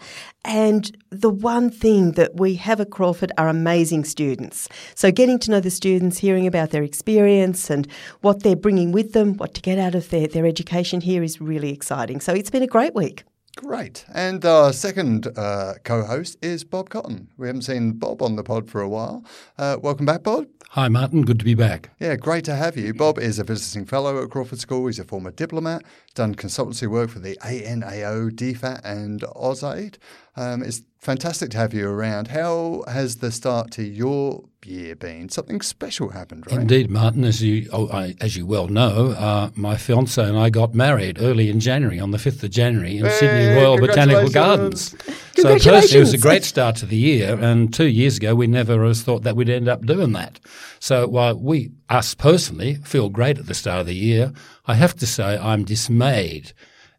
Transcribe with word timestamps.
and 0.45 0.95
the 1.09 1.31
one 1.31 1.72
thing 1.72 2.11
that 2.11 2.36
we 2.36 2.53
have 2.58 2.80
at 2.80 2.91
Crawford 2.91 3.31
are 3.39 3.47
amazing 3.47 4.03
students. 4.03 4.69
So, 4.94 5.11
getting 5.11 5.39
to 5.39 5.50
know 5.50 5.59
the 5.59 5.72
students, 5.72 6.19
hearing 6.19 6.45
about 6.45 6.69
their 6.69 6.83
experience 6.83 7.72
and 7.72 7.88
what 8.22 8.44
they're 8.44 8.56
bringing 8.56 8.91
with 8.91 9.13
them, 9.13 9.33
what 9.38 9.56
to 9.56 9.61
get 9.61 9.80
out 9.80 9.95
of 9.95 10.11
their, 10.11 10.28
their 10.28 10.45
education 10.45 11.02
here 11.02 11.23
is 11.23 11.41
really 11.41 11.73
exciting. 11.73 12.19
So, 12.19 12.33
it's 12.33 12.52
been 12.52 12.61
a 12.61 12.67
great 12.67 12.94
week. 12.94 13.23
Great. 13.57 14.05
And 14.13 14.45
our 14.45 14.71
second 14.71 15.27
uh, 15.38 15.73
co 15.83 16.03
host 16.03 16.38
is 16.41 16.63
Bob 16.63 16.89
Cotton. 16.89 17.27
We 17.38 17.47
haven't 17.47 17.63
seen 17.63 17.94
Bob 17.94 18.21
on 18.21 18.35
the 18.35 18.44
pod 18.44 18.69
for 18.69 18.81
a 18.81 18.88
while. 18.88 19.25
Uh, 19.57 19.77
welcome 19.81 20.05
back, 20.05 20.23
Bob. 20.23 20.47
Hi, 20.69 20.88
Martin. 20.88 21.23
Good 21.23 21.39
to 21.39 21.45
be 21.45 21.53
back. 21.53 21.89
Yeah, 21.99 22.16
great 22.16 22.45
to 22.45 22.55
have 22.55 22.77
you. 22.77 22.94
Bob 22.94 23.19
is 23.19 23.39
a 23.39 23.44
visiting 23.44 23.85
fellow 23.85 24.23
at 24.23 24.29
Crawford 24.29 24.59
School. 24.59 24.88
He's 24.88 24.99
a 24.99 25.03
former 25.03 25.31
diplomat, 25.31 25.83
done 26.16 26.33
consultancy 26.33 26.88
work 26.88 27.09
for 27.09 27.19
the 27.19 27.38
ANAO, 27.44 28.29
DFAT, 28.29 28.79
and 28.85 29.19
AusAid. 29.22 29.97
Um, 30.38 30.63
it's 30.63 30.81
fantastic 31.02 31.49
to 31.49 31.57
have 31.57 31.73
you 31.73 31.89
around. 31.89 32.27
How 32.27 32.83
has 32.88 33.17
the 33.17 33.31
start 33.31 33.72
to 33.72 33.84
your 33.84 34.44
year 34.63 34.95
been? 34.95 35.29
Something 35.29 35.62
special 35.62 36.09
happened, 36.09 36.45
right? 36.47 36.62
Indeed, 36.62 36.89
Martin. 36.89 37.23
As 37.23 37.41
you 37.41 37.67
oh, 37.73 37.89
I, 37.89 38.16
as 38.22 38.38
you 38.38 38.45
well 38.45 38.67
know, 38.67 39.12
uh, 39.17 39.50
my 39.56 39.75
fiance 39.75 40.23
and 40.23 40.38
I 40.38 40.50
got 40.50 40.73
married 40.73 41.17
early 41.19 41.50
in 41.50 41.59
January, 41.59 42.00
on 42.00 42.12
the 42.12 42.19
fifth 42.19 42.44
of 42.44 42.51
January, 42.51 42.97
in 42.97 43.06
hey, 43.06 43.12
Sydney 43.12 43.62
Royal 43.62 43.78
Botanical 43.78 44.29
Gardens. 44.29 44.95
So 45.34 45.57
personally, 45.57 45.97
it 45.97 46.00
was 46.01 46.13
a 46.13 46.19
great 46.19 46.44
start 46.44 46.75
to 46.78 46.85
the 46.85 46.97
year. 46.97 47.35
And 47.41 47.73
two 47.73 47.88
years 47.88 48.18
ago, 48.18 48.35
we 48.35 48.45
never 48.47 48.94
thought 48.94 49.23
that 49.23 49.35
we'd 49.35 49.50
end 49.50 49.69
up 49.69 49.83
doing 49.83 50.12
that. 50.12 50.39
So 50.79 51.07
while 51.07 51.35
we, 51.35 51.72
us 51.89 52.13
personally, 52.13 52.75
feel 52.75 53.09
great 53.09 53.39
at 53.39 53.47
the 53.47 53.56
start 53.56 53.79
of 53.79 53.88
the 53.88 53.95
year, 53.95 54.33
I 54.68 54.75
have 54.75 54.94
to 54.97 55.07
say 55.07 55.38
I'm 55.38 55.63
dismayed 55.63 56.51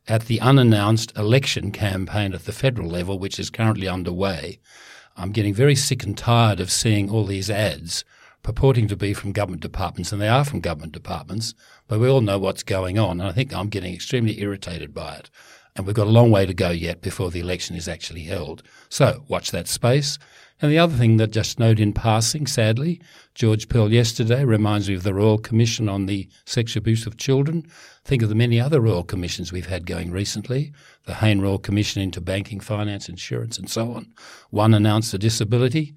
at 0.09 0.27
the 0.27 0.41
unannounced 0.41 1.17
election 1.17 1.71
campaign 1.71 2.33
at 2.35 2.45
the 2.45 2.53
federal 2.53 2.89
level, 2.89 3.19
which 3.19 3.39
is 3.39 3.51
currently 3.51 3.89
underway. 3.89 4.59
I'm 5.17 5.33
getting 5.33 5.55
very 5.55 5.77
sick 5.77 6.03
and 6.03 6.17
tired 6.17 6.61
of 6.61 6.71
seeing 6.71 7.11
all 7.11 7.25
these 7.25 7.51
ads 7.51 8.05
purporting 8.43 8.89
to 8.89 8.97
be 8.97 9.15
from 9.15 9.33
government 9.33 9.63
departments, 9.63 10.13
and 10.13 10.21
they 10.21 10.29
are 10.29 10.45
from 10.45 10.61
government 10.61 10.93
departments, 10.93 11.55
but 11.87 12.01
we 12.01 12.09
all 12.09 12.21
know 12.21 12.39
what's 12.39 12.63
going 12.63 12.99
on. 12.99 13.21
And 13.21 13.29
I 13.29 13.33
think 13.33 13.55
I'm 13.55 13.69
getting 13.69 13.95
extremely 13.95 14.41
irritated 14.41 14.93
by 14.93 15.15
it. 15.17 15.31
And 15.75 15.87
we've 15.87 15.97
got 15.97 16.07
a 16.07 16.11
long 16.11 16.31
way 16.31 16.45
to 16.45 16.53
go 16.53 16.71
yet 16.71 17.01
before 17.01 17.31
the 17.31 17.41
election 17.41 17.77
is 17.77 17.89
actually 17.89 18.25
held. 18.25 18.63
So 18.89 19.25
watch 19.29 19.53
that 19.53 19.69
space. 19.69 20.19
And 20.61 20.71
the 20.71 20.79
other 20.79 20.97
thing 20.97 21.17
that 21.17 21.31
just 21.31 21.59
note 21.59 21.81
in 21.81 21.93
passing, 21.93 22.47
sadly, 22.47 23.01
George 23.35 23.69
Pell 23.69 23.91
yesterday 23.91 24.45
reminds 24.45 24.89
me 24.89 24.95
of 24.95 25.05
the 25.05 25.15
Royal 25.15 25.39
Commission 25.39 25.89
on 25.89 26.05
the 26.07 26.29
Sexual 26.45 26.83
Abuse 26.83 27.07
of 27.07 27.17
Children. 27.17 27.67
Think 28.05 28.23
of 28.23 28.29
the 28.29 28.35
many 28.35 28.61
other 28.61 28.81
Royal 28.81 29.05
Commissions 29.05 29.53
we've 29.53 29.67
had 29.67 29.87
going 29.87 30.11
recently. 30.11 30.73
The 31.05 31.15
Hayne 31.15 31.41
Royal 31.41 31.59
Commission 31.59 32.03
into 32.03 32.21
banking, 32.21 32.61
finance, 32.61 33.09
insurance, 33.09 33.59
and 33.59 33.71
so 33.71 33.93
on. 33.93 34.13
One 34.51 34.75
announced 34.75 35.15
a 35.15 35.19
disability. 35.19 35.95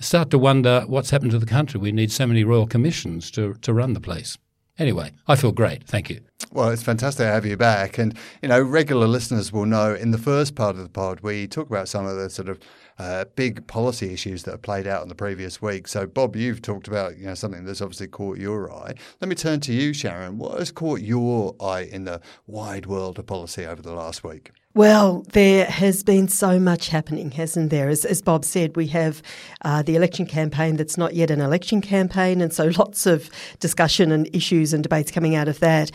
I 0.00 0.02
start 0.02 0.30
to 0.30 0.38
wonder 0.38 0.84
what's 0.86 1.10
happened 1.10 1.32
to 1.32 1.38
the 1.38 1.46
country. 1.46 1.78
We 1.78 1.92
need 1.92 2.10
so 2.10 2.26
many 2.26 2.42
Royal 2.42 2.66
Commissions 2.66 3.30
to, 3.32 3.54
to 3.54 3.74
run 3.74 3.92
the 3.92 4.00
place. 4.00 4.38
Anyway, 4.78 5.10
I 5.26 5.36
feel 5.36 5.52
great. 5.52 5.84
Thank 5.84 6.08
you. 6.08 6.20
Well, 6.52 6.70
it's 6.70 6.84
fantastic 6.84 7.26
to 7.26 7.30
have 7.30 7.44
you 7.44 7.56
back. 7.56 7.98
And, 7.98 8.16
you 8.40 8.48
know, 8.48 8.62
regular 8.62 9.08
listeners 9.08 9.52
will 9.52 9.66
know 9.66 9.94
in 9.94 10.12
the 10.12 10.18
first 10.18 10.54
part 10.54 10.76
of 10.76 10.82
the 10.82 10.88
pod, 10.88 11.20
we 11.20 11.48
talk 11.48 11.68
about 11.68 11.88
some 11.88 12.06
of 12.06 12.16
the 12.16 12.30
sort 12.30 12.48
of 12.48 12.58
uh, 12.98 13.24
big 13.36 13.66
policy 13.66 14.12
issues 14.12 14.42
that 14.42 14.52
have 14.52 14.62
played 14.62 14.86
out 14.86 15.02
in 15.02 15.08
the 15.08 15.14
previous 15.14 15.62
week. 15.62 15.86
So, 15.88 16.06
Bob, 16.06 16.34
you've 16.36 16.62
talked 16.62 16.88
about 16.88 17.16
you 17.16 17.26
know 17.26 17.34
something 17.34 17.64
that's 17.64 17.80
obviously 17.80 18.08
caught 18.08 18.38
your 18.38 18.72
eye. 18.72 18.94
Let 19.20 19.28
me 19.28 19.34
turn 19.34 19.60
to 19.60 19.72
you, 19.72 19.92
Sharon. 19.92 20.38
What 20.38 20.58
has 20.58 20.70
caught 20.70 21.00
your 21.00 21.54
eye 21.60 21.82
in 21.82 22.04
the 22.04 22.20
wide 22.46 22.86
world 22.86 23.18
of 23.18 23.26
policy 23.26 23.64
over 23.66 23.82
the 23.82 23.92
last 23.92 24.24
week? 24.24 24.50
Well, 24.74 25.24
there 25.32 25.64
has 25.64 26.04
been 26.04 26.28
so 26.28 26.60
much 26.60 26.88
happening, 26.88 27.32
hasn't 27.32 27.70
there? 27.70 27.88
As, 27.88 28.04
as 28.04 28.22
Bob 28.22 28.44
said, 28.44 28.76
we 28.76 28.86
have 28.88 29.22
uh, 29.62 29.82
the 29.82 29.96
election 29.96 30.26
campaign 30.26 30.76
that's 30.76 30.96
not 30.96 31.14
yet 31.14 31.30
an 31.30 31.40
election 31.40 31.80
campaign, 31.80 32.40
and 32.40 32.52
so 32.52 32.66
lots 32.78 33.06
of 33.06 33.30
discussion 33.58 34.12
and 34.12 34.28
issues 34.34 34.72
and 34.72 34.82
debates 34.82 35.10
coming 35.10 35.34
out 35.34 35.48
of 35.48 35.58
that. 35.60 35.90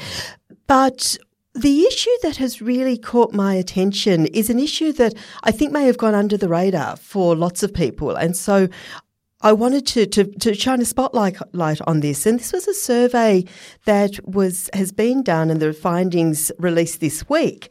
But 0.67 1.17
the 1.55 1.83
issue 1.83 2.09
that 2.23 2.37
has 2.37 2.61
really 2.61 2.97
caught 2.97 3.33
my 3.33 3.53
attention 3.53 4.25
is 4.27 4.49
an 4.49 4.59
issue 4.59 4.91
that 4.93 5.13
I 5.43 5.51
think 5.51 5.71
may 5.71 5.85
have 5.85 5.97
gone 5.97 6.15
under 6.15 6.35
the 6.35 6.49
radar 6.49 6.97
for 6.97 7.35
lots 7.35 7.61
of 7.61 7.73
people. 7.73 8.15
And 8.15 8.35
so 8.35 8.69
I 9.41 9.51
wanted 9.51 9.85
to, 9.87 10.05
to, 10.07 10.23
to 10.23 10.53
shine 10.53 10.81
a 10.81 10.85
spotlight 10.85 11.37
light 11.53 11.81
on 11.85 11.99
this. 11.99 12.25
And 12.25 12.39
this 12.39 12.53
was 12.53 12.67
a 12.67 12.73
survey 12.73 13.43
that 13.85 14.25
was 14.27 14.69
has 14.73 14.91
been 14.93 15.21
done 15.21 15.51
and 15.51 15.61
the 15.61 15.73
findings 15.73 16.49
released 16.57 17.01
this 17.01 17.27
week 17.29 17.69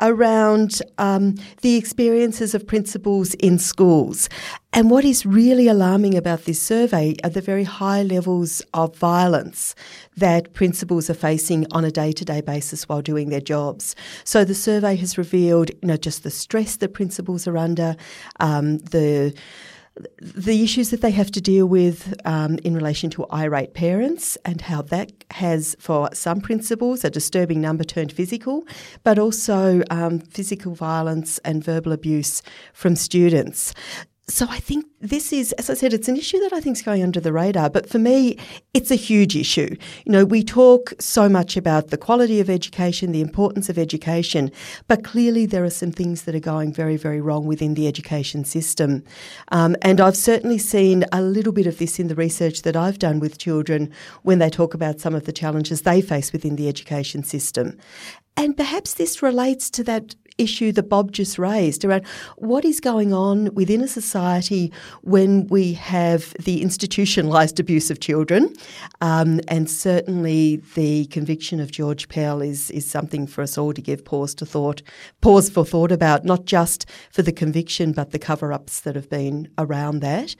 around 0.00 0.80
um, 0.98 1.34
the 1.62 1.76
experiences 1.76 2.54
of 2.54 2.66
principals 2.66 3.34
in 3.34 3.58
schools. 3.58 4.28
And 4.72 4.90
what 4.90 5.04
is 5.04 5.24
really 5.24 5.68
alarming 5.68 6.16
about 6.16 6.44
this 6.44 6.60
survey 6.60 7.14
are 7.22 7.30
the 7.30 7.40
very 7.40 7.64
high 7.64 8.02
levels 8.02 8.60
of 8.74 8.96
violence 8.96 9.74
that 10.16 10.52
principals 10.52 11.08
are 11.08 11.14
facing 11.14 11.66
on 11.70 11.84
a 11.84 11.90
day 11.90 12.10
to 12.12 12.24
day 12.24 12.40
basis 12.40 12.88
while 12.88 13.02
doing 13.02 13.28
their 13.28 13.40
jobs. 13.40 13.94
So 14.24 14.44
the 14.44 14.54
survey 14.54 14.96
has 14.96 15.16
revealed, 15.16 15.70
you 15.70 15.88
know, 15.88 15.96
just 15.96 16.24
the 16.24 16.30
stress 16.30 16.76
that 16.76 16.92
principals 16.92 17.46
are 17.46 17.56
under, 17.56 17.96
um, 18.40 18.78
the 18.78 19.34
the 20.20 20.62
issues 20.62 20.90
that 20.90 21.02
they 21.02 21.10
have 21.12 21.30
to 21.30 21.40
deal 21.40 21.66
with 21.66 22.14
um, 22.24 22.58
in 22.64 22.74
relation 22.74 23.10
to 23.10 23.26
irate 23.32 23.74
parents 23.74 24.36
and 24.44 24.60
how 24.60 24.82
that 24.82 25.12
has, 25.30 25.76
for 25.78 26.08
some 26.12 26.40
principals, 26.40 27.04
a 27.04 27.10
disturbing 27.10 27.60
number 27.60 27.84
turned 27.84 28.12
physical, 28.12 28.64
but 29.04 29.18
also 29.18 29.82
um, 29.90 30.18
physical 30.18 30.74
violence 30.74 31.38
and 31.38 31.62
verbal 31.62 31.92
abuse 31.92 32.42
from 32.72 32.96
students. 32.96 33.72
So 34.26 34.46
I 34.48 34.58
think 34.58 34.86
this 35.00 35.34
is, 35.34 35.52
as 35.52 35.68
I 35.68 35.74
said, 35.74 35.92
it's 35.92 36.08
an 36.08 36.16
issue 36.16 36.38
that 36.40 36.54
I 36.54 36.60
think 36.60 36.78
is 36.78 36.82
going 36.82 37.02
under 37.02 37.20
the 37.20 37.32
radar. 37.32 37.68
But 37.68 37.90
for 37.90 37.98
me, 37.98 38.38
it's 38.72 38.90
a 38.90 38.94
huge 38.94 39.36
issue. 39.36 39.76
You 40.06 40.12
know, 40.12 40.24
we 40.24 40.42
talk 40.42 40.94
so 40.98 41.28
much 41.28 41.58
about 41.58 41.88
the 41.88 41.98
quality 41.98 42.40
of 42.40 42.48
education, 42.48 43.12
the 43.12 43.20
importance 43.20 43.68
of 43.68 43.78
education, 43.78 44.50
but 44.88 45.04
clearly 45.04 45.44
there 45.44 45.62
are 45.62 45.70
some 45.70 45.92
things 45.92 46.22
that 46.22 46.34
are 46.34 46.40
going 46.40 46.72
very, 46.72 46.96
very 46.96 47.20
wrong 47.20 47.44
within 47.44 47.74
the 47.74 47.86
education 47.86 48.46
system. 48.46 49.04
Um, 49.52 49.76
and 49.82 50.00
I've 50.00 50.16
certainly 50.16 50.58
seen 50.58 51.04
a 51.12 51.20
little 51.20 51.52
bit 51.52 51.66
of 51.66 51.76
this 51.76 51.98
in 51.98 52.08
the 52.08 52.14
research 52.14 52.62
that 52.62 52.76
I've 52.76 52.98
done 52.98 53.20
with 53.20 53.36
children 53.36 53.92
when 54.22 54.38
they 54.38 54.48
talk 54.48 54.72
about 54.72 55.00
some 55.00 55.14
of 55.14 55.24
the 55.24 55.32
challenges 55.32 55.82
they 55.82 56.00
face 56.00 56.32
within 56.32 56.56
the 56.56 56.68
education 56.68 57.24
system. 57.24 57.76
And 58.36 58.56
perhaps 58.56 58.94
this 58.94 59.22
relates 59.22 59.70
to 59.70 59.84
that 59.84 60.16
issue 60.38 60.72
that 60.72 60.88
Bob 60.88 61.12
just 61.12 61.38
raised 61.38 61.84
around 61.84 62.04
what 62.36 62.64
is 62.64 62.80
going 62.80 63.12
on 63.12 63.54
within 63.54 63.80
a 63.80 63.88
society 63.88 64.72
when 65.02 65.46
we 65.46 65.72
have 65.74 66.34
the 66.40 66.62
institutionalised 66.62 67.60
abuse 67.60 67.90
of 67.90 68.00
children. 68.00 68.52
Um, 69.00 69.40
and 69.48 69.70
certainly 69.70 70.56
the 70.74 71.06
conviction 71.06 71.60
of 71.60 71.70
George 71.70 72.08
Pell 72.08 72.42
is, 72.42 72.70
is 72.72 72.88
something 72.90 73.26
for 73.26 73.42
us 73.42 73.56
all 73.56 73.72
to 73.72 73.80
give 73.80 74.04
pause 74.04 74.34
to 74.36 74.46
thought, 74.46 74.82
pause 75.20 75.48
for 75.48 75.64
thought 75.64 75.92
about, 75.92 76.24
not 76.24 76.46
just 76.46 76.86
for 77.10 77.22
the 77.22 77.32
conviction, 77.32 77.92
but 77.92 78.10
the 78.10 78.18
cover 78.18 78.52
ups 78.52 78.80
that 78.80 78.96
have 78.96 79.08
been 79.08 79.48
around 79.56 80.00
that. 80.00 80.34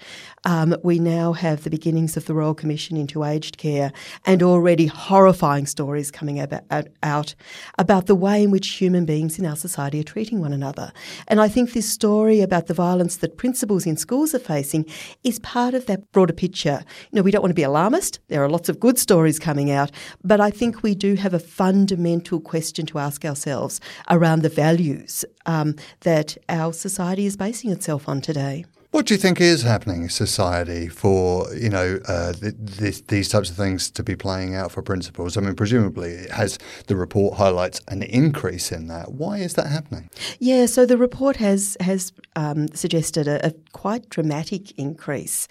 Um, 0.44 0.74
we 0.82 0.98
now 0.98 1.32
have 1.32 1.62
the 1.62 1.70
beginnings 1.70 2.16
of 2.16 2.26
the 2.26 2.34
Royal 2.34 2.54
Commission 2.54 2.96
into 2.96 3.22
Aged 3.22 3.58
Care 3.58 3.92
and 4.26 4.42
already 4.42 4.86
horrifying 4.86 5.66
stories 5.66 6.10
coming 6.10 6.40
about, 6.40 6.88
out 7.02 7.34
about 7.78 8.06
the 8.06 8.14
way 8.14 8.42
in 8.42 8.50
which 8.50 8.68
human 8.70 9.04
beings 9.04 9.38
in 9.38 9.46
our 9.46 9.56
society 9.56 9.83
society 9.84 10.00
are 10.00 10.12
treating 10.14 10.40
one 10.40 10.54
another. 10.54 10.92
And 11.28 11.40
I 11.40 11.48
think 11.48 11.72
this 11.72 11.88
story 11.88 12.40
about 12.40 12.66
the 12.66 12.74
violence 12.74 13.16
that 13.16 13.36
principals 13.36 13.86
in 13.86 13.96
schools 13.96 14.34
are 14.34 14.38
facing 14.38 14.86
is 15.22 15.38
part 15.40 15.74
of 15.74 15.84
that 15.86 16.10
broader 16.12 16.32
picture. 16.32 16.82
You 17.10 17.16
know, 17.16 17.22
we 17.22 17.30
don't 17.30 17.42
want 17.42 17.50
to 17.50 17.54
be 17.54 17.64
alarmist. 17.64 18.20
There 18.28 18.42
are 18.42 18.48
lots 18.48 18.70
of 18.70 18.80
good 18.80 18.98
stories 18.98 19.38
coming 19.38 19.70
out, 19.70 19.90
but 20.22 20.40
I 20.40 20.50
think 20.50 20.82
we 20.82 20.94
do 20.94 21.16
have 21.16 21.34
a 21.34 21.38
fundamental 21.38 22.40
question 22.40 22.86
to 22.86 22.98
ask 22.98 23.24
ourselves 23.24 23.80
around 24.08 24.42
the 24.42 24.48
values 24.48 25.24
um, 25.46 25.74
that 26.00 26.38
our 26.48 26.72
society 26.72 27.26
is 27.26 27.36
basing 27.36 27.70
itself 27.70 28.08
on 28.08 28.20
today. 28.20 28.64
What 28.94 29.06
do 29.06 29.14
you 29.14 29.18
think 29.18 29.40
is 29.40 29.62
happening 29.62 30.04
in 30.04 30.08
society 30.08 30.86
for 30.86 31.52
you 31.52 31.68
know 31.68 31.98
uh, 32.06 32.32
th- 32.32 32.54
th- 32.78 33.06
these 33.08 33.28
types 33.28 33.50
of 33.50 33.56
things 33.56 33.90
to 33.90 34.04
be 34.04 34.14
playing 34.14 34.54
out 34.54 34.70
for 34.70 34.82
principals? 34.82 35.36
I 35.36 35.40
mean, 35.40 35.56
presumably, 35.56 36.10
it 36.10 36.30
has 36.30 36.60
the 36.86 36.94
report 36.94 37.34
highlights 37.34 37.80
an 37.88 38.04
increase 38.04 38.70
in 38.70 38.86
that. 38.86 39.10
Why 39.10 39.38
is 39.38 39.54
that 39.54 39.66
happening? 39.66 40.10
Yeah, 40.38 40.66
so 40.66 40.86
the 40.86 40.96
report 40.96 41.34
has 41.38 41.76
has 41.80 42.12
um, 42.36 42.68
suggested 42.68 43.26
a, 43.26 43.44
a, 43.48 43.50
quite 43.72 44.08
dramatic 44.10 44.70
increase 44.78 45.48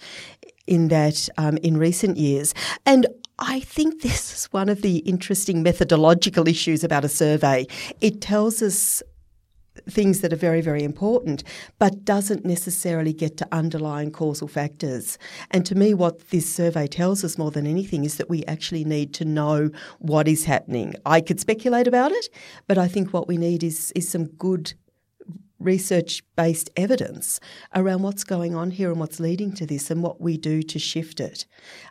in 0.66 0.88
that 0.88 1.28
um, 1.36 1.58
in 1.58 1.76
recent 1.76 2.16
years, 2.16 2.54
and 2.86 3.06
I 3.38 3.60
think 3.60 4.00
this 4.00 4.32
is 4.32 4.44
one 4.52 4.70
of 4.70 4.80
the 4.80 5.00
interesting 5.00 5.62
methodological 5.62 6.48
issues 6.48 6.82
about 6.82 7.04
a 7.04 7.10
survey. 7.10 7.66
It 8.00 8.22
tells 8.22 8.62
us 8.62 9.02
things 9.88 10.20
that 10.20 10.32
are 10.32 10.36
very, 10.36 10.60
very 10.60 10.82
important, 10.82 11.42
but 11.78 12.04
doesn't 12.04 12.44
necessarily 12.44 13.12
get 13.12 13.36
to 13.38 13.48
underlying 13.52 14.10
causal 14.10 14.48
factors. 14.48 15.18
And 15.50 15.66
to 15.66 15.74
me, 15.74 15.94
what 15.94 16.30
this 16.30 16.52
survey 16.52 16.86
tells 16.86 17.24
us 17.24 17.38
more 17.38 17.50
than 17.50 17.66
anything 17.66 18.04
is 18.04 18.16
that 18.16 18.30
we 18.30 18.44
actually 18.46 18.84
need 18.84 19.12
to 19.14 19.24
know 19.24 19.70
what 19.98 20.28
is 20.28 20.44
happening. 20.44 20.94
I 21.04 21.20
could 21.20 21.40
speculate 21.40 21.86
about 21.86 22.12
it, 22.12 22.28
but 22.66 22.78
I 22.78 22.88
think 22.88 23.12
what 23.12 23.28
we 23.28 23.36
need 23.36 23.62
is, 23.62 23.92
is 23.94 24.08
some 24.08 24.26
good 24.26 24.74
research 25.64 26.22
based 26.36 26.70
evidence 26.76 27.40
around 27.74 28.02
what's 28.02 28.24
going 28.24 28.54
on 28.54 28.70
here 28.70 28.90
and 28.90 29.00
what's 29.00 29.20
leading 29.20 29.52
to 29.52 29.66
this 29.66 29.90
and 29.90 30.02
what 30.02 30.20
we 30.20 30.36
do 30.36 30.62
to 30.62 30.78
shift 30.78 31.20
it. 31.20 31.46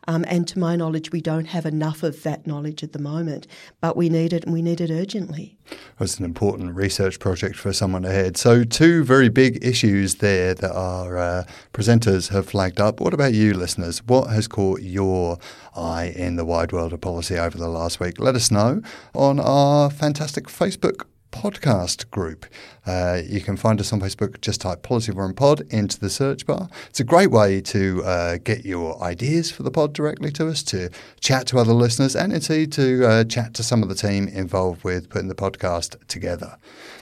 Um, 0.08 0.26
and 0.28 0.48
to 0.50 0.60
my 0.60 0.76
knowledge, 0.76 1.12
we 1.12 1.22
don't 1.22 1.46
have 1.46 1.66
enough 1.66 2.04
of 2.04 2.24
that 2.24 2.46
knowledge 2.46 2.84
at 2.84 2.94
the 2.94 3.00
moment, 3.00 3.48
but 3.82 3.96
we 3.96 4.10
need 4.10 4.34
it 4.34 4.44
and 4.44 4.54
we 4.54 4.62
need 4.62 4.82
it 4.82 4.92
urgently. 4.92 5.58
It's 6.00 6.20
an 6.20 6.26
important 6.26 6.76
research 6.76 7.20
project 7.20 7.56
for 7.56 7.72
someone 7.72 8.04
ahead. 8.04 8.36
So, 8.36 8.64
two 8.64 9.04
very 9.04 9.30
big 9.30 9.64
issues 9.64 10.16
there 10.16 10.54
that 10.54 10.72
our 10.72 11.18
uh, 11.18 11.44
presenters 11.74 12.30
have 12.30 12.48
flagged 12.48 12.82
up. 12.82 13.00
What 13.00 13.14
about 13.14 13.34
you, 13.34 13.54
listeners? 13.54 14.04
What 14.04 14.30
has 14.30 14.48
caught 14.48 14.82
your 14.82 15.40
eye 15.76 16.14
in 16.16 16.36
the 16.36 16.46
wide 16.46 16.74
world 16.74 16.92
of 16.92 17.02
policy 17.02 17.38
over 17.38 17.58
the 17.58 17.70
last 17.70 18.00
week? 18.00 18.20
Let 18.20 18.36
us 18.36 18.52
know 18.52 18.82
on 19.14 19.40
our 19.40 19.90
fantastic 19.90 20.48
Facebook 20.48 21.06
podcast 21.34 22.10
group. 22.12 22.46
Uh, 22.86 23.22
you 23.26 23.42
can 23.42 23.58
find 23.58 23.80
us 23.82 23.92
on 23.92 24.00
Facebook. 24.00 24.40
Just 24.40 24.62
type 24.62 24.84
Policy 24.84 25.12
Forum 25.12 25.34
Pod 25.34 25.62
into 25.70 26.00
the 26.00 26.10
search 26.10 26.46
bar. 26.46 26.70
It's 26.90 27.00
a 27.00 27.04
great 27.04 27.32
way 27.32 27.60
to 27.62 28.04
uh, 28.04 28.38
get 28.38 28.66
your 28.66 29.02
ideas 29.02 29.52
for 29.52 29.64
the 29.64 29.72
pod 29.72 29.94
directly 29.94 30.32
to 30.32 30.48
us, 30.48 30.62
to 30.64 30.90
chat 31.20 31.48
to 31.48 31.58
other 31.58 31.74
listeners, 31.74 32.16
and 32.16 32.32
indeed 32.32 32.72
to 32.74 33.06
uh, 33.06 33.24
chat 33.24 33.54
to 33.56 33.64
some 33.64 33.82
of 33.82 33.90
the 33.90 33.96
team 33.96 34.28
involved 34.28 34.84
with 34.84 35.10
putting 35.10 35.28
the 35.28 35.36
podcast 35.36 35.98
together. 36.08 36.58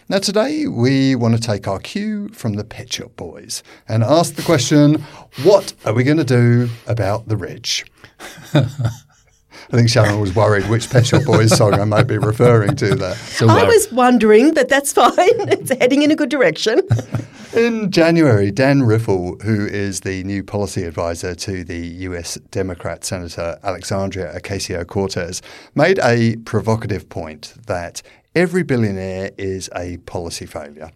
Now, 0.07 0.19
today 0.19 0.66
we 0.68 1.16
want 1.16 1.36
to 1.36 1.42
take 1.42 1.68
our 1.68 1.80
cue 1.80 2.30
from 2.30 2.54
the 2.54 2.63
Pet 2.63 2.92
Shop 2.92 3.16
Boys 3.16 3.63
and 3.88 4.04
ask 4.04 4.36
the 4.36 4.42
question 4.42 5.01
what 5.44 5.74
are 5.86 5.94
we 5.94 6.04
going 6.04 6.18
to 6.18 6.24
do 6.24 6.69
about 6.88 7.27
the 7.27 7.38
rich? 7.38 7.86
I 9.72 9.78
think 9.78 9.90
Sharon 9.90 10.20
was 10.20 10.36
worried 10.36 10.70
which 10.70 10.90
Pet 10.90 11.08
Shop 11.08 11.24
Boys 11.24 11.56
song 11.56 11.76
I 11.76 11.86
might 11.86 12.04
be 12.04 12.18
referring 12.18 12.76
to 12.76 12.94
there. 12.94 13.16
So 13.16 13.48
I 13.48 13.64
was 13.64 13.90
wondering, 13.90 14.54
but 14.54 14.68
that's 14.68 14.92
fine. 14.92 15.14
it's 15.18 15.72
heading 15.72 16.02
in 16.02 16.12
a 16.12 16.16
good 16.16 16.30
direction. 16.30 16.82
In 17.54 17.92
January, 17.92 18.50
Dan 18.50 18.84
Riffle, 18.84 19.38
who 19.44 19.66
is 19.66 20.02
the 20.02 20.24
new 20.24 20.42
policy 20.42 20.84
advisor 20.84 21.36
to 21.36 21.66
the 21.66 21.80
US 21.80 22.36
Democrat 22.50 23.04
Senator 23.04 23.60
Alexandria 23.62 24.34
Ocasio 24.38 24.88
Cortez, 24.88 25.42
made 25.76 26.00
a 26.00 26.38
provocative 26.38 27.10
point 27.10 27.54
that 27.68 28.02
every 28.36 28.64
billionaire 28.64 29.32
is 29.38 29.70
a 29.76 29.98
policy 29.98 30.46
failure. 30.46 30.92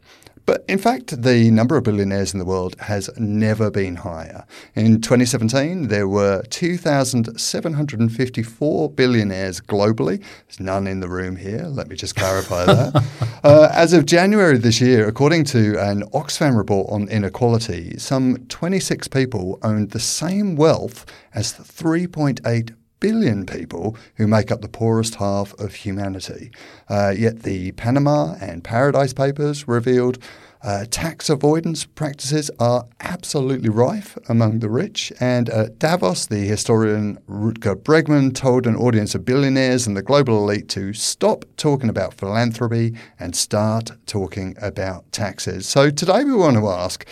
But 0.46 0.64
in 0.68 0.78
fact, 0.78 1.24
the 1.24 1.50
number 1.50 1.76
of 1.76 1.84
billionaires 1.84 2.32
in 2.34 2.40
the 2.40 2.46
world 2.46 2.76
has 2.82 3.10
never 3.18 3.72
been 3.72 3.96
higher. 3.96 4.46
In 4.76 5.02
2017, 5.02 5.88
there 5.88 6.08
were 6.08 6.44
2,754 6.50 8.92
billionaires 8.92 9.60
globally. 9.60 10.24
There's 10.48 10.60
none 10.60 10.86
in 10.86 11.00
the 11.00 11.10
room 11.10 11.36
here. 11.36 11.64
Let 11.64 11.88
me 11.88 11.96
just 11.96 12.16
clarify 12.16 12.66
that. 12.66 13.04
uh, 13.44 13.70
as 13.74 13.94
of 13.94 14.06
January 14.06 14.60
this 14.60 14.80
year, 14.80 15.08
according 15.08 15.46
to 15.46 15.80
an 15.80 16.04
Oxfam 16.14 16.56
report 16.56 16.92
on 16.92 17.10
inequality, 17.10 17.98
some 17.98 18.38
26 18.48 19.08
people 19.08 19.58
owned 19.64 19.90
the 19.92 20.00
same 20.00 20.56
wealth 20.56 21.08
as 21.34 21.54
3.8 21.54 22.76
billion 23.06 23.46
people 23.46 23.96
who 24.16 24.26
make 24.26 24.52
up 24.52 24.62
the 24.62 24.68
poorest 24.68 25.14
half 25.16 25.54
of 25.60 25.76
humanity. 25.76 26.50
Uh, 26.90 27.14
yet 27.16 27.44
the 27.44 27.72
Panama 27.74 28.34
and 28.42 28.64
Paradise 28.64 29.14
Papers 29.14 29.68
revealed 29.68 30.18
uh, 30.64 30.86
tax 30.90 31.30
avoidance 31.30 31.86
practices 31.86 32.50
are 32.60 32.88
absolutely 33.02 33.70
rife 33.70 34.18
among 34.28 34.58
the 34.58 34.70
rich. 34.72 35.14
And 35.20 35.50
at 35.50 35.78
Davos, 35.78 36.26
the 36.26 36.48
historian 36.48 37.20
Rutger 37.30 37.76
Bregman 37.76 38.34
told 38.34 38.66
an 38.66 38.76
audience 38.76 39.14
of 39.14 39.24
billionaires 39.24 39.86
and 39.86 39.96
the 39.96 40.02
global 40.02 40.40
elite 40.40 40.68
to 40.70 40.92
stop 40.94 41.46
talking 41.58 41.90
about 41.90 42.16
philanthropy 42.16 42.96
and 43.20 43.36
start 43.36 43.92
talking 44.08 44.56
about 44.60 45.12
taxes. 45.12 45.68
So 45.68 45.92
today 45.92 46.24
we 46.24 46.34
want 46.34 46.58
to 46.58 46.68
ask 46.68 47.06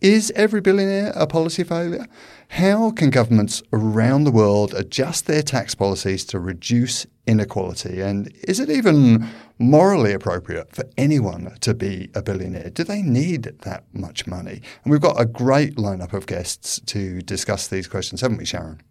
is 0.00 0.32
every 0.34 0.60
billionaire 0.60 1.12
a 1.14 1.26
policy 1.26 1.64
failure? 1.64 2.06
How 2.54 2.90
can 2.90 3.10
governments 3.10 3.62
around 3.72 4.24
the 4.24 4.32
world 4.32 4.74
adjust 4.74 5.26
their 5.26 5.40
tax 5.40 5.76
policies 5.76 6.24
to 6.26 6.40
reduce 6.40 7.06
inequality? 7.24 8.00
And 8.00 8.34
is 8.42 8.58
it 8.58 8.68
even 8.68 9.28
morally 9.60 10.12
appropriate 10.12 10.74
for 10.74 10.84
anyone 10.98 11.56
to 11.60 11.74
be 11.74 12.10
a 12.12 12.22
billionaire? 12.22 12.70
Do 12.70 12.82
they 12.82 13.02
need 13.02 13.44
that 13.60 13.84
much 13.92 14.26
money? 14.26 14.62
And 14.82 14.90
we've 14.90 15.00
got 15.00 15.20
a 15.20 15.26
great 15.26 15.76
lineup 15.76 16.12
of 16.12 16.26
guests 16.26 16.80
to 16.86 17.22
discuss 17.22 17.68
these 17.68 17.86
questions, 17.86 18.20
haven't 18.20 18.38
we, 18.38 18.44
Sharon? 18.44 18.82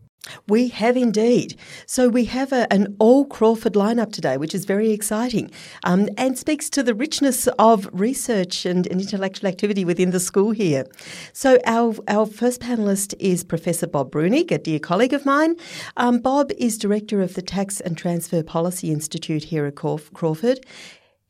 We 0.48 0.68
have 0.70 0.98
indeed. 0.98 1.58
So 1.86 2.10
we 2.10 2.26
have 2.26 2.52
a, 2.52 2.72
an 2.72 2.96
all 3.00 3.26
Crawford 3.26 3.74
lineup 3.74 4.12
today, 4.12 4.38
which 4.38 4.54
is 4.54 4.66
very 4.66 4.92
exciting 4.92 5.50
um, 5.84 6.10
and 6.18 6.38
speaks 6.38 6.70
to 6.72 6.84
the 6.84 6.94
richness 6.94 7.48
of 7.58 7.90
research 7.94 8.66
and, 8.66 8.86
and, 8.88 9.00
intellectual 9.00 9.48
activity 9.48 9.86
within 9.86 10.12
the 10.12 10.20
school 10.20 10.52
here. 10.52 10.86
So 11.32 11.58
our, 11.66 11.96
our 12.08 12.26
first 12.26 12.60
panellist 12.60 13.14
is 13.18 13.44
Professor 13.44 13.88
Bob 13.88 14.12
Breunig, 14.12 14.52
a 14.52 14.58
dear 14.58 14.80
colleague 14.80 15.14
of 15.14 15.26
mine. 15.26 15.56
Um, 15.96 16.20
Bob 16.20 16.52
is 16.58 16.78
Director 16.78 17.22
of 17.22 17.36
the 17.36 17.42
Tax 17.42 17.80
and 17.80 17.98
Transfer 17.98 18.44
Policy 18.44 18.92
Institute 18.92 19.46
here 19.46 19.66
at 19.66 19.76
Crawford. 19.76 20.60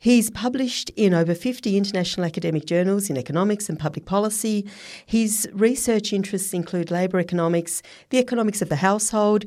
He's 0.01 0.29
published 0.29 0.89
in 0.91 1.13
over 1.13 1.35
50 1.35 1.75
international 1.75 2.25
academic 2.25 2.65
journals 2.65 3.09
in 3.09 3.17
economics 3.17 3.67
and 3.67 3.77
public 3.77 4.05
policy. 4.05 4.65
His 5.05 5.49
research 5.51 6.13
interests 6.13 6.53
include 6.53 6.89
labour 6.89 7.19
economics, 7.19 7.81
the 8.09 8.17
economics 8.17 8.61
of 8.61 8.69
the 8.69 8.77
household, 8.77 9.43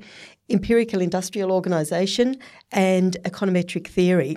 empirical 0.50 1.00
industrial 1.00 1.50
organisation, 1.50 2.36
and 2.70 3.16
econometric 3.24 3.86
theory. 3.86 4.36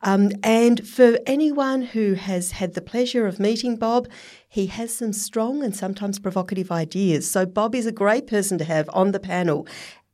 Um, 0.00 0.32
and 0.42 0.84
for 0.84 1.16
anyone 1.26 1.82
who 1.82 2.14
has 2.14 2.50
had 2.50 2.74
the 2.74 2.82
pleasure 2.82 3.28
of 3.28 3.38
meeting 3.38 3.76
Bob, 3.76 4.08
he 4.48 4.66
has 4.66 4.92
some 4.92 5.12
strong 5.12 5.62
and 5.62 5.76
sometimes 5.76 6.18
provocative 6.18 6.72
ideas. 6.72 7.30
So, 7.30 7.46
Bob 7.46 7.76
is 7.76 7.86
a 7.86 7.92
great 7.92 8.26
person 8.26 8.58
to 8.58 8.64
have 8.64 8.90
on 8.92 9.12
the 9.12 9.20
panel. 9.20 9.68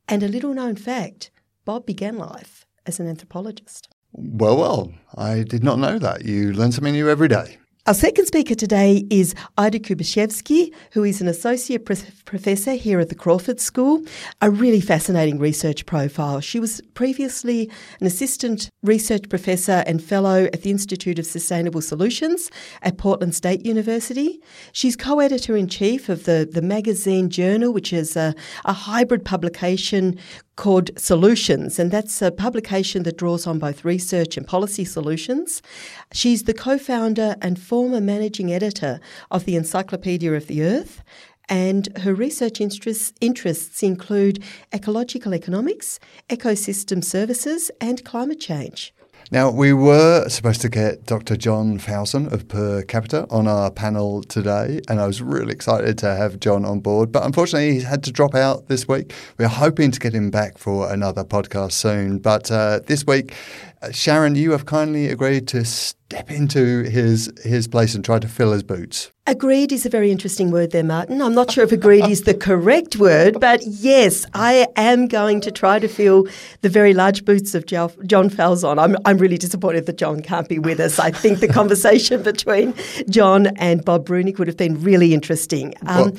And 0.07 0.21
a 0.21 0.27
little 0.27 0.53
known 0.53 0.75
fact 0.75 1.31
Bob 1.65 1.87
began 1.87 2.17
life 2.17 2.67
as 2.85 2.99
an 2.99 3.07
anthropologist. 3.07 3.89
Well, 4.11 4.57
well, 4.57 4.91
I 5.15 5.43
did 5.43 5.63
not 5.63 5.79
know 5.79 5.99
that. 5.99 6.25
You 6.25 6.53
learn 6.53 6.71
something 6.71 6.93
new 6.93 7.09
every 7.09 7.27
day. 7.27 7.57
Our 7.89 7.95
second 7.95 8.27
speaker 8.27 8.53
today 8.53 9.07
is 9.09 9.33
Ida 9.57 9.79
Kubiszewski, 9.79 10.71
who 10.91 11.03
is 11.03 11.21
an 11.21 11.27
associate 11.27 11.85
professor 11.85 12.73
here 12.73 12.99
at 12.99 13.09
the 13.09 13.15
Crawford 13.15 13.59
School. 13.59 14.03
A 14.41 14.51
really 14.51 14.81
fascinating 14.81 15.39
research 15.39 15.87
profile. 15.87 16.39
She 16.39 16.59
was 16.59 16.81
previously 16.93 17.71
an 17.99 18.05
assistant 18.05 18.69
research 18.83 19.27
professor 19.27 19.83
and 19.87 20.03
fellow 20.03 20.43
at 20.53 20.61
the 20.61 20.69
Institute 20.69 21.17
of 21.17 21.25
Sustainable 21.25 21.81
Solutions 21.81 22.51
at 22.83 22.99
Portland 22.99 23.33
State 23.33 23.65
University. 23.65 24.39
She's 24.71 24.95
co 24.95 25.19
editor 25.19 25.57
in 25.57 25.67
chief 25.67 26.09
of 26.09 26.25
the, 26.25 26.47
the 26.51 26.61
magazine 26.61 27.31
Journal, 27.31 27.73
which 27.73 27.91
is 27.91 28.15
a, 28.15 28.35
a 28.65 28.73
hybrid 28.73 29.25
publication 29.25 30.19
called 30.59 30.91
Solutions, 30.99 31.79
and 31.79 31.89
that's 31.89 32.21
a 32.21 32.31
publication 32.31 33.03
that 33.03 33.17
draws 33.17 33.47
on 33.47 33.59
both 33.59 33.85
research 33.85 34.35
and 34.35 34.45
policy 34.45 34.83
solutions. 34.83 35.61
She's 36.11 36.43
the 36.43 36.53
co 36.53 36.77
founder 36.77 37.37
and 37.41 37.57
former 37.57 38.01
managing 38.01 38.51
editor 38.51 38.99
of 39.31 39.45
the 39.45 39.55
Encyclopedia 39.55 40.33
of 40.33 40.47
the 40.47 40.61
Earth. 40.63 41.01
And 41.47 41.87
her 41.99 42.13
research 42.13 42.59
interests, 42.59 43.13
interests 43.21 43.81
include 43.81 44.43
ecological 44.73 45.33
economics, 45.33 45.97
ecosystem 46.29 47.05
services, 47.05 47.71
and 47.79 48.03
climate 48.03 48.41
change. 48.41 48.93
Now, 49.31 49.51
we 49.51 49.73
were 49.73 50.27
supposed 50.27 50.59
to 50.61 50.69
get 50.69 51.05
Dr. 51.05 51.37
John 51.37 51.77
Falzon 51.77 52.33
of 52.33 52.47
Per 52.47 52.81
Capita 52.81 53.27
on 53.29 53.47
our 53.47 53.69
panel 53.69 54.23
today, 54.23 54.81
and 54.89 54.99
I 54.99 55.05
was 55.05 55.21
really 55.21 55.51
excited 55.51 55.99
to 55.99 56.15
have 56.15 56.39
John 56.39 56.65
on 56.65 56.79
board, 56.79 57.11
but 57.11 57.23
unfortunately, 57.23 57.73
he's 57.73 57.83
had 57.83 58.03
to 58.05 58.11
drop 58.11 58.33
out 58.33 58.69
this 58.69 58.87
week. 58.87 59.13
We're 59.37 59.47
hoping 59.47 59.91
to 59.91 59.99
get 59.99 60.15
him 60.15 60.31
back 60.31 60.57
for 60.57 60.91
another 60.91 61.23
podcast 61.23 61.73
soon, 61.73 62.17
but 62.17 62.49
uh, 62.49 62.79
this 62.87 63.05
week, 63.05 63.35
uh, 63.81 63.91
Sharon, 63.91 64.35
you 64.35 64.51
have 64.51 64.65
kindly 64.65 65.07
agreed 65.07 65.47
to 65.49 65.63
step 65.63 66.29
into 66.31 66.83
his 66.83 67.31
his 67.43 67.67
place 67.67 67.95
and 67.95 68.03
try 68.03 68.19
to 68.19 68.27
fill 68.27 68.51
his 68.51 68.63
boots. 68.63 69.11
Agreed 69.27 69.71
is 69.71 69.85
a 69.85 69.89
very 69.89 70.11
interesting 70.11 70.49
word 70.49 70.71
there, 70.71 70.83
Martin. 70.83 71.21
I'm 71.21 71.35
not 71.35 71.51
sure 71.51 71.63
if 71.63 71.71
agreed 71.71 72.07
is 72.07 72.23
the 72.23 72.33
correct 72.33 72.95
word, 72.95 73.39
but 73.39 73.61
yes, 73.63 74.25
I 74.33 74.67
am 74.75 75.07
going 75.07 75.39
to 75.41 75.51
try 75.51 75.77
to 75.77 75.87
fill 75.87 76.27
the 76.61 76.69
very 76.69 76.95
large 76.95 77.25
boots 77.25 77.53
of 77.53 77.67
John 77.67 77.89
Falzon. 78.31 78.81
I'm, 78.81 78.97
I'm 79.05 79.19
really 79.19 79.37
disappointed 79.37 79.85
that 79.85 79.97
John 79.97 80.21
can't 80.21 80.49
be 80.49 80.57
with 80.57 80.79
us. 80.79 80.97
I 80.97 81.11
think 81.11 81.41
the 81.41 81.47
conversation 81.59 82.23
between 82.23 82.73
John 83.07 83.47
and 83.57 83.85
Bob 83.85 84.07
Breunig 84.07 84.39
would 84.39 84.47
have 84.47 84.57
been 84.57 84.81
really 84.81 85.13
interesting. 85.13 85.75
Um, 85.85 85.97
well, 85.97 86.17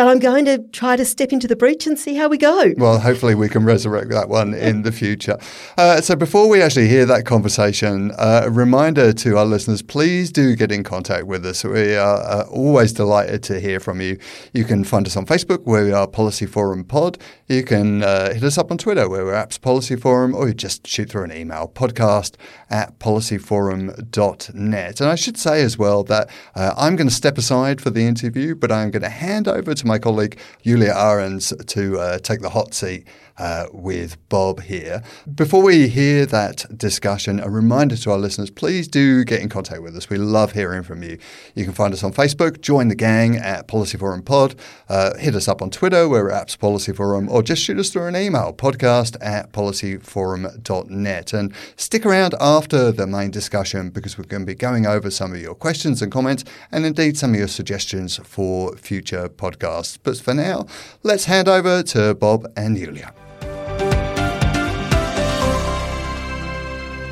but 0.00 0.08
I'm 0.08 0.18
going 0.18 0.46
to 0.46 0.56
try 0.72 0.96
to 0.96 1.04
step 1.04 1.30
into 1.30 1.46
the 1.46 1.56
breach 1.56 1.86
and 1.86 1.98
see 1.98 2.14
how 2.14 2.26
we 2.26 2.38
go. 2.38 2.72
Well, 2.78 3.00
hopefully 3.00 3.34
we 3.34 3.50
can 3.50 3.64
resurrect 3.64 4.08
that 4.08 4.30
one 4.30 4.54
in 4.54 4.80
the 4.80 4.92
future. 4.92 5.36
Uh, 5.76 6.00
so 6.00 6.16
before 6.16 6.48
we 6.48 6.62
actually 6.62 6.88
hear 6.88 7.04
that 7.04 7.26
conversation, 7.26 8.10
uh, 8.12 8.44
a 8.44 8.50
reminder 8.50 9.12
to 9.12 9.36
our 9.36 9.44
listeners, 9.44 9.82
please 9.82 10.32
do 10.32 10.56
get 10.56 10.72
in 10.72 10.84
contact 10.84 11.26
with 11.26 11.44
us. 11.44 11.64
We 11.64 11.96
are 11.96 12.16
uh, 12.16 12.46
always 12.48 12.94
delighted 12.94 13.42
to 13.42 13.60
hear 13.60 13.78
from 13.78 14.00
you. 14.00 14.18
You 14.54 14.64
can 14.64 14.84
find 14.84 15.06
us 15.06 15.18
on 15.18 15.26
Facebook 15.26 15.64
where 15.64 15.84
we 15.84 15.92
are 15.92 16.06
Policy 16.06 16.46
Forum 16.46 16.82
Pod. 16.82 17.18
You 17.46 17.62
can 17.62 18.02
uh, 18.02 18.32
hit 18.32 18.42
us 18.42 18.56
up 18.56 18.70
on 18.70 18.78
Twitter 18.78 19.06
where 19.06 19.26
we're 19.26 19.34
Apps 19.34 19.60
Policy 19.60 19.96
Forum 19.96 20.34
or 20.34 20.48
you 20.48 20.54
just 20.54 20.86
shoot 20.86 21.10
through 21.10 21.24
an 21.24 21.32
email, 21.32 21.70
podcast 21.74 22.36
at 22.70 22.98
policyforum.net. 22.98 25.00
And 25.00 25.10
I 25.10 25.14
should 25.14 25.36
say 25.36 25.60
as 25.60 25.76
well 25.76 26.04
that 26.04 26.30
uh, 26.54 26.72
I'm 26.78 26.96
going 26.96 27.08
to 27.08 27.14
step 27.14 27.36
aside 27.36 27.82
for 27.82 27.90
the 27.90 28.06
interview, 28.06 28.54
but 28.54 28.72
I'm 28.72 28.90
going 28.90 29.02
to 29.02 29.10
hand 29.10 29.46
over 29.46 29.74
to 29.74 29.89
my 29.90 29.98
colleague 29.98 30.38
Julia 30.62 30.92
Ahrens 30.92 31.52
to 31.66 31.98
uh, 31.98 32.18
take 32.20 32.40
the 32.40 32.50
hot 32.50 32.74
seat 32.74 33.08
uh, 33.40 33.66
with 33.72 34.16
Bob 34.28 34.60
here. 34.60 35.02
Before 35.34 35.62
we 35.62 35.88
hear 35.88 36.26
that 36.26 36.66
discussion, 36.76 37.40
a 37.40 37.48
reminder 37.48 37.96
to 37.96 38.10
our 38.10 38.18
listeners 38.18 38.50
please 38.50 38.86
do 38.86 39.24
get 39.24 39.40
in 39.40 39.48
contact 39.48 39.80
with 39.80 39.96
us. 39.96 40.10
We 40.10 40.18
love 40.18 40.52
hearing 40.52 40.82
from 40.82 41.02
you. 41.02 41.16
You 41.54 41.64
can 41.64 41.72
find 41.72 41.94
us 41.94 42.04
on 42.04 42.12
Facebook, 42.12 42.60
join 42.60 42.88
the 42.88 42.94
gang 42.94 43.36
at 43.36 43.66
Policy 43.66 43.96
Forum 43.96 44.22
Pod, 44.22 44.54
uh, 44.90 45.16
hit 45.16 45.34
us 45.34 45.48
up 45.48 45.62
on 45.62 45.70
Twitter, 45.70 46.06
we're 46.06 46.30
at 46.30 46.54
Policy 46.60 46.92
Forum, 46.92 47.30
or 47.30 47.42
just 47.42 47.62
shoot 47.62 47.78
us 47.78 47.88
through 47.88 48.08
an 48.08 48.16
email, 48.16 48.52
podcast 48.52 49.16
at 49.22 49.52
policyforum.net. 49.52 51.32
And 51.32 51.54
stick 51.76 52.04
around 52.04 52.34
after 52.38 52.92
the 52.92 53.06
main 53.06 53.30
discussion 53.30 53.88
because 53.88 54.18
we're 54.18 54.24
going 54.24 54.42
to 54.42 54.46
be 54.46 54.54
going 54.54 54.86
over 54.86 55.10
some 55.10 55.32
of 55.32 55.40
your 55.40 55.54
questions 55.54 56.02
and 56.02 56.12
comments 56.12 56.44
and 56.70 56.84
indeed 56.84 57.16
some 57.16 57.32
of 57.32 57.38
your 57.38 57.48
suggestions 57.48 58.18
for 58.22 58.76
future 58.76 59.30
podcasts. 59.30 59.98
But 60.02 60.18
for 60.18 60.34
now, 60.34 60.66
let's 61.02 61.24
hand 61.24 61.48
over 61.48 61.82
to 61.84 62.14
Bob 62.14 62.46
and 62.54 62.76
Julia. 62.76 63.14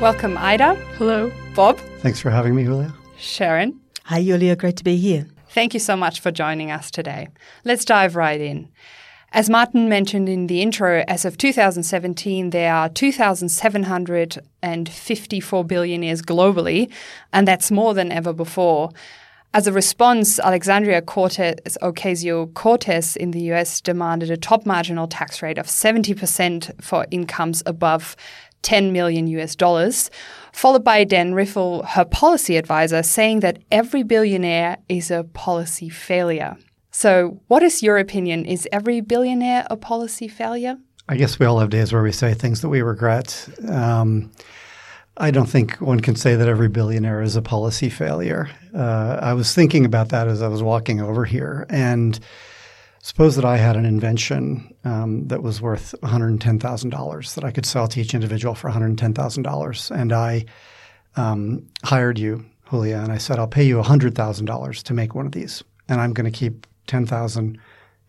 Welcome, 0.01 0.37
Ida. 0.37 0.75
Hello. 0.97 1.31
Bob. 1.53 1.77
Thanks 1.97 2.21
for 2.21 2.29
having 2.29 2.55
me, 2.55 2.63
Julia. 2.63 2.93
Sharon. 3.17 3.81
Hi, 4.05 4.23
Julia. 4.23 4.55
Great 4.55 4.77
to 4.77 4.83
be 4.85 4.95
here. 4.95 5.27
Thank 5.49 5.73
you 5.73 5.79
so 5.81 5.97
much 5.97 6.21
for 6.21 6.31
joining 6.31 6.71
us 6.71 6.89
today. 6.89 7.27
Let's 7.65 7.83
dive 7.83 8.15
right 8.15 8.39
in. 8.39 8.69
As 9.33 9.49
Martin 9.49 9.89
mentioned 9.89 10.29
in 10.29 10.47
the 10.47 10.61
intro, 10.61 11.03
as 11.09 11.25
of 11.25 11.37
2017, 11.37 12.51
there 12.51 12.73
are 12.73 12.87
2,754 12.87 15.65
billionaires 15.65 16.21
globally, 16.21 16.89
and 17.33 17.45
that's 17.45 17.69
more 17.69 17.93
than 17.93 18.09
ever 18.09 18.31
before. 18.31 18.91
As 19.53 19.67
a 19.67 19.73
response, 19.73 20.39
Alexandria 20.39 21.01
Cortez 21.01 21.77
Ocasio 21.81 22.53
Cortez 22.53 23.15
in 23.15 23.31
the 23.31 23.41
US 23.51 23.81
demanded 23.81 24.31
a 24.31 24.37
top 24.37 24.65
marginal 24.65 25.07
tax 25.07 25.41
rate 25.41 25.57
of 25.57 25.65
70% 25.65 26.81
for 26.81 27.05
incomes 27.11 27.63
above 27.65 28.15
10 28.61 28.91
million 28.91 29.27
US 29.27 29.55
dollars, 29.55 30.09
followed 30.51 30.83
by 30.83 31.03
Dan 31.03 31.33
Riffle, 31.33 31.83
her 31.83 32.05
policy 32.05 32.57
advisor, 32.57 33.03
saying 33.03 33.39
that 33.41 33.59
every 33.71 34.03
billionaire 34.03 34.77
is 34.87 35.11
a 35.11 35.23
policy 35.23 35.89
failure. 35.89 36.57
So, 36.91 37.39
what 37.47 37.63
is 37.63 37.83
your 37.83 37.97
opinion? 37.97 38.45
Is 38.45 38.67
every 38.71 39.01
billionaire 39.01 39.65
a 39.69 39.77
policy 39.77 40.27
failure? 40.27 40.77
I 41.07 41.15
guess 41.15 41.39
we 41.39 41.45
all 41.45 41.59
have 41.59 41.69
days 41.69 41.93
where 41.93 42.03
we 42.03 42.11
say 42.11 42.33
things 42.33 42.61
that 42.61 42.69
we 42.69 42.81
regret. 42.81 43.47
Um, 43.67 44.31
I 45.17 45.31
don't 45.31 45.49
think 45.49 45.75
one 45.81 45.99
can 45.99 46.15
say 46.15 46.35
that 46.35 46.47
every 46.47 46.69
billionaire 46.69 47.21
is 47.21 47.35
a 47.35 47.41
policy 47.41 47.89
failure. 47.89 48.49
Uh, 48.73 49.19
I 49.21 49.33
was 49.33 49.53
thinking 49.53 49.85
about 49.85 50.09
that 50.09 50.27
as 50.27 50.41
I 50.41 50.47
was 50.47 50.63
walking 50.63 51.01
over 51.01 51.25
here. 51.25 51.65
And 51.69 52.19
Suppose 53.09 53.35
that 53.37 53.43
I 53.43 53.57
had 53.57 53.75
an 53.75 53.85
invention 53.85 54.71
um, 54.83 55.27
that 55.29 55.41
was 55.41 55.63
worth 55.63 55.95
$110,000 56.03 57.33
that 57.33 57.43
I 57.43 57.49
could 57.49 57.65
sell 57.65 57.87
to 57.87 57.99
each 57.99 58.13
individual 58.13 58.53
for 58.53 58.69
$110,000. 58.69 59.91
And 59.99 60.13
I 60.13 60.45
um, 61.15 61.67
hired 61.83 62.19
you, 62.19 62.45
Julia, 62.69 62.97
and 62.97 63.11
I 63.11 63.17
said, 63.17 63.39
I'll 63.39 63.47
pay 63.47 63.63
you 63.63 63.81
$100,000 63.81 64.83
to 64.83 64.93
make 64.93 65.15
one 65.15 65.25
of 65.25 65.31
these. 65.31 65.63
And 65.87 65.99
I'm 65.99 66.13
going 66.13 66.31
to 66.31 66.39
keep 66.39 66.67
10000 66.85 67.57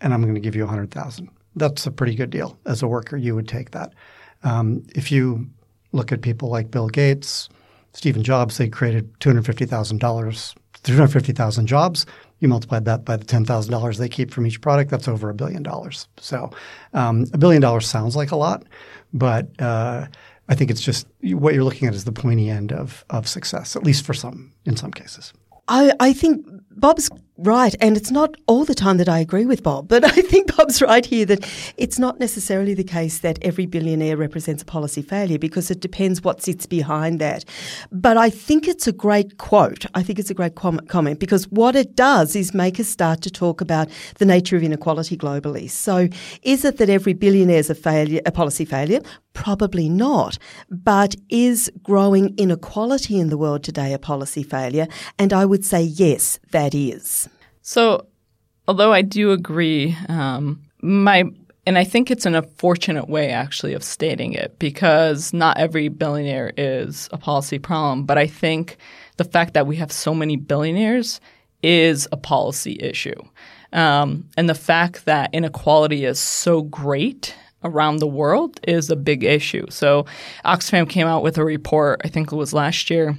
and 0.02 0.12
I'm 0.12 0.20
going 0.20 0.34
to 0.34 0.40
give 0.40 0.54
you 0.54 0.66
100000 0.66 1.30
That's 1.56 1.86
a 1.86 1.90
pretty 1.90 2.14
good 2.14 2.28
deal. 2.28 2.58
As 2.66 2.82
a 2.82 2.86
worker, 2.86 3.16
you 3.16 3.34
would 3.34 3.48
take 3.48 3.70
that. 3.70 3.94
Um, 4.42 4.84
if 4.94 5.10
you 5.10 5.48
look 5.92 6.12
at 6.12 6.20
people 6.20 6.50
like 6.50 6.70
Bill 6.70 6.88
Gates, 6.88 7.48
Stephen 7.94 8.22
Jobs, 8.22 8.58
they 8.58 8.68
created 8.68 9.18
$250,000, 9.20 10.54
250,000 10.82 11.66
jobs 11.66 12.04
you 12.40 12.48
multiply 12.48 12.80
that 12.80 13.04
by 13.04 13.16
the 13.16 13.24
$10,000 13.24 13.98
they 13.98 14.08
keep 14.08 14.30
from 14.32 14.46
each 14.46 14.60
product, 14.60 14.90
that's 14.90 15.08
over 15.08 15.30
a 15.30 15.34
billion 15.34 15.62
dollars. 15.62 16.08
So 16.16 16.50
um, 16.94 17.26
a 17.32 17.38
billion 17.38 17.62
dollars 17.62 17.86
sounds 17.86 18.16
like 18.16 18.30
a 18.30 18.36
lot, 18.36 18.64
but 19.12 19.48
uh, 19.60 20.06
I 20.48 20.54
think 20.54 20.70
it's 20.70 20.80
just 20.80 21.06
what 21.22 21.54
you're 21.54 21.64
looking 21.64 21.86
at 21.86 21.94
is 21.94 22.04
the 22.04 22.12
pointy 22.12 22.50
end 22.50 22.72
of, 22.72 23.04
of 23.10 23.28
success, 23.28 23.76
at 23.76 23.84
least 23.84 24.04
for 24.04 24.14
some, 24.14 24.52
in 24.64 24.76
some 24.76 24.90
cases. 24.90 25.32
I, 25.68 25.92
I 26.00 26.12
think 26.12 26.44
Bob's 26.72 27.10
right, 27.42 27.74
and 27.80 27.96
it's 27.96 28.10
not 28.10 28.34
all 28.46 28.64
the 28.64 28.74
time 28.74 28.98
that 28.98 29.08
I 29.08 29.18
agree 29.18 29.46
with 29.46 29.62
Bob, 29.62 29.88
but 29.88 30.04
I 30.16 30.22
think 30.22 30.56
Bob's 30.56 30.82
right 30.82 31.04
here 31.04 31.24
that 31.26 31.48
it's 31.76 31.98
not 31.98 32.20
necessarily 32.20 32.74
the 32.74 32.84
case 32.84 33.18
that 33.18 33.38
every 33.42 33.66
billionaire 33.66 34.16
represents 34.16 34.62
a 34.62 34.66
policy 34.66 35.02
failure 35.02 35.38
because 35.38 35.70
it 35.70 35.80
depends 35.80 36.22
what 36.22 36.42
sits 36.42 36.66
behind 36.66 37.20
that. 37.20 37.44
But 37.90 38.16
I 38.16 38.30
think 38.30 38.68
it's 38.68 38.86
a 38.86 38.92
great 38.92 39.38
quote. 39.38 39.86
I 39.94 40.02
think 40.02 40.18
it's 40.18 40.30
a 40.30 40.34
great 40.34 40.54
com- 40.54 40.80
comment 40.88 41.20
because 41.20 41.48
what 41.48 41.76
it 41.76 41.94
does 41.94 42.36
is 42.36 42.54
make 42.54 42.78
us 42.78 42.88
start 42.88 43.20
to 43.22 43.30
talk 43.30 43.60
about 43.60 43.88
the 44.18 44.26
nature 44.26 44.56
of 44.56 44.62
inequality 44.62 45.16
globally. 45.16 45.68
So, 45.70 46.08
is 46.42 46.64
it 46.64 46.76
that 46.78 46.88
every 46.88 47.12
billionaire 47.14 47.58
is 47.58 47.70
a 47.70 47.74
failure, 47.74 48.20
a 48.26 48.32
policy 48.32 48.64
failure? 48.64 49.00
Probably 49.32 49.88
not. 49.88 50.38
But 50.70 51.14
is 51.28 51.70
growing 51.82 52.34
inequality 52.36 53.18
in 53.18 53.28
the 53.28 53.38
world 53.38 53.62
today 53.62 53.92
a 53.92 53.98
policy 53.98 54.42
failure? 54.42 54.88
And 55.18 55.32
I 55.32 55.44
would 55.44 55.64
say 55.64 55.82
yes, 55.82 56.38
that 56.50 56.74
is. 56.74 57.28
So, 57.62 58.06
although 58.66 58.92
I 58.92 59.02
do 59.02 59.32
agree, 59.32 59.96
um, 60.08 60.62
my 60.82 61.24
and 61.66 61.78
I 61.78 61.84
think 61.84 62.10
it's 62.10 62.26
an 62.26 62.34
unfortunate 62.34 63.08
way 63.08 63.30
actually 63.30 63.74
of 63.74 63.84
stating 63.84 64.32
it 64.32 64.58
because 64.58 65.32
not 65.32 65.58
every 65.58 65.88
billionaire 65.88 66.52
is 66.56 67.08
a 67.12 67.18
policy 67.18 67.58
problem. 67.58 68.04
But 68.04 68.18
I 68.18 68.26
think 68.26 68.78
the 69.18 69.24
fact 69.24 69.54
that 69.54 69.66
we 69.66 69.76
have 69.76 69.92
so 69.92 70.14
many 70.14 70.36
billionaires 70.36 71.20
is 71.62 72.08
a 72.10 72.16
policy 72.16 72.78
issue. 72.80 73.20
Um, 73.72 74.28
and 74.36 74.48
the 74.48 74.54
fact 74.54 75.04
that 75.04 75.30
inequality 75.32 76.04
is 76.04 76.18
so 76.18 76.62
great 76.62 77.36
around 77.62 77.98
the 77.98 78.06
world 78.06 78.60
is 78.66 78.90
a 78.90 78.96
big 78.96 79.24
issue. 79.24 79.66
So 79.70 80.06
Oxfam 80.44 80.88
came 80.88 81.06
out 81.06 81.22
with 81.22 81.38
a 81.38 81.44
report, 81.44 82.00
I 82.04 82.08
think 82.08 82.32
it 82.32 82.36
was 82.36 82.52
last 82.52 82.90
year, 82.90 83.16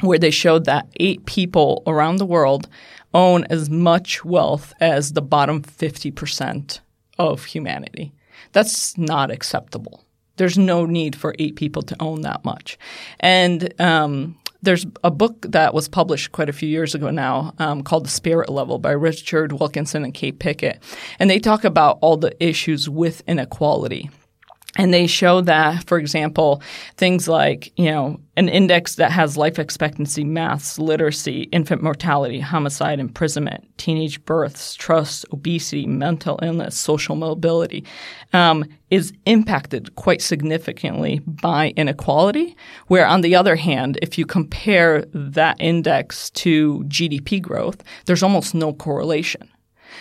where 0.00 0.18
they 0.18 0.30
showed 0.30 0.64
that 0.64 0.88
eight 0.96 1.26
people 1.26 1.82
around 1.86 2.16
the 2.16 2.26
world 2.26 2.68
own 3.12 3.44
as 3.44 3.70
much 3.70 4.24
wealth 4.24 4.74
as 4.80 5.12
the 5.12 5.22
bottom 5.22 5.62
50% 5.62 6.80
of 7.18 7.44
humanity. 7.44 8.12
That's 8.52 8.98
not 8.98 9.30
acceptable. 9.30 10.04
There's 10.36 10.58
no 10.58 10.84
need 10.84 11.14
for 11.14 11.34
eight 11.38 11.54
people 11.54 11.82
to 11.82 11.96
own 12.00 12.22
that 12.22 12.44
much. 12.44 12.76
And 13.20 13.72
um, 13.80 14.36
there's 14.64 14.86
a 15.02 15.10
book 15.10 15.46
that 15.48 15.74
was 15.74 15.88
published 15.88 16.32
quite 16.32 16.48
a 16.48 16.52
few 16.52 16.68
years 16.68 16.94
ago 16.94 17.10
now 17.10 17.54
um, 17.58 17.82
called 17.82 18.06
The 18.06 18.10
Spirit 18.10 18.48
Level 18.48 18.78
by 18.78 18.92
Richard 18.92 19.52
Wilkinson 19.52 20.04
and 20.04 20.14
Kate 20.14 20.38
Pickett. 20.38 20.82
And 21.18 21.30
they 21.30 21.38
talk 21.38 21.64
about 21.64 21.98
all 22.00 22.16
the 22.16 22.34
issues 22.44 22.88
with 22.88 23.22
inequality. 23.26 24.10
And 24.76 24.92
they 24.92 25.06
show 25.06 25.40
that, 25.42 25.86
for 25.86 25.98
example, 25.98 26.60
things 26.96 27.28
like, 27.28 27.72
you 27.78 27.90
know, 27.90 28.18
an 28.36 28.48
index 28.48 28.96
that 28.96 29.12
has 29.12 29.36
life 29.36 29.60
expectancy, 29.60 30.24
maths, 30.24 30.80
literacy, 30.80 31.42
infant 31.52 31.80
mortality, 31.80 32.40
homicide, 32.40 32.98
imprisonment, 32.98 33.64
teenage 33.78 34.24
births, 34.24 34.74
trust, 34.74 35.24
obesity, 35.32 35.86
mental 35.86 36.40
illness, 36.42 36.76
social 36.76 37.14
mobility, 37.14 37.84
um, 38.32 38.64
is 38.90 39.12
impacted 39.26 39.94
quite 39.94 40.20
significantly 40.20 41.20
by 41.20 41.72
inequality. 41.76 42.56
Where, 42.88 43.06
on 43.06 43.20
the 43.20 43.36
other 43.36 43.54
hand, 43.54 43.98
if 44.02 44.18
you 44.18 44.26
compare 44.26 45.04
that 45.14 45.56
index 45.60 46.30
to 46.30 46.82
GDP 46.88 47.40
growth, 47.40 47.80
there's 48.06 48.24
almost 48.24 48.56
no 48.56 48.72
correlation. 48.72 49.48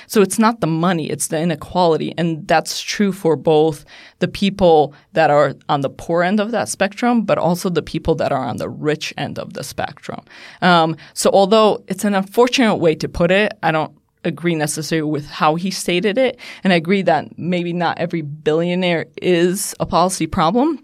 So 0.07 0.21
it's 0.21 0.39
not 0.39 0.61
the 0.61 0.67
money, 0.67 1.09
it's 1.09 1.27
the 1.27 1.39
inequality. 1.39 2.13
And 2.17 2.47
that's 2.47 2.81
true 2.81 3.11
for 3.11 3.35
both 3.35 3.85
the 4.19 4.27
people 4.27 4.93
that 5.13 5.29
are 5.29 5.55
on 5.69 5.81
the 5.81 5.89
poor 5.89 6.23
end 6.23 6.39
of 6.39 6.51
that 6.51 6.69
spectrum, 6.69 7.23
but 7.23 7.37
also 7.37 7.69
the 7.69 7.81
people 7.81 8.15
that 8.15 8.31
are 8.31 8.43
on 8.43 8.57
the 8.57 8.69
rich 8.69 9.13
end 9.17 9.39
of 9.39 9.53
the 9.53 9.63
spectrum. 9.63 10.21
Um, 10.61 10.95
so 11.13 11.29
although 11.31 11.83
it's 11.87 12.05
an 12.05 12.15
unfortunate 12.15 12.75
way 12.75 12.95
to 12.95 13.09
put 13.09 13.31
it, 13.31 13.53
I 13.63 13.71
don't 13.71 13.93
agree 14.25 14.55
necessarily 14.55 15.09
with 15.09 15.25
how 15.25 15.55
he 15.55 15.71
stated 15.71 16.17
it. 16.17 16.39
And 16.63 16.71
I 16.71 16.77
agree 16.77 17.01
that 17.03 17.37
maybe 17.37 17.73
not 17.73 17.97
every 17.97 18.21
billionaire 18.21 19.07
is 19.21 19.75
a 19.79 19.85
policy 19.85 20.27
problem. 20.27 20.83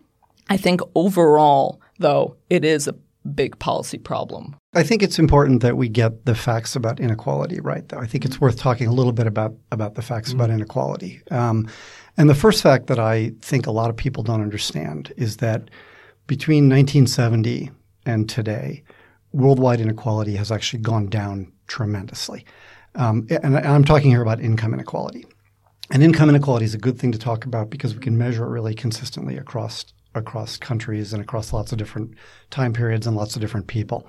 I 0.49 0.57
think 0.57 0.81
overall, 0.95 1.79
though, 1.99 2.35
it 2.49 2.65
is 2.65 2.87
a 2.87 2.95
big 3.35 3.57
policy 3.59 3.97
problem. 3.97 4.55
I 4.73 4.83
think 4.83 5.01
it's 5.01 5.19
important 5.19 5.61
that 5.61 5.77
we 5.77 5.89
get 5.89 6.25
the 6.25 6.35
facts 6.35 6.75
about 6.75 6.99
inequality 6.99 7.59
right, 7.59 7.87
though. 7.89 7.99
I 7.99 8.05
think 8.05 8.25
it's 8.25 8.39
worth 8.39 8.57
talking 8.57 8.87
a 8.87 8.91
little 8.91 9.11
bit 9.11 9.27
about, 9.27 9.55
about 9.71 9.95
the 9.95 10.01
facts 10.01 10.29
mm-hmm. 10.29 10.39
about 10.39 10.49
inequality. 10.51 11.21
Um, 11.31 11.67
and 12.17 12.29
the 12.29 12.35
first 12.35 12.61
fact 12.61 12.87
that 12.87 12.99
I 12.99 13.31
think 13.41 13.65
a 13.65 13.71
lot 13.71 13.89
of 13.89 13.95
people 13.95 14.23
don't 14.23 14.41
understand 14.41 15.13
is 15.17 15.37
that 15.37 15.69
between 16.27 16.69
1970 16.69 17.71
and 18.05 18.29
today, 18.29 18.83
worldwide 19.31 19.81
inequality 19.81 20.35
has 20.35 20.51
actually 20.51 20.81
gone 20.81 21.07
down 21.07 21.51
tremendously. 21.67 22.45
Um, 22.95 23.27
and 23.41 23.57
I'm 23.57 23.83
talking 23.83 24.09
here 24.11 24.21
about 24.21 24.39
income 24.39 24.73
inequality. 24.73 25.25
And 25.91 26.03
income 26.03 26.29
inequality 26.29 26.65
is 26.65 26.73
a 26.73 26.79
good 26.79 26.99
thing 26.99 27.11
to 27.11 27.17
talk 27.17 27.45
about 27.45 27.69
because 27.69 27.95
we 27.95 28.01
can 28.01 28.17
measure 28.17 28.43
it 28.43 28.49
really 28.49 28.75
consistently 28.75 29.37
across 29.37 29.85
across 30.15 30.57
countries 30.57 31.13
and 31.13 31.21
across 31.21 31.53
lots 31.53 31.71
of 31.71 31.77
different 31.77 32.11
time 32.49 32.73
periods 32.73 33.05
and 33.07 33.15
lots 33.15 33.35
of 33.35 33.41
different 33.41 33.67
people. 33.67 34.07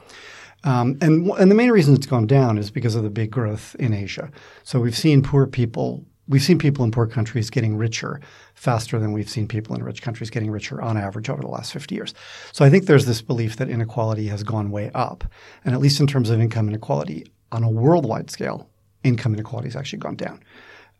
Um, 0.65 0.99
and 1.01 1.31
and 1.31 1.51
the 1.51 1.55
main 1.55 1.71
reason 1.71 1.95
it's 1.95 2.07
gone 2.07 2.27
down 2.27 2.59
is 2.59 2.71
because 2.71 2.95
of 2.95 3.03
the 3.03 3.11
big 3.11 3.31
growth 3.31 3.75
in 3.79 3.93
Asia. 3.93 4.31
So 4.63 4.81
we've 4.81 4.97
seen 4.97 5.23
poor 5.23 5.47
people. 5.47 6.05
We've 6.29 6.43
seen 6.43 6.59
people 6.59 6.85
in 6.85 6.93
poor 6.93 7.09
countries 7.09 7.51
getting 7.51 7.77
richer 7.77 8.21
faster 8.55 9.01
than 9.01 9.13
we've 9.13 9.29
seen 9.29 9.49
people 9.49 9.75
in 9.75 9.83
rich 9.83 10.01
countries 10.01 10.31
getting 10.31 10.51
richer 10.51 10.81
on 10.81 10.97
average 10.97 11.29
over 11.29 11.43
the 11.43 11.49
last 11.49 11.73
50 11.73 11.95
years. 11.95 12.15
So 12.53 12.65
I 12.65 12.71
think 12.71 12.87
there's 12.87 13.07
this 13.07 13.21
belief 13.21 13.57
that 13.57 13.69
inequality 13.69 14.29
has 14.29 14.45
gone 14.45 14.71
way 14.71 14.93
up. 14.95 15.25
And 15.65 15.75
at 15.75 15.81
least 15.81 15.99
in 15.99 16.07
terms 16.07 16.31
of 16.31 16.41
income 16.41 16.69
inequality 16.69 17.27
on 17.51 17.65
a 17.65 17.71
worldwide 17.71 18.31
scale, 18.31 18.69
income 19.03 19.35
inequality 19.35 19.69
has 19.69 19.77
actually 19.77 19.99
gone 19.99 20.15
down. 20.15 20.41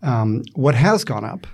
Um, 0.03 0.43
what 0.55 0.75
has 0.75 1.05
gone 1.05 1.25
up 1.25 1.47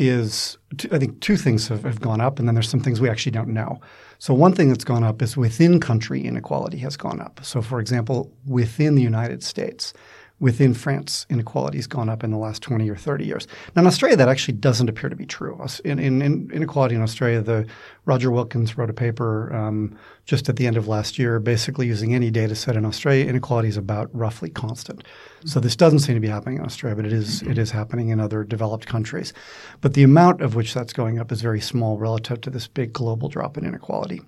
is 0.00 0.56
I 0.90 0.98
think 0.98 1.20
two 1.20 1.36
things 1.36 1.68
have, 1.68 1.84
have, 1.84 2.00
gone 2.00 2.20
up, 2.20 2.38
and 2.38 2.48
then 2.48 2.54
there's 2.54 2.68
some 2.68 2.80
things 2.80 3.00
we 3.00 3.10
actually 3.10 3.32
don't 3.32 3.48
know. 3.48 3.80
So 4.18 4.32
one 4.32 4.54
thing 4.54 4.68
that's 4.68 4.84
gone 4.84 5.04
up 5.04 5.20
is 5.20 5.36
within 5.36 5.78
country 5.78 6.24
inequality 6.24 6.78
has 6.78 6.96
gone 6.96 7.20
up. 7.20 7.40
So 7.42 7.60
for 7.60 7.80
example, 7.80 8.32
within 8.46 8.94
the 8.94 9.02
United 9.02 9.42
States, 9.42 9.92
within 10.40 10.72
France, 10.72 11.26
inequality 11.28 11.76
has 11.76 11.86
gone 11.86 12.08
up 12.08 12.24
in 12.24 12.30
the 12.30 12.38
last 12.38 12.62
20 12.62 12.88
or 12.88 12.96
30 12.96 13.26
years. 13.26 13.46
Now, 13.76 13.82
in 13.82 13.86
Australia, 13.86 14.16
that 14.16 14.28
actually 14.28 14.54
doesn't 14.54 14.88
appear 14.88 15.10
to 15.10 15.16
be 15.16 15.26
true. 15.26 15.62
In, 15.84 15.98
in, 15.98 16.22
in 16.22 16.50
inequality 16.50 16.94
in 16.94 17.02
Australia, 17.02 17.42
the 17.42 17.66
Roger 18.06 18.30
Wilkins 18.30 18.78
wrote 18.78 18.88
a 18.88 18.94
paper 18.94 19.54
um, 19.54 19.96
just 20.24 20.48
at 20.48 20.56
the 20.56 20.66
end 20.66 20.78
of 20.78 20.88
last 20.88 21.18
year, 21.18 21.38
basically 21.40 21.86
using 21.86 22.14
any 22.14 22.30
data 22.30 22.54
set 22.54 22.74
in 22.74 22.86
Australia, 22.86 23.26
inequality 23.26 23.68
is 23.68 23.76
about 23.76 24.08
roughly 24.14 24.48
constant. 24.48 25.04
So 25.44 25.60
this 25.60 25.76
doesn't 25.76 25.98
seem 26.00 26.14
to 26.14 26.20
be 26.20 26.28
happening 26.28 26.56
in 26.56 26.64
Australia, 26.64 26.96
but 26.96 27.04
it 27.04 27.12
is 27.12 27.42
it 27.42 27.58
is 27.58 27.70
happening 27.70 28.08
in 28.08 28.18
other 28.18 28.42
developed 28.42 28.86
countries. 28.86 29.34
But 29.82 29.92
the 29.94 30.02
amount 30.02 30.40
of 30.40 30.54
which 30.54 30.72
that's 30.72 30.94
going 30.94 31.18
up 31.18 31.30
is 31.30 31.42
very 31.42 31.60
small 31.60 31.98
relative 31.98 32.40
to 32.42 32.50
this 32.50 32.66
big 32.66 32.92
global 32.92 33.28
drop 33.28 33.58
in 33.58 33.66
inequality. 33.66 34.22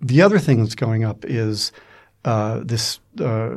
The 0.00 0.22
other 0.22 0.40
thing 0.40 0.62
that's 0.62 0.74
going 0.74 1.04
up 1.04 1.24
is 1.24 1.70
uh, 2.24 2.62
this. 2.64 2.98
Uh, 3.20 3.56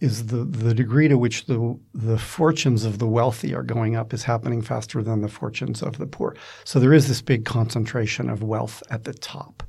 is 0.00 0.26
the, 0.26 0.44
the 0.44 0.74
degree 0.74 1.08
to 1.08 1.18
which 1.18 1.46
the 1.46 1.78
the 1.92 2.18
fortunes 2.18 2.84
of 2.84 2.98
the 2.98 3.06
wealthy 3.06 3.54
are 3.54 3.64
going 3.64 3.96
up 3.96 4.14
is 4.14 4.22
happening 4.24 4.62
faster 4.62 5.02
than 5.02 5.22
the 5.22 5.28
fortunes 5.28 5.82
of 5.82 5.98
the 5.98 6.06
poor. 6.06 6.36
So 6.64 6.78
there 6.78 6.94
is 6.94 7.08
this 7.08 7.22
big 7.22 7.44
concentration 7.44 8.30
of 8.30 8.42
wealth 8.42 8.82
at 8.90 9.04
the 9.04 9.14
top. 9.14 9.62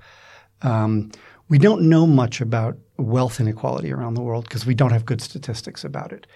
Um, 0.61 1.11
we 1.47 1.57
don't 1.57 1.89
know 1.89 2.05
much 2.05 2.41
about 2.41 2.77
wealth 2.97 3.39
inequality 3.39 3.91
around 3.91 4.13
the 4.13 4.21
world 4.21 4.43
because 4.43 4.65
we 4.65 4.75
don't 4.75 4.91
have 4.91 5.05
good 5.05 5.21
statistics 5.21 5.83
about 5.83 6.11
it. 6.11 6.27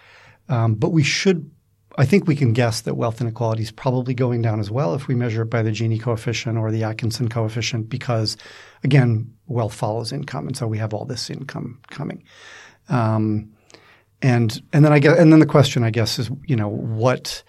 Um, 0.50 0.74
but 0.74 0.90
we 0.90 1.04
should, 1.04 1.50
I 1.98 2.06
think 2.06 2.28
we 2.28 2.36
can 2.36 2.52
guess 2.52 2.82
that 2.82 2.96
wealth 2.96 3.22
inequality 3.22 3.62
is 3.62 3.72
probably 3.72 4.16
going 4.16 4.42
down 4.42 4.60
as 4.60 4.72
well 4.72 4.96
if 4.96 5.08
we 5.08 5.14
measure 5.14 5.44
it 5.44 5.52
by 5.52 5.62
the 5.62 5.70
Gini 5.70 6.02
coefficient 6.02 6.58
or 6.58 6.72
the 6.72 6.84
Atkinson 6.84 7.30
coefficient 7.30 7.90
because, 7.90 8.38
again, 8.84 9.32
wealth 9.46 9.74
follows 9.74 10.12
income. 10.12 10.48
And 10.48 10.58
so 10.58 10.68
we 10.68 10.80
have 10.80 10.94
all 10.94 11.06
this 11.06 11.30
income 11.30 11.80
coming. 11.90 12.24
Um, 12.90 13.53
and 14.24 14.64
and 14.72 14.84
then 14.84 14.92
I 14.92 15.00
guess 15.00 15.20
and 15.20 15.32
then 15.32 15.40
the 15.40 15.46
question 15.46 15.84
I 15.84 15.92
guess 15.92 16.18
is 16.18 16.32
you 16.46 16.56
know 16.56 16.70
what 16.70 17.44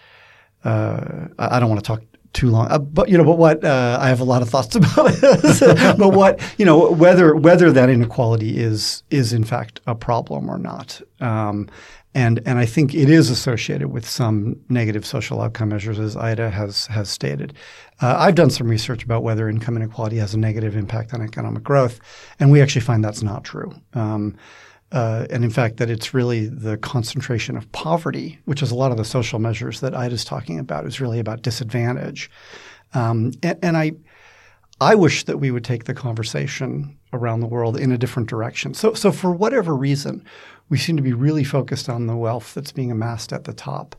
uh, 0.64 1.28
I 1.38 1.60
don't 1.60 1.70
want 1.70 1.82
to 1.82 1.86
talk 1.86 2.02
too 2.32 2.50
long, 2.50 2.66
uh, 2.68 2.78
but 2.78 3.08
you 3.08 3.16
know, 3.16 3.24
but 3.24 3.38
what 3.38 3.64
uh, 3.64 3.96
I 4.00 4.08
have 4.08 4.20
a 4.20 4.24
lot 4.24 4.42
of 4.42 4.50
thoughts 4.50 4.74
about 4.76 5.12
this. 5.12 5.60
but 5.96 6.12
what 6.12 6.40
you 6.58 6.66
know, 6.66 6.90
whether 6.90 7.34
whether 7.36 7.72
that 7.72 7.88
inequality 7.88 8.58
is 8.58 9.04
is 9.10 9.32
in 9.32 9.44
fact 9.44 9.80
a 9.86 9.94
problem 9.94 10.50
or 10.50 10.58
not, 10.58 11.00
um, 11.20 11.68
and 12.12 12.40
and 12.44 12.58
I 12.58 12.66
think 12.66 12.92
it 12.92 13.08
is 13.08 13.30
associated 13.30 13.88
with 13.88 14.08
some 14.08 14.56
negative 14.68 15.06
social 15.06 15.40
outcome 15.40 15.68
measures, 15.68 16.00
as 16.00 16.16
Ida 16.16 16.50
has 16.50 16.86
has 16.86 17.08
stated. 17.08 17.54
Uh, 18.00 18.16
I've 18.18 18.34
done 18.34 18.50
some 18.50 18.68
research 18.68 19.04
about 19.04 19.22
whether 19.22 19.48
income 19.48 19.76
inequality 19.76 20.16
has 20.16 20.34
a 20.34 20.38
negative 20.38 20.76
impact 20.76 21.14
on 21.14 21.22
economic 21.22 21.62
growth, 21.62 22.00
and 22.40 22.50
we 22.50 22.60
actually 22.60 22.82
find 22.82 23.04
that's 23.04 23.22
not 23.22 23.44
true. 23.44 23.72
Um, 23.94 24.36
uh, 24.94 25.26
and 25.28 25.42
in 25.42 25.50
fact, 25.50 25.78
that 25.78 25.90
it's 25.90 26.14
really 26.14 26.46
the 26.46 26.76
concentration 26.76 27.56
of 27.56 27.70
poverty, 27.72 28.38
which 28.44 28.62
is 28.62 28.70
a 28.70 28.76
lot 28.76 28.92
of 28.92 28.96
the 28.96 29.04
social 29.04 29.40
measures 29.40 29.80
that 29.80 29.92
Ida's 29.92 30.24
talking 30.24 30.60
about, 30.60 30.86
is 30.86 31.00
really 31.00 31.18
about 31.18 31.42
disadvantage. 31.42 32.30
Um, 32.94 33.32
and, 33.42 33.58
and, 33.60 33.76
I, 33.76 33.94
I 34.80 34.94
wish 34.94 35.24
that 35.24 35.40
we 35.40 35.50
would 35.50 35.64
take 35.64 35.84
the 35.84 35.94
conversation 35.94 36.96
around 37.12 37.40
the 37.40 37.48
world 37.48 37.76
in 37.76 37.90
a 37.90 37.98
different 37.98 38.28
direction. 38.28 38.72
So, 38.72 38.94
so 38.94 39.10
for 39.10 39.32
whatever 39.32 39.74
reason, 39.74 40.24
we 40.68 40.78
seem 40.78 40.96
to 40.96 41.02
be 41.02 41.12
really 41.12 41.42
focused 41.42 41.88
on 41.88 42.06
the 42.06 42.14
wealth 42.14 42.54
that's 42.54 42.70
being 42.70 42.92
amassed 42.92 43.32
at 43.32 43.44
the 43.44 43.52
top. 43.52 43.96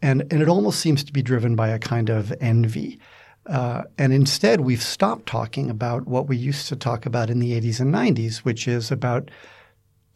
And, 0.00 0.22
and 0.30 0.40
it 0.40 0.48
almost 0.48 0.80
seems 0.80 1.04
to 1.04 1.12
be 1.12 1.20
driven 1.20 1.56
by 1.56 1.68
a 1.68 1.78
kind 1.78 2.08
of 2.08 2.32
envy. 2.40 2.98
Uh, 3.44 3.82
and 3.98 4.14
instead, 4.14 4.62
we've 4.62 4.82
stopped 4.82 5.26
talking 5.26 5.68
about 5.68 6.06
what 6.06 6.26
we 6.26 6.38
used 6.38 6.68
to 6.68 6.76
talk 6.76 7.04
about 7.04 7.28
in 7.28 7.38
the 7.38 7.52
80s 7.60 7.80
and 7.80 7.92
90s, 7.92 8.38
which 8.38 8.66
is 8.66 8.90
about 8.90 9.30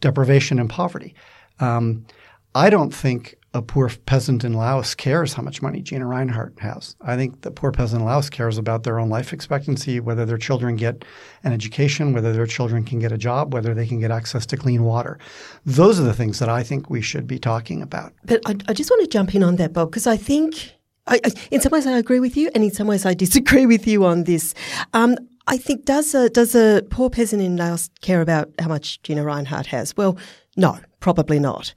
deprivation 0.03 0.59
and 0.59 0.69
poverty. 0.69 1.15
Um, 1.59 2.05
I 2.53 2.69
don't 2.69 2.93
think 2.93 3.35
a 3.55 3.61
poor 3.61 3.89
peasant 4.05 4.43
in 4.43 4.53
Laos 4.53 4.95
cares 4.95 5.33
how 5.33 5.43
much 5.43 5.61
money 5.61 5.81
Gina 5.81 6.05
Rinehart 6.05 6.59
has. 6.59 6.95
I 7.01 7.15
think 7.15 7.41
the 7.41 7.51
poor 7.51 7.71
peasant 7.71 8.01
in 8.01 8.05
Laos 8.05 8.29
cares 8.29 8.57
about 8.57 8.83
their 8.83 8.99
own 8.99 9.09
life 9.09 9.31
expectancy, 9.31 9.99
whether 9.99 10.25
their 10.25 10.39
children 10.39 10.75
get 10.75 11.05
an 11.43 11.53
education, 11.53 12.13
whether 12.13 12.33
their 12.33 12.47
children 12.47 12.83
can 12.83 12.99
get 12.99 13.11
a 13.11 13.17
job, 13.17 13.53
whether 13.53 13.73
they 13.73 13.87
can 13.87 13.99
get 13.99 14.11
access 14.11 14.45
to 14.47 14.57
clean 14.57 14.83
water. 14.83 15.17
Those 15.65 15.99
are 15.99 16.03
the 16.03 16.13
things 16.13 16.39
that 16.39 16.49
I 16.49 16.63
think 16.63 16.89
we 16.89 17.01
should 17.01 17.27
be 17.27 17.39
talking 17.39 17.81
about. 17.81 18.11
But 18.25 18.41
I, 18.45 18.55
I 18.67 18.73
just 18.73 18.89
want 18.89 19.01
to 19.03 19.07
jump 19.07 19.33
in 19.35 19.43
on 19.43 19.55
that, 19.57 19.71
Bob, 19.71 19.91
because 19.91 20.07
I 20.07 20.17
think, 20.17 20.73
I, 21.07 21.21
in 21.51 21.61
some 21.61 21.71
ways, 21.71 21.87
I 21.87 21.97
agree 21.97 22.19
with 22.19 22.35
you, 22.35 22.49
and 22.53 22.63
in 22.63 22.71
some 22.71 22.87
ways, 22.87 23.05
I 23.05 23.13
disagree 23.13 23.67
with 23.67 23.85
you 23.87 24.03
on 24.03 24.23
this. 24.25 24.55
Um, 24.93 25.15
I 25.47 25.57
think 25.57 25.85
does 25.85 26.15
a 26.15 26.29
does 26.29 26.55
a 26.55 26.83
poor 26.89 27.09
peasant 27.09 27.41
in 27.41 27.57
Laos 27.57 27.89
care 28.01 28.21
about 28.21 28.49
how 28.59 28.69
much 28.69 29.01
Gina 29.01 29.23
Rinehart 29.23 29.65
has? 29.67 29.95
Well, 29.97 30.17
no, 30.55 30.79
probably 30.99 31.39
not. 31.39 31.73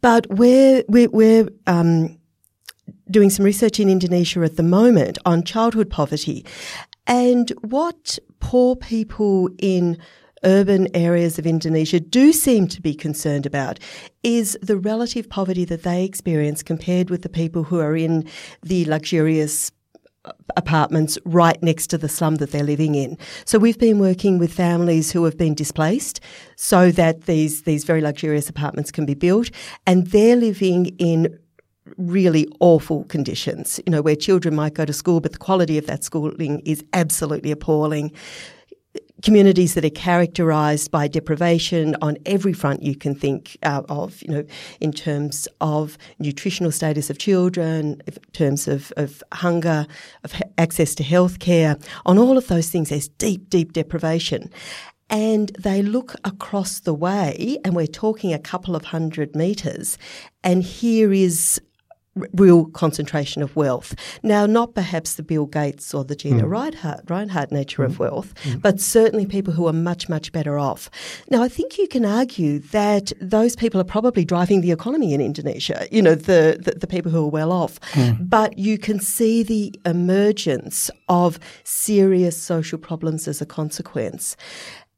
But 0.00 0.26
we're, 0.30 0.82
we're, 0.88 1.10
we're 1.10 1.48
um, 1.66 2.18
doing 3.10 3.30
some 3.30 3.44
research 3.44 3.78
in 3.78 3.88
Indonesia 3.88 4.40
at 4.42 4.56
the 4.56 4.62
moment 4.62 5.18
on 5.24 5.44
childhood 5.44 5.90
poverty. 5.90 6.44
And 7.06 7.50
what 7.60 8.18
poor 8.40 8.76
people 8.76 9.50
in 9.58 9.98
urban 10.42 10.88
areas 10.94 11.38
of 11.38 11.46
Indonesia 11.46 12.00
do 12.00 12.32
seem 12.32 12.68
to 12.68 12.80
be 12.80 12.94
concerned 12.94 13.46
about 13.46 13.78
is 14.22 14.58
the 14.60 14.76
relative 14.76 15.28
poverty 15.28 15.64
that 15.64 15.82
they 15.82 16.04
experience 16.04 16.62
compared 16.62 17.10
with 17.10 17.22
the 17.22 17.28
people 17.28 17.64
who 17.64 17.78
are 17.78 17.96
in 17.96 18.28
the 18.62 18.84
luxurious 18.86 19.70
apartments 20.56 21.18
right 21.24 21.62
next 21.62 21.88
to 21.88 21.98
the 21.98 22.08
slum 22.08 22.36
that 22.36 22.50
they're 22.50 22.62
living 22.62 22.94
in. 22.94 23.18
So 23.44 23.58
we've 23.58 23.78
been 23.78 23.98
working 23.98 24.38
with 24.38 24.52
families 24.52 25.12
who 25.12 25.24
have 25.24 25.36
been 25.36 25.54
displaced 25.54 26.20
so 26.56 26.90
that 26.92 27.22
these 27.22 27.62
these 27.62 27.84
very 27.84 28.00
luxurious 28.00 28.48
apartments 28.48 28.90
can 28.90 29.06
be 29.06 29.14
built. 29.14 29.50
And 29.86 30.06
they're 30.08 30.36
living 30.36 30.86
in 30.98 31.38
really 31.98 32.48
awful 32.60 33.04
conditions, 33.04 33.78
you 33.86 33.90
know, 33.90 34.02
where 34.02 34.16
children 34.16 34.54
might 34.54 34.74
go 34.74 34.84
to 34.84 34.92
school, 34.92 35.20
but 35.20 35.32
the 35.32 35.38
quality 35.38 35.76
of 35.78 35.86
that 35.86 36.02
schooling 36.02 36.60
is 36.60 36.82
absolutely 36.92 37.50
appalling 37.50 38.10
communities 39.24 39.72
that 39.72 39.84
are 39.86 39.90
characterised 39.90 40.90
by 40.90 41.08
deprivation 41.08 41.96
on 42.02 42.18
every 42.26 42.52
front 42.52 42.82
you 42.82 42.94
can 42.94 43.14
think 43.14 43.56
uh, 43.62 43.82
of, 43.88 44.20
you 44.22 44.28
know, 44.28 44.44
in 44.80 44.92
terms 44.92 45.48
of 45.62 45.96
nutritional 46.18 46.70
status 46.70 47.08
of 47.08 47.16
children, 47.16 48.02
in 48.06 48.14
terms 48.34 48.68
of, 48.68 48.92
of 48.98 49.24
hunger, 49.32 49.86
of 50.24 50.34
access 50.58 50.94
to 50.94 51.02
healthcare. 51.02 51.82
On 52.04 52.18
all 52.18 52.36
of 52.36 52.48
those 52.48 52.68
things, 52.68 52.90
there's 52.90 53.08
deep, 53.08 53.48
deep 53.48 53.72
deprivation. 53.72 54.50
And 55.08 55.48
they 55.58 55.80
look 55.80 56.14
across 56.24 56.80
the 56.80 56.94
way, 56.94 57.58
and 57.64 57.74
we're 57.74 57.86
talking 57.86 58.34
a 58.34 58.38
couple 58.38 58.76
of 58.76 58.84
hundred 58.84 59.34
metres, 59.34 59.96
and 60.42 60.62
here 60.62 61.12
is 61.12 61.60
real 62.32 62.66
concentration 62.66 63.42
of 63.42 63.54
wealth. 63.56 63.94
Now, 64.22 64.46
not 64.46 64.74
perhaps 64.74 65.14
the 65.14 65.22
Bill 65.22 65.46
Gates 65.46 65.92
or 65.92 66.04
the 66.04 66.14
Gina 66.14 66.44
mm. 66.44 66.48
Rinehart, 66.48 67.06
Rinehart 67.06 67.50
nature 67.50 67.82
mm. 67.82 67.86
of 67.86 67.98
wealth, 67.98 68.34
mm. 68.42 68.60
but 68.62 68.80
certainly 68.80 69.26
people 69.26 69.52
who 69.52 69.66
are 69.66 69.72
much, 69.72 70.08
much 70.08 70.32
better 70.32 70.58
off. 70.58 70.90
Now, 71.30 71.42
I 71.42 71.48
think 71.48 71.78
you 71.78 71.88
can 71.88 72.04
argue 72.04 72.60
that 72.60 73.12
those 73.20 73.56
people 73.56 73.80
are 73.80 73.84
probably 73.84 74.24
driving 74.24 74.60
the 74.60 74.70
economy 74.70 75.12
in 75.12 75.20
Indonesia, 75.20 75.86
you 75.90 76.02
know, 76.02 76.14
the, 76.14 76.58
the, 76.60 76.72
the 76.72 76.86
people 76.86 77.10
who 77.10 77.24
are 77.24 77.30
well 77.30 77.52
off. 77.52 77.80
Mm. 77.92 78.28
But 78.28 78.58
you 78.58 78.78
can 78.78 79.00
see 79.00 79.42
the 79.42 79.72
emergence 79.84 80.90
of 81.08 81.38
serious 81.64 82.40
social 82.40 82.78
problems 82.78 83.26
as 83.26 83.40
a 83.40 83.46
consequence. 83.46 84.36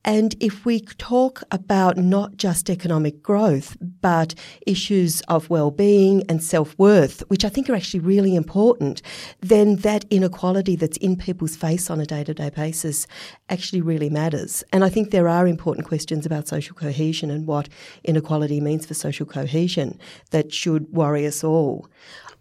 And 0.06 0.36
if 0.38 0.64
we 0.64 0.80
talk 0.80 1.42
about 1.50 1.96
not 1.96 2.36
just 2.36 2.70
economic 2.70 3.24
growth, 3.24 3.76
but 3.80 4.36
issues 4.64 5.20
of 5.22 5.50
well-being 5.50 6.22
and 6.28 6.42
self-worth, 6.42 7.24
which 7.26 7.44
I 7.44 7.48
think 7.48 7.68
are 7.68 7.74
actually 7.74 8.00
really 8.00 8.36
important, 8.36 9.02
then 9.40 9.76
that 9.76 10.04
inequality 10.08 10.76
that's 10.76 10.96
in 10.98 11.16
people's 11.16 11.56
face 11.56 11.90
on 11.90 12.00
a 12.00 12.06
day-to-day 12.06 12.50
basis 12.50 13.08
actually 13.48 13.82
really 13.82 14.08
matters. 14.08 14.62
And 14.72 14.84
I 14.84 14.88
think 14.90 15.10
there 15.10 15.28
are 15.28 15.48
important 15.48 15.88
questions 15.88 16.24
about 16.24 16.46
social 16.46 16.76
cohesion 16.76 17.28
and 17.28 17.44
what 17.44 17.68
inequality 18.04 18.60
means 18.60 18.86
for 18.86 18.94
social 18.94 19.26
cohesion 19.26 19.98
that 20.30 20.54
should 20.54 20.86
worry 20.92 21.26
us 21.26 21.42
all. 21.42 21.88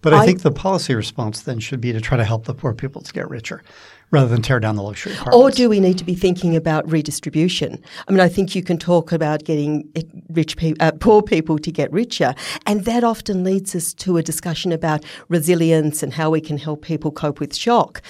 But 0.02 0.14
I, 0.14 0.22
I 0.22 0.26
think 0.28 0.44
the 0.44 0.52
policy 0.52 0.94
response 0.94 1.42
then 1.42 1.60
should 1.60 1.82
be 1.82 1.92
to 1.92 2.00
try 2.00 2.16
to 2.16 2.26
help 2.26 2.46
the 2.46 2.54
poor 2.54 2.76
people 2.76 3.02
to 3.02 3.12
get 3.12 3.28
richer 3.28 3.64
rather 4.12 4.28
than 4.28 4.42
tear 4.42 4.60
down 4.60 4.76
the 4.76 4.84
luxury 4.84 5.14
apartments. 5.14 5.38
Or 5.38 5.52
do 5.52 5.70
we 5.70 5.80
need 5.80 5.98
to 5.98 6.04
be 6.04 6.16
thinking 6.16 6.56
about 6.56 6.90
redistribution? 6.90 7.82
I 8.08 8.12
mean, 8.12 8.20
I 8.20 8.30
think 8.30 8.56
you 8.56 8.64
can 8.64 8.78
talk 8.78 9.12
about 9.12 9.44
getting 9.44 9.90
rich 10.30 10.58
pe- 10.58 10.76
uh, 10.80 10.92
poor 11.00 11.22
people 11.22 11.58
to 11.60 11.72
get 11.72 11.92
richer, 11.92 12.36
and 12.66 12.86
that 12.86 13.04
often 13.04 13.44
leads 13.44 13.76
us 13.76 13.94
to 13.96 14.18
a 14.18 14.24
discussion 14.24 14.72
about 14.72 15.04
resilience 15.28 16.04
and 16.04 16.14
how 16.14 16.30
we 16.30 16.42
can 16.42 16.58
help 16.58 16.82
people 16.84 17.12
cope 17.12 17.40
with 17.40 17.56
shock. 17.56 18.02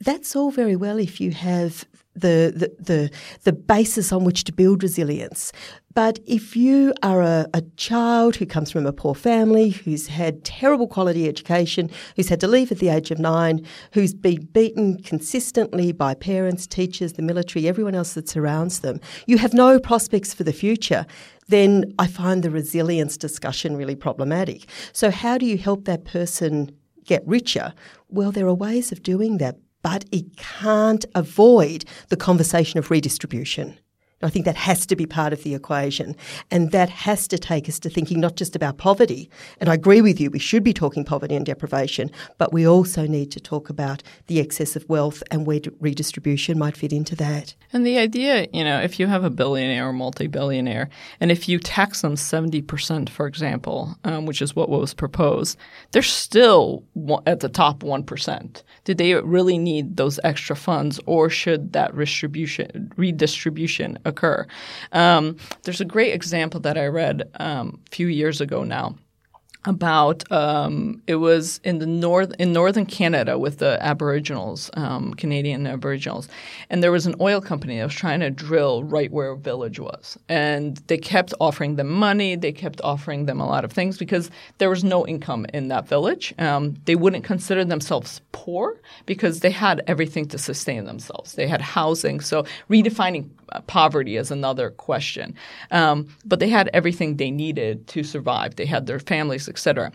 That's 0.00 0.36
all 0.36 0.50
very 0.50 0.76
well 0.76 0.98
if 0.98 1.20
you 1.20 1.32
have 1.32 1.84
the, 2.14 2.52
the, 2.54 2.82
the, 2.82 3.10
the 3.44 3.52
basis 3.52 4.12
on 4.12 4.24
which 4.24 4.44
to 4.44 4.52
build 4.52 4.82
resilience. 4.82 5.52
But 5.98 6.20
if 6.26 6.54
you 6.54 6.94
are 7.02 7.22
a, 7.22 7.48
a, 7.52 7.62
child 7.76 8.36
who 8.36 8.46
comes 8.46 8.70
from 8.70 8.86
a 8.86 8.92
poor 8.92 9.16
family, 9.16 9.70
who's 9.70 10.06
had 10.06 10.44
terrible 10.44 10.86
quality 10.86 11.26
education, 11.28 11.90
who's 12.14 12.28
had 12.28 12.38
to 12.38 12.46
leave 12.46 12.70
at 12.70 12.78
the 12.78 12.88
age 12.88 13.10
of 13.10 13.18
nine, 13.18 13.66
who's 13.94 14.14
been 14.14 14.44
beaten 14.52 15.02
consistently 15.02 15.90
by 15.90 16.14
parents, 16.14 16.68
teachers, 16.68 17.14
the 17.14 17.22
military, 17.22 17.66
everyone 17.66 17.96
else 17.96 18.14
that 18.14 18.28
surrounds 18.28 18.78
them, 18.78 19.00
you 19.26 19.38
have 19.38 19.52
no 19.52 19.80
prospects 19.80 20.32
for 20.32 20.44
the 20.44 20.52
future, 20.52 21.04
then 21.48 21.92
I 21.98 22.06
find 22.06 22.44
the 22.44 22.50
resilience 22.52 23.16
discussion 23.16 23.76
really 23.76 23.96
problematic. 23.96 24.66
So, 24.92 25.10
how 25.10 25.36
do 25.36 25.46
you 25.46 25.58
help 25.58 25.84
that 25.86 26.04
person 26.04 26.70
get 27.06 27.26
richer? 27.26 27.74
Well, 28.08 28.30
there 28.30 28.46
are 28.46 28.54
ways 28.54 28.92
of 28.92 29.02
doing 29.02 29.38
that 29.38 29.56
but 29.82 30.04
it 30.12 30.36
can't 30.36 31.04
avoid 31.14 31.84
the 32.08 32.16
conversation 32.16 32.78
of 32.78 32.90
redistribution. 32.90 33.78
I 34.20 34.30
think 34.30 34.46
that 34.46 34.56
has 34.56 34.84
to 34.86 34.96
be 34.96 35.06
part 35.06 35.32
of 35.32 35.44
the 35.44 35.54
equation. 35.54 36.16
And 36.50 36.72
that 36.72 36.90
has 36.90 37.28
to 37.28 37.38
take 37.38 37.68
us 37.68 37.78
to 37.80 37.90
thinking 37.90 38.18
not 38.18 38.34
just 38.34 38.56
about 38.56 38.76
poverty. 38.76 39.30
And 39.60 39.68
I 39.68 39.74
agree 39.74 40.00
with 40.00 40.20
you, 40.20 40.30
we 40.30 40.40
should 40.40 40.64
be 40.64 40.72
talking 40.72 41.04
poverty 41.04 41.36
and 41.36 41.46
deprivation, 41.46 42.10
but 42.36 42.52
we 42.52 42.66
also 42.66 43.06
need 43.06 43.30
to 43.32 43.40
talk 43.40 43.70
about 43.70 44.02
the 44.26 44.40
excess 44.40 44.74
of 44.74 44.88
wealth 44.88 45.22
and 45.30 45.46
where 45.46 45.60
redistribution 45.80 46.58
might 46.58 46.76
fit 46.76 46.92
into 46.92 47.14
that. 47.16 47.54
And 47.72 47.86
the 47.86 47.98
idea, 47.98 48.48
you 48.52 48.64
know, 48.64 48.80
if 48.80 48.98
you 48.98 49.06
have 49.06 49.22
a 49.22 49.30
billionaire 49.30 49.88
or 49.88 49.92
multi 49.92 50.26
billionaire, 50.26 50.88
and 51.20 51.30
if 51.30 51.48
you 51.48 51.60
tax 51.60 52.00
them 52.00 52.16
70%, 52.16 53.08
for 53.08 53.26
example, 53.26 53.96
um, 54.04 54.26
which 54.26 54.42
is 54.42 54.56
what 54.56 54.68
was 54.68 54.94
proposed, 54.94 55.56
they're 55.92 56.02
still 56.02 56.84
at 57.26 57.40
the 57.40 57.48
top 57.48 57.80
1%. 57.80 58.62
Do 58.84 58.94
they 58.94 59.14
really 59.14 59.58
need 59.58 59.96
those 59.96 60.18
extra 60.24 60.56
funds, 60.56 60.98
or 61.06 61.30
should 61.30 61.72
that 61.72 61.94
redistribution, 61.94 62.92
redistribution 62.96 63.98
occur. 64.08 64.46
Um, 64.92 65.36
there's 65.62 65.80
a 65.80 65.84
great 65.84 66.14
example 66.14 66.60
that 66.60 66.76
I 66.76 66.86
read 66.86 67.30
um, 67.38 67.80
a 67.86 67.90
few 67.94 68.08
years 68.08 68.40
ago 68.40 68.64
now 68.64 68.96
about 69.64 70.30
um, 70.32 71.02
it 71.06 71.16
was 71.16 71.60
in 71.64 71.78
the 71.78 71.86
north 71.86 72.32
in 72.38 72.52
northern 72.52 72.86
Canada 72.86 73.38
with 73.38 73.58
the 73.58 73.78
Aboriginals, 73.80 74.70
um, 74.74 75.14
Canadian 75.14 75.66
Aboriginals, 75.66 76.28
and 76.70 76.82
there 76.82 76.92
was 76.92 77.06
an 77.06 77.14
oil 77.20 77.40
company 77.40 77.78
that 77.78 77.84
was 77.84 77.94
trying 77.94 78.20
to 78.20 78.30
drill 78.30 78.84
right 78.84 79.10
where 79.10 79.32
a 79.32 79.36
village 79.36 79.80
was, 79.80 80.16
and 80.28 80.78
they 80.86 80.96
kept 80.96 81.34
offering 81.40 81.76
them 81.76 81.88
money, 81.88 82.36
they 82.36 82.52
kept 82.52 82.80
offering 82.82 83.26
them 83.26 83.40
a 83.40 83.46
lot 83.46 83.64
of 83.64 83.72
things 83.72 83.98
because 83.98 84.30
there 84.58 84.70
was 84.70 84.84
no 84.84 85.06
income 85.06 85.44
in 85.52 85.68
that 85.68 85.88
village. 85.88 86.34
Um, 86.38 86.76
they 86.84 86.96
wouldn't 86.96 87.24
consider 87.24 87.64
themselves 87.64 88.20
poor 88.32 88.80
because 89.06 89.40
they 89.40 89.50
had 89.50 89.82
everything 89.86 90.26
to 90.28 90.38
sustain 90.38 90.84
themselves. 90.84 91.34
They 91.34 91.48
had 91.48 91.60
housing, 91.60 92.20
so 92.20 92.44
redefining 92.70 93.28
poverty 93.66 94.16
is 94.16 94.30
another 94.30 94.70
question. 94.70 95.34
Um, 95.70 96.14
but 96.24 96.40
they 96.40 96.48
had 96.48 96.70
everything 96.72 97.16
they 97.16 97.30
needed 97.30 97.86
to 97.88 98.02
survive. 98.02 98.56
They 98.56 98.66
had 98.66 98.86
their 98.86 99.00
families, 99.00 99.48
etc. 99.48 99.92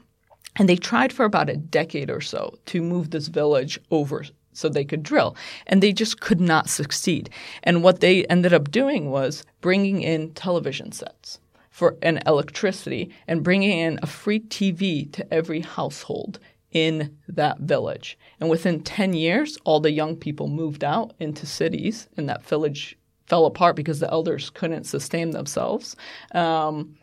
And 0.55 0.69
they 0.69 0.75
tried 0.75 1.11
for 1.11 1.25
about 1.25 1.49
a 1.49 1.57
decade 1.57 2.09
or 2.09 2.21
so 2.21 2.57
to 2.67 2.81
move 2.81 3.11
this 3.11 3.27
village 3.27 3.79
over 3.91 4.23
so 4.53 4.69
they 4.69 4.85
could 4.85 5.03
drill. 5.03 5.35
And 5.67 5.81
they 5.81 5.93
just 5.93 6.19
could 6.19 6.39
not 6.39 6.69
succeed. 6.69 7.29
And 7.63 7.83
what 7.83 7.99
they 7.99 8.25
ended 8.25 8.53
up 8.53 8.69
doing 8.71 9.09
was 9.09 9.43
bringing 9.61 10.01
in 10.01 10.33
television 10.33 10.91
sets 10.91 11.39
for 11.71 11.97
an 12.03 12.19
electricity 12.27 13.09
and 13.27 13.43
bringing 13.43 13.79
in 13.79 13.99
a 14.03 14.07
free 14.07 14.39
TV 14.39 15.11
to 15.11 15.33
every 15.33 15.61
household 15.61 16.39
in 16.71 17.17
that 17.27 17.59
village. 17.59 18.17
And 18.39 18.49
within 18.49 18.83
10 18.83 19.13
years, 19.13 19.57
all 19.63 19.79
the 19.79 19.91
young 19.91 20.15
people 20.15 20.47
moved 20.47 20.83
out 20.83 21.13
into 21.19 21.45
cities, 21.45 22.07
in 22.17 22.25
that 22.27 22.43
village 22.43 22.97
fell 23.27 23.45
apart 23.45 23.75
because 23.75 23.99
the 23.99 24.11
elders 24.11 24.49
couldn't 24.49 24.85
sustain 24.85 25.31
themselves. 25.31 25.95
Um, 26.33 26.97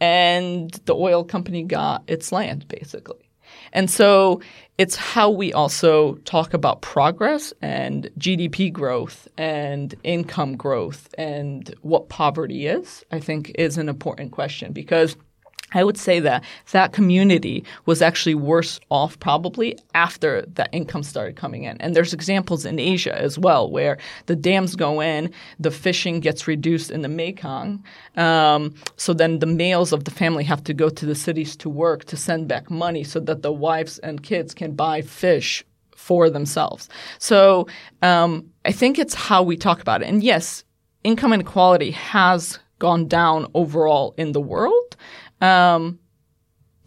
and 0.00 0.70
the 0.84 0.94
oil 0.94 1.24
company 1.24 1.62
got 1.64 2.04
its 2.06 2.30
land, 2.30 2.68
basically. 2.68 3.28
And 3.72 3.90
so 3.90 4.40
it's 4.76 4.94
how 4.94 5.30
we 5.30 5.52
also 5.52 6.14
talk 6.24 6.54
about 6.54 6.82
progress 6.82 7.52
and 7.60 8.08
GDP 8.18 8.72
growth 8.72 9.26
and 9.36 9.94
income 10.04 10.56
growth 10.56 11.12
and 11.18 11.74
what 11.82 12.08
poverty 12.08 12.66
is, 12.66 13.04
I 13.10 13.20
think 13.20 13.52
is 13.56 13.78
an 13.78 13.88
important 13.88 14.32
question 14.32 14.72
because– 14.72 15.16
I 15.72 15.84
would 15.84 15.98
say 15.98 16.18
that 16.20 16.44
that 16.72 16.92
community 16.92 17.64
was 17.84 18.00
actually 18.00 18.34
worse 18.34 18.80
off 18.90 19.18
probably 19.20 19.78
after 19.94 20.42
that 20.54 20.70
income 20.72 21.02
started 21.02 21.36
coming 21.36 21.64
in. 21.64 21.78
And 21.80 21.94
there's 21.94 22.14
examples 22.14 22.64
in 22.64 22.78
Asia 22.78 23.16
as 23.18 23.38
well 23.38 23.70
where 23.70 23.98
the 24.26 24.36
dams 24.36 24.76
go 24.76 25.00
in, 25.00 25.30
the 25.58 25.70
fishing 25.70 26.20
gets 26.20 26.48
reduced 26.48 26.90
in 26.90 27.02
the 27.02 27.08
Mekong. 27.08 27.84
Um, 28.16 28.74
so 28.96 29.12
then 29.12 29.40
the 29.40 29.46
males 29.46 29.92
of 29.92 30.04
the 30.04 30.10
family 30.10 30.44
have 30.44 30.64
to 30.64 30.74
go 30.74 30.88
to 30.88 31.06
the 31.06 31.14
cities 31.14 31.54
to 31.56 31.68
work 31.68 32.04
to 32.06 32.16
send 32.16 32.48
back 32.48 32.70
money 32.70 33.04
so 33.04 33.20
that 33.20 33.42
the 33.42 33.52
wives 33.52 33.98
and 33.98 34.22
kids 34.22 34.54
can 34.54 34.72
buy 34.72 35.02
fish 35.02 35.64
for 35.94 36.30
themselves. 36.30 36.88
So 37.18 37.66
um, 38.00 38.48
I 38.64 38.72
think 38.72 38.98
it's 38.98 39.14
how 39.14 39.42
we 39.42 39.56
talk 39.56 39.80
about 39.82 40.00
it. 40.00 40.08
And 40.08 40.22
yes, 40.22 40.64
income 41.04 41.32
inequality 41.32 41.90
has 41.90 42.58
gone 42.78 43.08
down 43.08 43.46
overall 43.54 44.14
in 44.16 44.32
the 44.32 44.40
world. 44.40 44.96
Um, 45.40 45.98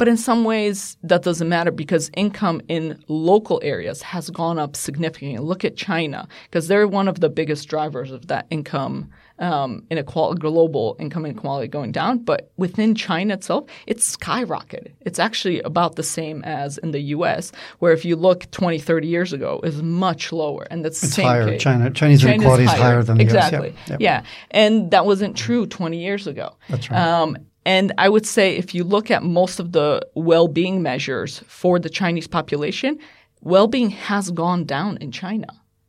but 0.02 0.08
in 0.08 0.18
some 0.18 0.46
ways, 0.46 0.98
that 1.04 1.22
doesn't 1.22 1.48
matter 1.48 1.70
because 1.70 2.10
income 2.18 2.60
in 2.68 3.04
local 3.08 3.60
areas 3.64 4.02
has 4.02 4.32
gone 4.32 4.58
up 4.58 4.76
significantly. 4.76 5.38
Look 5.38 5.64
at 5.64 5.78
China, 5.78 6.28
because 6.46 6.68
they're 6.68 6.88
one 6.88 7.08
of 7.08 7.20
the 7.20 7.30
biggest 7.30 7.70
drivers 7.70 8.10
of 8.10 8.26
that 8.26 8.48
income 8.50 9.12
um, 9.38 9.84
inequality, 9.92 10.40
global 10.40 10.96
income 11.00 11.26
inequality 11.28 11.68
going 11.68 11.92
down. 11.92 12.18
But 12.18 12.52
within 12.58 12.96
China 12.96 13.36
itself, 13.36 13.70
it's 13.86 14.18
skyrocketed. 14.18 14.94
It's 15.02 15.20
actually 15.20 15.62
about 15.62 15.98
the 15.98 16.04
same 16.04 16.44
as 16.46 16.80
in 16.80 16.92
the 16.92 17.02
U.S., 17.16 17.52
where 17.78 17.92
if 17.92 18.04
you 18.04 18.16
look 18.16 18.50
20, 18.50 18.80
30 18.80 19.08
years 19.08 19.34
ago, 19.34 19.60
is 19.64 19.84
much 19.84 20.32
lower, 20.32 20.66
and 20.72 20.84
that's 20.84 21.04
it's 21.04 21.14
same 21.14 21.28
higher. 21.28 21.48
case. 21.48 21.62
China, 21.62 21.92
Chinese 21.92 22.22
China's 22.22 22.36
inequality 22.38 22.64
is 22.64 22.72
higher 22.72 23.04
than 23.04 23.18
the 23.18 23.24
exactly. 23.24 23.70
U.S. 23.70 23.90
Yeah, 23.90 23.98
yeah, 24.00 24.24
and 24.50 24.90
that 24.90 25.06
wasn't 25.06 25.38
true 25.38 25.68
20 25.68 26.02
years 26.02 26.26
ago. 26.26 26.58
That's 26.70 26.90
right. 26.90 27.00
Um, 27.00 27.38
and 27.66 27.94
I 27.98 28.10
would 28.10 28.26
say 28.26 28.56
if 28.56 28.74
you 28.74 28.84
look 28.84 29.12
at 29.12 29.24
most 29.24 29.60
of 29.60 29.72
the 29.72 30.06
well 30.16 30.48
being 30.48 30.82
measures 30.82 31.44
for 31.48 31.80
the 31.80 31.90
Chinese 31.90 32.28
population, 32.28 33.00
well 33.42 33.68
being 33.68 33.90
has 33.92 34.32
gone 34.32 34.66
down 34.66 34.98
in 34.98 35.12
China 35.12 35.48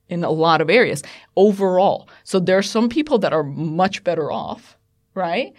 in 0.08 0.22
a 0.22 0.30
lot 0.30 0.60
of 0.60 0.68
areas 0.68 1.02
overall. 1.36 2.08
So 2.24 2.38
there 2.38 2.58
are 2.58 2.62
some 2.62 2.88
people 2.88 3.18
that 3.18 3.32
are 3.32 3.42
much 3.42 4.04
better 4.04 4.30
off, 4.30 4.76
right? 5.14 5.54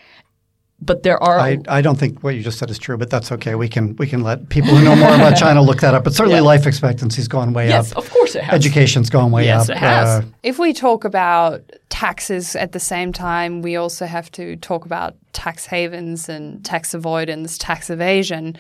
But 0.86 1.04
there 1.04 1.22
are. 1.22 1.40
I, 1.40 1.60
I 1.68 1.82
don't 1.82 1.98
think 1.98 2.24
what 2.24 2.36
you 2.36 2.42
just 2.42 2.58
said 2.60 2.70
is 2.70 2.78
true, 2.78 2.98
but 2.98 3.10
that's 3.10 3.32
okay. 3.32 3.56
We 3.56 3.70
can 3.70 3.96
we 3.98 4.08
can 4.08 4.22
let 4.24 4.50
people 4.50 4.76
who 4.76 4.84
know 4.84 4.96
more 4.96 5.14
about 5.14 5.38
China 5.38 5.62
look 5.62 5.82
that 5.82 5.94
up. 5.94 6.04
But 6.04 6.14
certainly, 6.14 6.40
Yeah. 6.40 6.42
life 6.54 6.66
expectancy's 6.66 7.28
gone 7.28 7.54
way 7.54 7.68
yes, 7.70 7.92
up. 7.92 8.00
of 8.00 8.10
course 8.10 8.36
it 8.36 8.44
has. 8.44 8.54
Education's 8.56 9.10
gone 9.10 9.32
way 9.32 9.46
Yes, 9.46 9.70
up. 9.70 9.76
it 9.76 9.80
has. 9.80 10.08
Uh, 10.24 10.28
If 10.44 10.60
we 10.60 10.74
talk 10.74 11.06
about 11.06 11.62
taxes 11.90 12.56
at 12.56 12.72
the 12.72 12.80
same 12.80 13.14
time, 13.14 13.62
we 13.62 13.76
also 13.76 14.06
have 14.06 14.32
to 14.32 14.56
talk 14.58 14.86
about 14.86 15.16
tax 15.34 15.66
havens 15.66 16.28
and 16.30 16.64
tax 16.66 16.94
avoidance, 16.94 17.58
tax 17.58 17.90
evasion. 17.90 18.58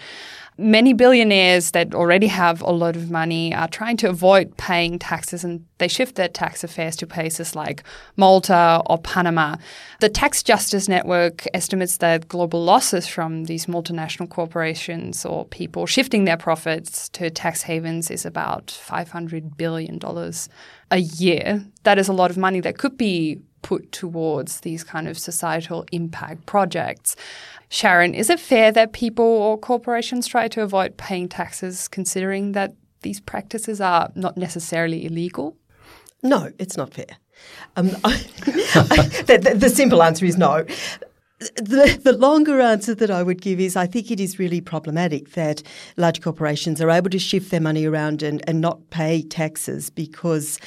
Many 0.58 0.94
billionaires 0.94 1.72
that 1.72 1.96
already 1.96 2.28
have 2.28 2.62
a 2.62 2.72
lot 2.72 2.96
of 2.96 3.10
money 3.10 3.54
are 3.56 3.68
trying 3.68 3.98
to 3.98 4.10
avoid 4.10 4.56
paying 4.58 5.00
taxes 5.00 5.44
and 5.44 5.66
they 5.80 5.88
shift 5.88 6.16
their 6.16 6.28
tax 6.28 6.64
affairs 6.64 6.96
to 6.98 7.08
places 7.08 7.56
like 7.56 7.84
Malta 8.18 8.82
or 8.86 9.00
Panama. 9.00 9.56
The 10.00 10.10
Tax 10.10 10.44
Justice 10.44 10.88
Network 10.88 11.46
estimates 11.54 11.98
that 11.98 12.28
global 12.28 12.64
losses 12.64 13.08
from 13.08 13.46
these 13.46 13.66
multinational 13.66 14.30
corporations 14.30 15.26
or 15.26 15.46
people 15.46 15.88
shifting 15.88 16.26
their 16.26 16.38
profits 16.38 17.10
to 17.10 17.32
tax 17.32 17.64
havens 17.64 18.12
is 18.12 18.26
about 18.26 18.68
$500 18.68 19.58
billion 19.58 20.00
a 20.92 20.98
year. 20.98 21.66
That 21.84 21.98
is 21.98 22.08
a 22.08 22.14
lot 22.14 22.30
of 22.30 22.38
money 22.38 22.60
that 22.60 22.78
could 22.78 22.98
be 22.98 23.42
put 23.64 23.92
towards 23.92 24.60
these 24.60 24.84
kind 24.84 25.08
of 25.08 25.18
societal 25.18 25.86
impact 25.92 26.46
projects. 26.46 27.16
Sharon, 27.74 28.14
is 28.14 28.30
it 28.30 28.40
fair 28.40 28.72
that 28.72 28.94
people 28.94 29.26
or 29.26 29.58
corporations 29.58 30.28
try 30.28 30.48
to 30.48 30.62
avoid 30.62 30.96
paying 30.96 31.28
taxes 31.28 31.88
considering 31.88 32.52
that 32.52 32.76
these 33.02 33.20
practices 33.20 33.82
are 33.82 34.12
not 34.14 34.38
necessarily 34.38 35.08
illegal? 35.08 35.58
No, 36.22 36.52
it's 36.60 36.78
not 36.78 36.94
fair. 36.94 37.18
Um, 37.76 37.88
the, 37.88 39.40
the, 39.42 39.58
the 39.58 39.70
simple 39.70 40.04
answer 40.04 40.24
is 40.24 40.38
no. 40.38 40.68
The, 41.40 42.00
the 42.02 42.14
longer 42.14 42.62
answer 42.62 42.94
that 42.94 43.10
I 43.10 43.24
would 43.24 43.42
give 43.42 43.60
is 43.60 43.76
I 43.76 43.88
think 43.88 44.12
it 44.12 44.20
is 44.20 44.38
really 44.38 44.62
problematic 44.62 45.32
that 45.32 45.64
large 45.98 46.22
corporations 46.22 46.80
are 46.80 46.92
able 46.92 47.10
to 47.10 47.18
shift 47.18 47.50
their 47.50 47.60
money 47.60 47.86
around 47.86 48.22
and, 48.22 48.48
and 48.48 48.62
not 48.62 48.92
pay 48.92 49.24
taxes 49.24 49.90
because 49.90 50.60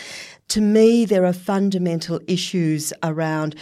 to 0.48 0.60
me, 0.60 1.04
there 1.04 1.24
are 1.24 1.32
fundamental 1.32 2.20
issues 2.26 2.92
around 3.02 3.56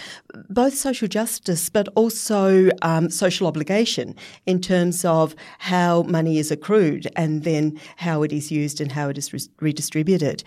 both 0.51 0.75
social 0.75 1.09
justice 1.09 1.71
but 1.71 1.89
also 1.95 2.69
um, 2.83 3.09
social 3.09 3.47
obligation 3.47 4.15
in 4.47 4.61
terms 4.61 5.05
of 5.05 5.35
how 5.59 6.03
money 6.03 6.39
is 6.39 6.51
accrued 6.51 7.09
and 7.17 7.43
then 7.45 7.81
how 7.97 8.23
it 8.23 8.33
is 8.33 8.51
used 8.51 8.81
and 8.81 8.93
how 8.93 9.09
it 9.09 9.17
is 9.17 9.33
re- 9.33 9.41
redistributed. 9.61 10.45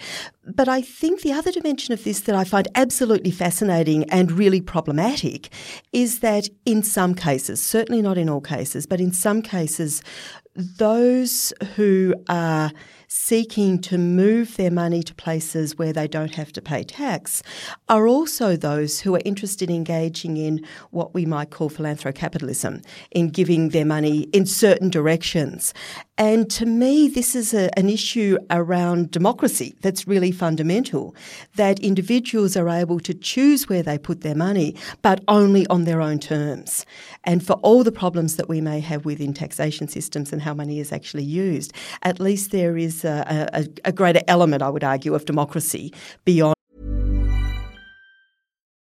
But 0.55 0.69
I 0.69 0.81
think 0.81 1.21
the 1.21 1.33
other 1.33 1.51
dimension 1.51 1.93
of 1.93 2.03
this 2.03 2.21
that 2.21 2.35
I 2.35 2.43
find 2.43 2.67
absolutely 2.75 3.31
fascinating 3.31 4.09
and 4.09 4.31
really 4.31 4.61
problematic 4.61 5.49
is 5.91 6.19
that 6.19 6.47
in 6.65 6.83
some 6.83 7.15
cases, 7.15 7.61
certainly 7.61 8.01
not 8.01 8.17
in 8.17 8.29
all 8.29 8.41
cases, 8.41 8.85
but 8.85 9.01
in 9.01 9.11
some 9.11 9.41
cases, 9.41 10.01
those 10.55 11.53
who 11.75 12.15
are 12.29 12.71
seeking 13.07 13.79
to 13.79 13.97
move 13.97 14.57
their 14.57 14.71
money 14.71 15.01
to 15.01 15.15
places 15.15 15.77
where 15.77 15.93
they 15.93 16.07
don't 16.07 16.35
have 16.35 16.51
to 16.51 16.61
pay 16.61 16.83
tax 16.83 17.41
are 17.87 18.07
also 18.07 18.57
those 18.57 18.99
who 18.99 19.15
are 19.15 19.21
interested 19.23 19.69
in 19.69 19.75
engaging 19.77 20.35
in 20.35 20.65
what 20.91 21.13
we 21.13 21.25
might 21.25 21.49
call 21.49 21.69
philanthrocapitalism, 21.69 22.83
in 23.11 23.29
giving 23.29 23.69
their 23.69 23.85
money 23.85 24.21
in 24.33 24.45
certain 24.45 24.89
directions. 24.89 25.73
And 26.17 26.49
to 26.51 26.65
me, 26.65 27.07
this 27.07 27.35
is 27.35 27.53
a, 27.53 27.69
an 27.77 27.89
issue 27.89 28.37
around 28.49 29.11
democracy 29.11 29.75
that's 29.81 30.07
really 30.07 30.31
fundamental, 30.37 31.15
that 31.55 31.79
individuals 31.79 32.55
are 32.55 32.69
able 32.69 32.99
to 33.01 33.13
choose 33.13 33.67
where 33.69 33.83
they 33.83 33.97
put 33.97 34.21
their 34.21 34.35
money, 34.35 34.75
but 35.01 35.23
only 35.27 35.65
on 35.67 35.83
their 35.83 36.01
own 36.01 36.19
terms. 36.19 36.85
And 37.23 37.45
for 37.45 37.53
all 37.67 37.83
the 37.83 37.91
problems 37.91 38.35
that 38.35 38.47
we 38.47 38.61
may 38.61 38.79
have 38.79 39.05
within 39.05 39.33
taxation 39.33 39.87
systems 39.87 40.31
and 40.31 40.41
how 40.41 40.53
money 40.53 40.79
is 40.79 40.91
actually 40.91 41.23
used, 41.23 41.73
at 42.03 42.19
least 42.19 42.51
there 42.51 42.77
is 42.77 43.03
a, 43.03 43.49
a, 43.53 43.89
a 43.89 43.91
greater 43.91 44.21
element, 44.27 44.61
I 44.61 44.69
would 44.69 44.83
argue, 44.83 45.15
of 45.15 45.25
democracy 45.25 45.93
beyond. 46.25 46.56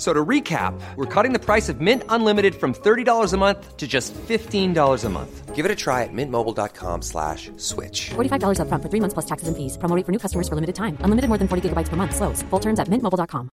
F- 0.00 0.06
So 0.06 0.14
to 0.14 0.24
recap, 0.24 0.72
we're 0.96 1.04
cutting 1.04 1.34
the 1.34 1.38
price 1.38 1.68
of 1.68 1.80
Mint 1.82 2.04
Unlimited 2.08 2.54
from 2.54 2.72
$30 2.72 3.34
a 3.34 3.36
month 3.36 3.76
to 3.76 3.86
just 3.86 4.14
$15 4.14 5.04
a 5.04 5.08
month. 5.10 5.54
Give 5.54 5.66
it 5.66 5.70
a 5.70 5.76
try 5.76 6.04
at 6.04 6.12
mintmobile.com 6.12 7.02
slash 7.02 7.50
switch. 7.58 8.08
$45 8.14 8.60
upfront 8.60 8.82
for 8.82 8.88
three 8.88 9.00
months 9.00 9.12
plus 9.12 9.26
taxes 9.26 9.48
and 9.48 9.56
fees. 9.58 9.76
Promo 9.76 9.94
rate 9.94 10.06
for 10.06 10.12
new 10.12 10.18
customers 10.18 10.48
for 10.48 10.54
limited 10.54 10.74
time. 10.74 10.96
Unlimited 11.04 11.28
more 11.28 11.36
than 11.36 11.48
40 11.48 11.68
gigabytes 11.68 11.90
per 11.90 11.96
month. 11.96 12.16
Slows. 12.16 12.40
Full 12.48 12.60
terms 12.60 12.80
at 12.80 12.88
mintmobile.com. 12.88 13.50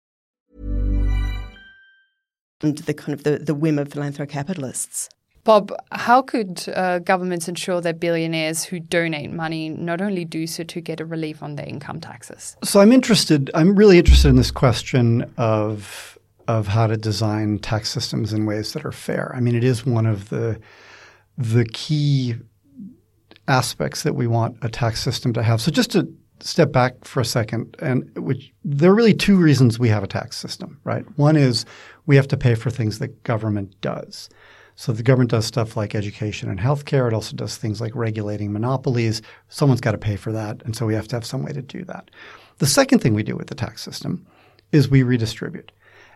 And 2.62 2.78
the 2.80 2.94
kind 2.94 3.14
of 3.14 3.24
the, 3.24 3.38
the 3.40 3.54
whim 3.54 3.80
of 3.80 3.88
philanthrocapitalists. 3.90 5.08
Bob, 5.46 5.74
how 5.92 6.22
could 6.22 6.64
uh, 6.74 7.00
governments 7.00 7.50
ensure 7.50 7.82
that 7.82 8.00
billionaires 8.00 8.64
who 8.64 8.80
donate 8.80 9.32
money 9.32 9.70
not 9.70 10.00
only 10.02 10.24
do 10.26 10.48
so 10.48 10.64
to 10.64 10.80
get 10.82 11.02
a 11.02 11.06
relief 11.06 11.44
on 11.44 11.56
their 11.56 11.66
income 11.68 12.00
taxes? 12.00 12.56
So 12.64 12.80
I'm 12.80 12.94
interested. 12.94 13.52
I'm 13.54 13.76
really 13.76 13.98
interested 13.98 14.30
in 14.30 14.38
this 14.38 14.52
question 14.52 15.30
of 15.38 16.13
of 16.48 16.68
how 16.68 16.88
to 16.88 16.98
design 16.98 17.60
tax 17.60 17.90
systems 17.90 18.34
in 18.34 18.46
ways 18.46 18.74
that 18.74 18.86
are 18.86 18.92
fair. 18.92 19.32
I 19.36 19.40
mean, 19.40 19.56
it 19.56 19.64
is 19.64 19.86
one 19.86 20.06
of 20.06 20.30
the 20.30 20.60
the 21.38 21.66
key 21.66 22.36
aspects 23.48 24.04
that 24.04 24.14
we 24.14 24.28
want 24.28 24.58
a 24.62 24.70
tax 24.70 25.02
system 25.02 25.34
to 25.34 25.44
have. 25.44 25.60
So 25.62 25.72
just 25.72 25.92
to 25.92 26.08
step 26.40 26.72
back 26.72 27.06
for 27.06 27.22
a 27.22 27.26
second, 27.26 27.76
and 27.80 28.10
which 28.18 28.54
there 28.64 28.92
are 28.92 28.96
really 28.96 29.14
two 29.14 29.38
reasons 29.38 29.80
we 29.80 29.90
have 29.90 30.04
a 30.04 30.08
tax 30.08 30.38
system, 30.38 30.80
right? 30.84 31.06
One 31.18 31.36
is 31.36 31.66
we 32.06 32.16
have 32.16 32.28
to 32.30 32.38
pay 32.38 32.56
for 32.56 32.70
things 32.70 33.00
that 33.00 33.24
government 33.24 33.80
does. 33.82 34.30
So 34.76 34.92
the 34.92 35.04
government 35.04 35.32
does 35.32 35.46
stuff 35.46 35.78
like 35.78 35.94
education 35.94 36.50
and 36.50 36.60
healthcare. 36.60 37.08
It 37.08 37.14
also 37.14 37.36
does 37.36 37.58
things 37.58 37.80
like 37.80 37.96
regulating 37.96 38.52
monopolies. 38.52 39.22
Someone's 39.50 39.82
got 39.82 39.92
to 39.92 39.98
pay 39.98 40.16
for 40.16 40.32
that, 40.32 40.62
and 40.64 40.76
so 40.76 40.86
we 40.86 40.96
have 40.96 41.08
to 41.10 41.16
have 41.16 41.26
some 41.26 41.44
way 41.44 41.54
to 41.54 41.62
do 41.62 41.84
that. 41.86 42.10
The 42.58 42.66
second 42.66 43.00
thing 43.00 43.14
we 43.14 43.24
do 43.24 43.36
with 43.36 43.48
the 43.48 43.56
tax 43.56 43.82
system 43.82 44.26
is 44.72 44.90
we 44.90 45.04
redistribute. 45.04 45.72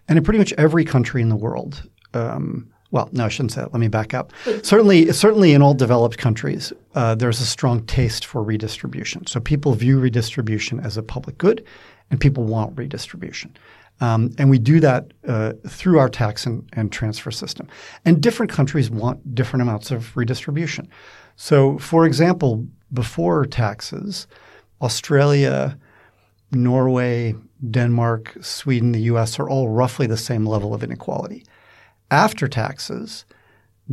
And 0.08 0.18
in 0.18 0.24
pretty 0.24 0.40
much 0.40 0.54
every 0.54 0.86
country 0.86 1.22
in 1.22 1.30
the 1.30 1.36
world, 1.36 1.88
um, 2.14 2.70
well, 2.92 3.10
no, 3.12 3.26
I 3.26 3.28
shouldn't 3.28 3.52
say 3.52 3.62
that. 3.62 3.74
Let 3.74 3.80
me 3.80 3.90
back 3.90 4.14
up. 4.14 4.32
certainly, 4.64 5.12
certainly 5.12 5.54
in 5.54 5.62
all 5.62 5.74
developed 5.74 6.18
countries, 6.18 6.72
uh, 6.96 7.16
there's 7.16 7.42
a 7.42 7.46
strong 7.46 7.86
taste 7.86 8.26
for 8.26 8.42
redistribution. 8.42 9.26
So 9.28 9.40
people 9.40 9.74
view 9.74 10.00
redistribution 10.00 10.80
as 10.80 10.96
a 10.96 11.04
public 11.04 11.38
good, 11.38 11.66
and 12.10 12.20
people 12.20 12.46
want 12.46 12.78
redistribution. 12.78 13.58
Um, 14.00 14.34
and 14.38 14.50
we 14.50 14.60
do 14.60 14.80
that 14.80 15.12
uh, 15.28 15.54
through 15.68 16.00
our 16.00 16.08
tax 16.08 16.46
and, 16.46 16.68
and, 16.74 16.92
transfer 16.92 17.32
system. 17.32 17.68
And 18.06 18.22
different 18.22 18.52
countries 18.52 18.92
want 18.92 19.34
different 19.34 19.64
amounts 19.64 19.90
of 19.90 20.16
redistribution. 20.16 20.88
So, 21.36 21.80
for 21.80 22.06
example, 22.06 22.66
before 22.94 23.46
taxes, 23.46 24.28
Australia, 24.82 25.78
Norway, 26.52 27.36
Denmark, 27.70 28.38
Sweden, 28.42 28.92
the 28.92 29.02
US 29.02 29.40
are 29.40 29.50
all 29.50 29.70
roughly 29.70 30.08
the 30.08 30.18
same 30.18 30.46
level 30.46 30.74
of 30.74 30.84
inequality. 30.84 31.44
After 32.12 32.48
taxes, 32.48 33.26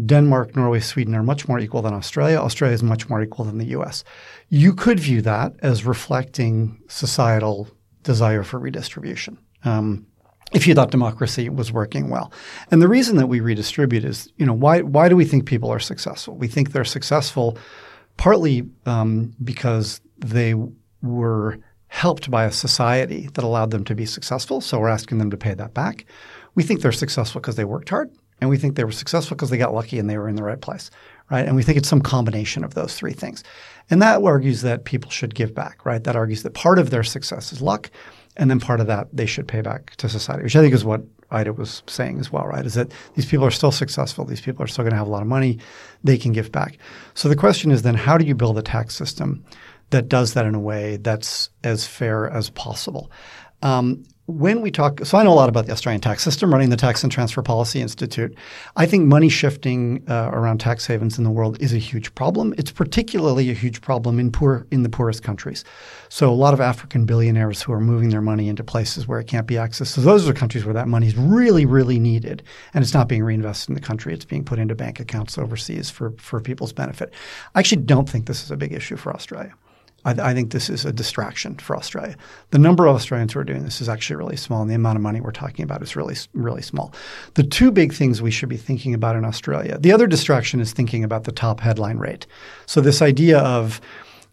Denmark, 0.06 0.56
Norway, 0.56 0.80
Sweden 0.80 1.14
are 1.14 1.22
much 1.22 1.48
more 1.48 1.58
equal 1.58 1.82
than 1.82 1.94
Australia. 1.94 2.38
Australia 2.38 2.74
is 2.74 2.82
much 2.82 3.08
more 3.08 3.22
equal 3.22 3.44
than 3.44 3.58
the 3.58 3.76
US. 3.76 4.04
You 4.48 4.74
could 4.74 4.98
view 4.98 5.22
that 5.22 5.54
as 5.60 5.84
reflecting 5.84 6.80
societal 6.88 7.68
desire 8.02 8.42
for 8.42 8.58
redistribution 8.58 9.38
um, 9.64 10.06
if 10.52 10.66
you 10.66 10.74
thought 10.74 10.90
democracy 10.90 11.48
was 11.48 11.72
working 11.72 12.10
well. 12.10 12.32
And 12.70 12.82
the 12.82 12.88
reason 12.88 13.16
that 13.16 13.26
we 13.26 13.40
redistribute 13.40 14.04
is, 14.04 14.30
you 14.36 14.46
know, 14.46 14.52
why 14.52 14.82
why 14.82 15.08
do 15.08 15.16
we 15.16 15.24
think 15.24 15.46
people 15.46 15.70
are 15.70 15.80
successful? 15.80 16.36
We 16.36 16.48
think 16.48 16.72
they're 16.72 16.84
successful 16.84 17.58
partly 18.16 18.68
um, 18.86 19.34
because 19.42 20.00
they 20.18 20.54
were 21.02 21.58
helped 21.94 22.28
by 22.28 22.44
a 22.44 22.50
society 22.50 23.28
that 23.34 23.44
allowed 23.44 23.70
them 23.70 23.84
to 23.84 23.94
be 23.94 24.04
successful. 24.04 24.60
So 24.60 24.80
we're 24.80 24.88
asking 24.88 25.18
them 25.18 25.30
to 25.30 25.36
pay 25.36 25.54
that 25.54 25.74
back. 25.74 26.06
We 26.56 26.64
think 26.64 26.80
they're 26.80 26.90
successful 26.90 27.40
because 27.40 27.54
they 27.54 27.64
worked 27.64 27.88
hard, 27.88 28.10
and 28.40 28.50
we 28.50 28.58
think 28.58 28.74
they 28.74 28.82
were 28.82 28.90
successful 28.90 29.36
because 29.36 29.50
they 29.50 29.58
got 29.58 29.72
lucky 29.72 30.00
and 30.00 30.10
they 30.10 30.18
were 30.18 30.28
in 30.28 30.34
the 30.34 30.42
right 30.42 30.60
place, 30.60 30.90
right? 31.30 31.46
And 31.46 31.54
we 31.54 31.62
think 31.62 31.78
it's 31.78 31.88
some 31.88 32.00
combination 32.00 32.64
of 32.64 32.74
those 32.74 32.96
three 32.96 33.12
things. 33.12 33.44
And 33.90 34.02
that 34.02 34.20
argues 34.24 34.62
that 34.62 34.84
people 34.84 35.08
should 35.08 35.36
give 35.36 35.54
back, 35.54 35.86
right? 35.86 36.02
That 36.02 36.16
argues 36.16 36.42
that 36.42 36.52
part 36.52 36.80
of 36.80 36.90
their 36.90 37.04
success 37.04 37.52
is 37.52 37.62
luck 37.62 37.92
and 38.36 38.50
then 38.50 38.58
part 38.58 38.80
of 38.80 38.88
that 38.88 39.06
they 39.12 39.26
should 39.26 39.46
pay 39.46 39.60
back 39.60 39.94
to 39.96 40.08
society, 40.08 40.42
which 40.42 40.56
I 40.56 40.62
think 40.62 40.74
is 40.74 40.84
what 40.84 41.02
Ida 41.30 41.52
was 41.52 41.84
saying 41.86 42.18
as 42.18 42.32
well, 42.32 42.44
right? 42.44 42.66
Is 42.66 42.74
that 42.74 42.90
these 43.14 43.26
people 43.26 43.46
are 43.46 43.52
still 43.52 43.72
successful. 43.72 44.24
These 44.24 44.40
people 44.40 44.64
are 44.64 44.66
still 44.66 44.82
going 44.82 44.92
to 44.92 44.98
have 44.98 45.06
a 45.06 45.10
lot 45.10 45.22
of 45.22 45.28
money. 45.28 45.58
They 46.02 46.18
can 46.18 46.32
give 46.32 46.50
back. 46.50 46.78
So 47.14 47.28
the 47.28 47.36
question 47.36 47.70
is 47.70 47.82
then 47.82 47.94
how 47.94 48.18
do 48.18 48.24
you 48.24 48.34
build 48.34 48.58
a 48.58 48.62
tax 48.62 48.96
system 48.96 49.44
that 49.94 50.08
does 50.08 50.34
that 50.34 50.44
in 50.44 50.56
a 50.56 50.60
way 50.60 50.96
that's 50.96 51.50
as 51.62 51.86
fair 51.86 52.28
as 52.28 52.50
possible? 52.50 53.12
Um, 53.62 54.04
when 54.26 54.60
we 54.60 54.70
talk, 54.70 55.04
so 55.04 55.18
I 55.18 55.22
know 55.22 55.32
a 55.32 55.34
lot 55.34 55.50
about 55.50 55.66
the 55.66 55.72
Australian 55.72 56.00
tax 56.00 56.22
system, 56.22 56.50
running 56.50 56.70
the 56.70 56.76
Tax 56.76 57.02
and 57.02 57.12
Transfer 57.12 57.42
Policy 57.42 57.80
Institute. 57.80 58.34
I 58.74 58.86
think 58.86 59.06
money 59.06 59.28
shifting 59.28 60.02
uh, 60.08 60.30
around 60.32 60.58
tax 60.58 60.86
havens 60.86 61.18
in 61.18 61.24
the 61.24 61.30
world 61.30 61.60
is 61.60 61.74
a 61.74 61.78
huge 61.78 62.14
problem. 62.14 62.54
It's 62.56 62.72
particularly 62.72 63.50
a 63.50 63.54
huge 63.54 63.82
problem 63.82 64.18
in 64.18 64.32
poor 64.32 64.66
in 64.70 64.82
the 64.82 64.88
poorest 64.88 65.22
countries. 65.22 65.62
So 66.08 66.32
a 66.32 66.34
lot 66.34 66.54
of 66.54 66.60
African 66.60 67.04
billionaires 67.04 67.62
who 67.62 67.72
are 67.72 67.80
moving 67.80 68.08
their 68.08 68.22
money 68.22 68.48
into 68.48 68.64
places 68.64 69.06
where 69.06 69.20
it 69.20 69.26
can't 69.26 69.46
be 69.46 69.54
accessed. 69.54 69.88
So 69.88 70.00
those 70.00 70.26
are 70.26 70.32
countries 70.32 70.64
where 70.64 70.74
that 70.74 70.88
money 70.88 71.06
is 71.06 71.16
really, 71.16 71.66
really 71.66 71.98
needed, 71.98 72.42
and 72.72 72.82
it's 72.82 72.94
not 72.94 73.08
being 73.08 73.22
reinvested 73.22 73.68
in 73.68 73.74
the 73.74 73.86
country. 73.86 74.14
It's 74.14 74.24
being 74.24 74.44
put 74.44 74.58
into 74.58 74.74
bank 74.74 75.00
accounts 75.00 75.38
overseas 75.38 75.90
for 75.90 76.12
for 76.16 76.40
people's 76.40 76.72
benefit. 76.72 77.12
I 77.54 77.58
actually 77.60 77.82
don't 77.82 78.08
think 78.08 78.26
this 78.26 78.42
is 78.42 78.50
a 78.50 78.56
big 78.56 78.72
issue 78.72 78.96
for 78.96 79.12
Australia. 79.12 79.54
I, 80.04 80.12
I, 80.12 80.34
think 80.34 80.52
this 80.52 80.68
is 80.68 80.84
a 80.84 80.92
distraction 80.92 81.56
for 81.56 81.76
Australia. 81.76 82.16
The 82.50 82.58
number 82.58 82.86
of 82.86 82.94
Australians 82.96 83.32
who 83.32 83.40
are 83.40 83.44
doing 83.44 83.64
this 83.64 83.80
is 83.80 83.88
actually 83.88 84.16
really 84.16 84.36
small, 84.36 84.62
and 84.62 84.70
the 84.70 84.74
amount 84.74 84.96
of 84.96 85.02
money 85.02 85.20
we're 85.20 85.32
talking 85.32 85.62
about 85.62 85.82
is 85.82 85.96
really, 85.96 86.16
really 86.32 86.62
small. 86.62 86.94
The 87.34 87.42
two 87.42 87.70
big 87.70 87.92
things 87.92 88.22
we 88.22 88.30
should 88.30 88.48
be 88.48 88.56
thinking 88.56 88.94
about 88.94 89.16
in 89.16 89.24
Australia. 89.24 89.78
The 89.78 89.92
other 89.92 90.06
distraction 90.06 90.60
is 90.60 90.72
thinking 90.72 91.04
about 91.04 91.24
the 91.24 91.32
top 91.32 91.60
headline 91.60 91.98
rate. 91.98 92.26
So 92.66 92.80
this 92.80 93.02
idea 93.02 93.38
of, 93.38 93.80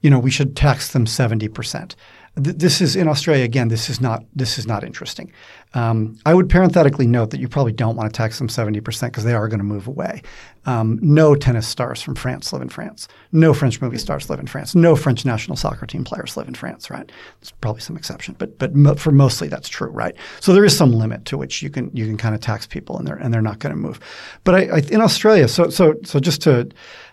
you 0.01 0.09
know, 0.09 0.19
we 0.19 0.31
should 0.31 0.55
tax 0.55 0.93
them 0.93 1.05
seventy 1.05 1.47
percent 1.47 1.95
this 2.35 2.79
is 2.79 2.95
in 2.95 3.07
Australia 3.07 3.43
again. 3.43 3.67
This 3.67 3.89
is 3.89 3.99
not 3.99 4.23
this 4.33 4.57
is 4.57 4.65
not 4.65 4.83
interesting. 4.83 5.31
Um, 5.73 6.17
I 6.25 6.33
would 6.33 6.49
parenthetically 6.49 7.07
note 7.07 7.29
that 7.29 7.39
you 7.39 7.47
probably 7.47 7.71
don't 7.71 7.95
want 7.95 8.11
to 8.11 8.17
tax 8.17 8.37
them 8.37 8.49
seventy 8.49 8.81
percent 8.81 9.13
because 9.13 9.23
they 9.23 9.33
are 9.33 9.47
going 9.47 9.59
to 9.59 9.65
move 9.65 9.87
away. 9.87 10.21
Um, 10.65 10.99
no 11.01 11.33
tennis 11.33 11.67
stars 11.67 12.01
from 12.01 12.15
France 12.15 12.51
live 12.51 12.61
in 12.61 12.69
France. 12.69 13.07
No 13.31 13.53
French 13.53 13.81
movie 13.81 13.97
stars 13.97 14.29
live 14.29 14.39
in 14.39 14.47
France. 14.47 14.75
No 14.75 14.95
French 14.95 15.25
national 15.25 15.55
soccer 15.57 15.85
team 15.85 16.03
players 16.03 16.35
live 16.35 16.47
in 16.47 16.55
France. 16.55 16.89
Right? 16.89 17.09
There's 17.39 17.51
probably 17.61 17.81
some 17.81 17.95
exception, 17.95 18.35
but 18.37 18.59
but 18.59 18.75
mo- 18.75 18.95
for 18.95 19.11
mostly 19.11 19.47
that's 19.47 19.69
true. 19.69 19.89
Right? 19.89 20.15
So 20.41 20.53
there 20.53 20.65
is 20.65 20.75
some 20.75 20.91
limit 20.91 21.25
to 21.25 21.37
which 21.37 21.61
you 21.61 21.69
can 21.69 21.89
you 21.95 22.05
can 22.05 22.17
kind 22.17 22.35
of 22.35 22.41
tax 22.41 22.67
people 22.67 22.97
and 22.97 23.07
they're 23.07 23.15
and 23.15 23.33
they're 23.33 23.41
not 23.41 23.59
going 23.59 23.73
to 23.73 23.81
move. 23.81 23.99
But 24.43 24.55
I, 24.55 24.59
I, 24.65 24.77
in 24.89 25.01
Australia, 25.01 25.47
so 25.47 25.69
so 25.69 25.95
so 26.03 26.19
just 26.19 26.41
to 26.43 26.69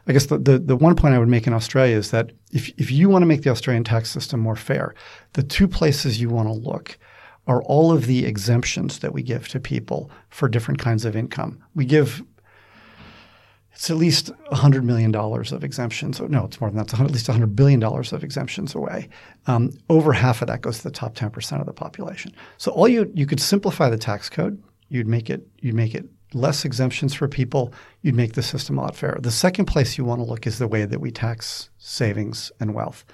I 0.08 0.12
guess 0.12 0.26
the, 0.26 0.38
the, 0.38 0.58
the, 0.58 0.76
one 0.76 0.96
point 0.96 1.14
I 1.14 1.18
would 1.18 1.28
make 1.28 1.46
in 1.46 1.52
Australia 1.52 1.94
is 1.94 2.12
that 2.12 2.32
if, 2.50 2.70
if 2.78 2.90
you 2.90 3.10
want 3.10 3.22
to 3.22 3.26
make 3.26 3.42
the 3.42 3.50
Australian 3.50 3.84
tax 3.84 4.10
system 4.10 4.40
more 4.40 4.56
fair, 4.56 4.94
the 5.34 5.42
two 5.42 5.68
places 5.68 6.18
you 6.18 6.30
want 6.30 6.48
to 6.48 6.52
look 6.52 6.98
are 7.48 7.62
all 7.64 7.90
of 7.90 8.06
the 8.06 8.24
exemptions 8.24 9.00
that 9.00 9.12
we 9.12 9.22
give 9.22 9.48
to 9.48 9.58
people 9.58 10.10
for 10.28 10.48
different 10.48 10.78
kinds 10.78 11.04
of 11.04 11.16
income. 11.16 11.58
We 11.74 11.84
give 11.84 12.22
it's 13.72 13.90
at 13.90 13.96
least 13.96 14.32
$100 14.50 14.82
million 14.82 15.14
of 15.14 15.62
exemptions. 15.62 16.20
No, 16.20 16.46
it's 16.46 16.60
more 16.60 16.68
than 16.68 16.78
that. 16.78 16.92
It's 16.92 17.00
at 17.00 17.10
least 17.12 17.28
$100 17.28 17.54
billion 17.54 17.80
of 17.80 18.24
exemptions 18.24 18.74
away. 18.74 19.08
Um, 19.46 19.70
over 19.88 20.12
half 20.12 20.42
of 20.42 20.48
that 20.48 20.62
goes 20.62 20.78
to 20.78 20.82
the 20.82 20.90
top 20.90 21.14
10% 21.14 21.60
of 21.60 21.66
the 21.66 21.72
population. 21.72 22.34
So 22.56 22.72
all 22.72 22.88
you 22.88 23.08
you 23.14 23.24
could 23.24 23.38
simplify 23.38 23.88
the 23.88 23.96
tax 23.96 24.28
code. 24.28 24.60
You'd 24.88 25.06
make 25.06 25.30
it 25.30 25.46
you'd 25.60 25.76
make 25.76 25.94
it 25.94 26.06
less 26.34 26.64
exemptions 26.64 27.14
for 27.14 27.28
people, 27.28 27.72
you'd 28.02 28.16
make 28.16 28.32
the 28.32 28.42
system 28.42 28.78
a 28.78 28.82
lot 28.82 28.96
fairer. 28.96 29.18
The 29.20 29.30
second 29.30 29.66
place 29.66 29.96
you 29.96 30.04
want 30.04 30.20
to 30.20 30.24
look 30.24 30.46
is 30.46 30.58
the 30.58 30.68
way 30.68 30.84
that 30.84 31.00
we 31.00 31.12
tax 31.12 31.70
savings 31.78 32.50
and 32.58 32.74
wealth, 32.74 33.04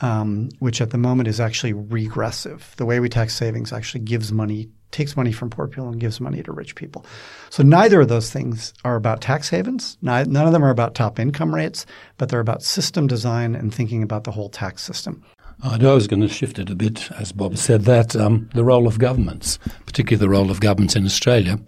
um, 0.00 0.50
which 0.58 0.80
at 0.80 0.90
the 0.90 0.98
moment 0.98 1.28
is 1.28 1.40
actually 1.40 1.72
regressive. 1.72 2.74
The 2.76 2.86
way 2.86 3.00
we 3.00 3.08
tax 3.08 3.34
savings 3.34 3.72
actually 3.72 4.00
gives 4.00 4.32
money, 4.32 4.68
takes 4.90 5.16
money 5.16 5.32
from 5.32 5.50
poor 5.50 5.66
people 5.66 5.88
and 5.88 6.00
gives 6.00 6.20
money 6.20 6.42
to 6.42 6.52
rich 6.52 6.74
people. 6.74 7.06
So 7.50 7.62
neither 7.62 8.00
of 8.00 8.08
those 8.08 8.30
things 8.30 8.74
are 8.84 8.96
about 8.96 9.20
tax 9.20 9.48
havens. 9.48 9.96
None 10.02 10.36
of 10.36 10.52
them 10.52 10.64
are 10.64 10.70
about 10.70 10.94
top 10.94 11.18
income 11.18 11.54
rates, 11.54 11.86
but 12.18 12.28
they're 12.28 12.40
about 12.40 12.62
system 12.62 13.06
design 13.06 13.54
and 13.54 13.74
thinking 13.74 14.02
about 14.02 14.24
the 14.24 14.32
whole 14.32 14.50
tax 14.50 14.82
system. 14.82 15.24
I 15.62 15.78
was 15.78 16.06
going 16.06 16.20
to 16.20 16.28
shift 16.28 16.58
it 16.58 16.68
a 16.68 16.74
bit, 16.74 17.10
as 17.12 17.32
Bob 17.32 17.56
said, 17.56 17.82
that 17.82 18.14
um, 18.14 18.50
the 18.54 18.64
role 18.64 18.86
of 18.86 18.98
governments, 18.98 19.58
particularly 19.86 20.20
the 20.20 20.28
role 20.28 20.50
of 20.50 20.60
governments 20.60 20.96
in 20.96 21.06
Australia. 21.06 21.58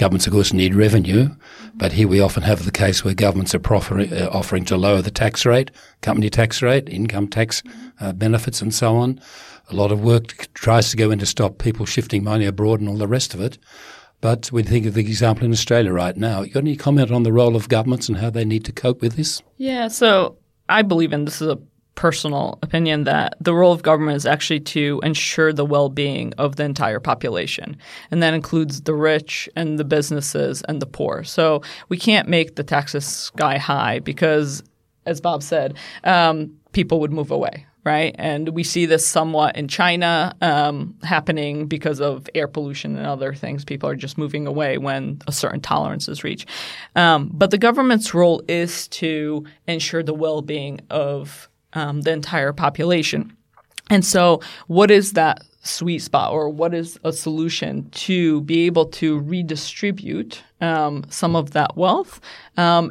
Governments, 0.00 0.26
of 0.26 0.32
course, 0.32 0.54
need 0.54 0.74
revenue, 0.74 1.28
but 1.74 1.92
here 1.92 2.08
we 2.08 2.20
often 2.20 2.42
have 2.42 2.64
the 2.64 2.70
case 2.70 3.04
where 3.04 3.12
governments 3.12 3.54
are 3.54 3.58
proffering, 3.58 4.10
uh, 4.10 4.30
offering 4.32 4.64
to 4.64 4.78
lower 4.78 5.02
the 5.02 5.10
tax 5.10 5.44
rate, 5.44 5.70
company 6.00 6.30
tax 6.30 6.62
rate, 6.62 6.88
income 6.88 7.28
tax 7.28 7.62
uh, 8.00 8.14
benefits, 8.14 8.62
and 8.62 8.72
so 8.72 8.96
on. 8.96 9.20
A 9.68 9.74
lot 9.74 9.92
of 9.92 10.02
work 10.02 10.48
tries 10.54 10.90
to 10.90 10.96
go 10.96 11.10
in 11.10 11.18
to 11.18 11.26
stop 11.26 11.58
people 11.58 11.84
shifting 11.84 12.24
money 12.24 12.46
abroad 12.46 12.80
and 12.80 12.88
all 12.88 12.96
the 12.96 13.06
rest 13.06 13.34
of 13.34 13.42
it. 13.42 13.58
But 14.22 14.50
we 14.50 14.62
think 14.62 14.86
of 14.86 14.94
the 14.94 15.02
example 15.02 15.44
in 15.44 15.52
Australia 15.52 15.92
right 15.92 16.16
now. 16.16 16.40
You 16.40 16.50
got 16.50 16.60
any 16.60 16.76
comment 16.76 17.10
on 17.10 17.22
the 17.22 17.32
role 17.34 17.54
of 17.54 17.68
governments 17.68 18.08
and 18.08 18.16
how 18.16 18.30
they 18.30 18.46
need 18.46 18.64
to 18.64 18.72
cope 18.72 19.02
with 19.02 19.16
this? 19.16 19.42
Yeah, 19.58 19.88
so 19.88 20.38
I 20.70 20.80
believe 20.80 21.12
in 21.12 21.26
this 21.26 21.42
is 21.42 21.48
a 21.48 21.58
personal 21.94 22.58
opinion 22.62 23.04
that 23.04 23.34
the 23.40 23.54
role 23.54 23.72
of 23.72 23.82
government 23.82 24.16
is 24.16 24.26
actually 24.26 24.60
to 24.60 25.00
ensure 25.02 25.52
the 25.52 25.64
well-being 25.64 26.32
of 26.38 26.56
the 26.56 26.64
entire 26.64 27.00
population 27.00 27.76
and 28.10 28.22
that 28.22 28.34
includes 28.34 28.82
the 28.82 28.94
rich 28.94 29.48
and 29.56 29.78
the 29.78 29.84
businesses 29.84 30.62
and 30.62 30.80
the 30.80 30.86
poor 30.86 31.22
so 31.24 31.62
we 31.88 31.96
can't 31.96 32.28
make 32.28 32.56
the 32.56 32.64
taxes 32.64 33.04
sky 33.04 33.58
high 33.58 33.98
because 33.98 34.62
as 35.06 35.20
bob 35.20 35.42
said 35.42 35.76
um, 36.04 36.56
people 36.72 37.00
would 37.00 37.12
move 37.12 37.30
away 37.30 37.66
right? 37.84 38.14
And 38.18 38.50
we 38.50 38.62
see 38.62 38.86
this 38.86 39.06
somewhat 39.06 39.56
in 39.56 39.68
China 39.68 40.34
um, 40.40 40.96
happening 41.02 41.66
because 41.66 42.00
of 42.00 42.28
air 42.34 42.48
pollution 42.48 42.96
and 42.96 43.06
other 43.06 43.34
things. 43.34 43.64
People 43.64 43.88
are 43.88 43.96
just 43.96 44.18
moving 44.18 44.46
away 44.46 44.78
when 44.78 45.20
a 45.26 45.32
certain 45.32 45.60
tolerance 45.60 46.08
is 46.08 46.22
reached. 46.22 46.48
Um, 46.94 47.30
but 47.32 47.50
the 47.50 47.58
government's 47.58 48.12
role 48.12 48.42
is 48.48 48.88
to 48.88 49.44
ensure 49.66 50.02
the 50.02 50.14
well 50.14 50.42
being 50.42 50.80
of 50.90 51.48
um, 51.72 52.02
the 52.02 52.12
entire 52.12 52.52
population. 52.52 53.36
And 53.90 54.04
so, 54.04 54.40
what 54.68 54.90
is 54.90 55.12
that 55.14 55.42
sweet 55.62 55.98
spot, 55.98 56.32
or 56.32 56.48
what 56.48 56.72
is 56.72 56.98
a 57.04 57.12
solution 57.12 57.90
to 57.90 58.40
be 58.42 58.66
able 58.66 58.86
to 58.86 59.18
redistribute 59.18 60.42
um, 60.60 61.04
some 61.10 61.36
of 61.36 61.50
that 61.50 61.76
wealth 61.76 62.20
um, 62.56 62.90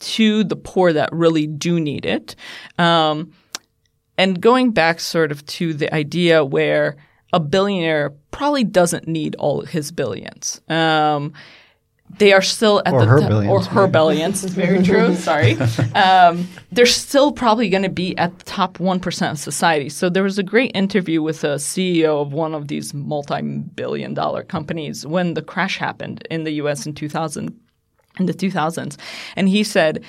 to 0.00 0.42
the 0.44 0.56
poor 0.56 0.92
that 0.92 1.10
really 1.12 1.46
do 1.46 1.78
need 1.78 2.06
it? 2.06 2.34
Um, 2.78 3.32
and 4.16 4.40
going 4.40 4.72
back 4.72 4.98
sort 4.98 5.30
of 5.30 5.46
to 5.46 5.72
the 5.72 5.94
idea 5.94 6.44
where 6.44 6.96
a 7.32 7.40
billionaire 7.40 8.10
probably 8.30 8.64
doesn't 8.64 9.06
need 9.06 9.36
all 9.36 9.60
his 9.62 9.92
billions. 9.92 10.60
Um, 10.68 11.34
they 12.18 12.32
are 12.32 12.42
still 12.42 12.82
at 12.86 12.92
Or 12.94 13.00
the 13.00 13.06
her 13.06 13.20
top- 13.20 13.28
billions, 13.28 13.66
or 13.66 13.70
her 13.70 13.80
maybe. 13.82 13.92
billions. 13.92 14.44
Very 14.44 14.82
true. 14.90 15.14
Sorry, 15.14 15.52
um, 15.94 16.48
they're 16.72 16.86
still 16.86 17.32
probably 17.32 17.68
going 17.68 17.82
to 17.84 17.88
be 17.88 18.16
at 18.18 18.36
the 18.38 18.44
top 18.44 18.80
one 18.80 18.98
percent 19.00 19.32
of 19.32 19.38
society. 19.38 19.88
So 19.88 20.08
there 20.08 20.22
was 20.22 20.38
a 20.38 20.42
great 20.42 20.72
interview 20.74 21.22
with 21.22 21.44
a 21.44 21.56
CEO 21.56 22.20
of 22.22 22.32
one 22.32 22.54
of 22.54 22.68
these 22.68 22.92
multi-billion-dollar 22.94 24.44
companies 24.44 25.06
when 25.06 25.34
the 25.34 25.42
crash 25.42 25.78
happened 25.78 26.26
in 26.30 26.44
the 26.44 26.52
U.S. 26.52 26.86
in 26.86 26.94
2000 26.94 27.58
in 28.18 28.26
the 28.26 28.34
2000s. 28.34 28.96
And 29.36 29.48
he 29.48 29.62
said, 29.62 30.02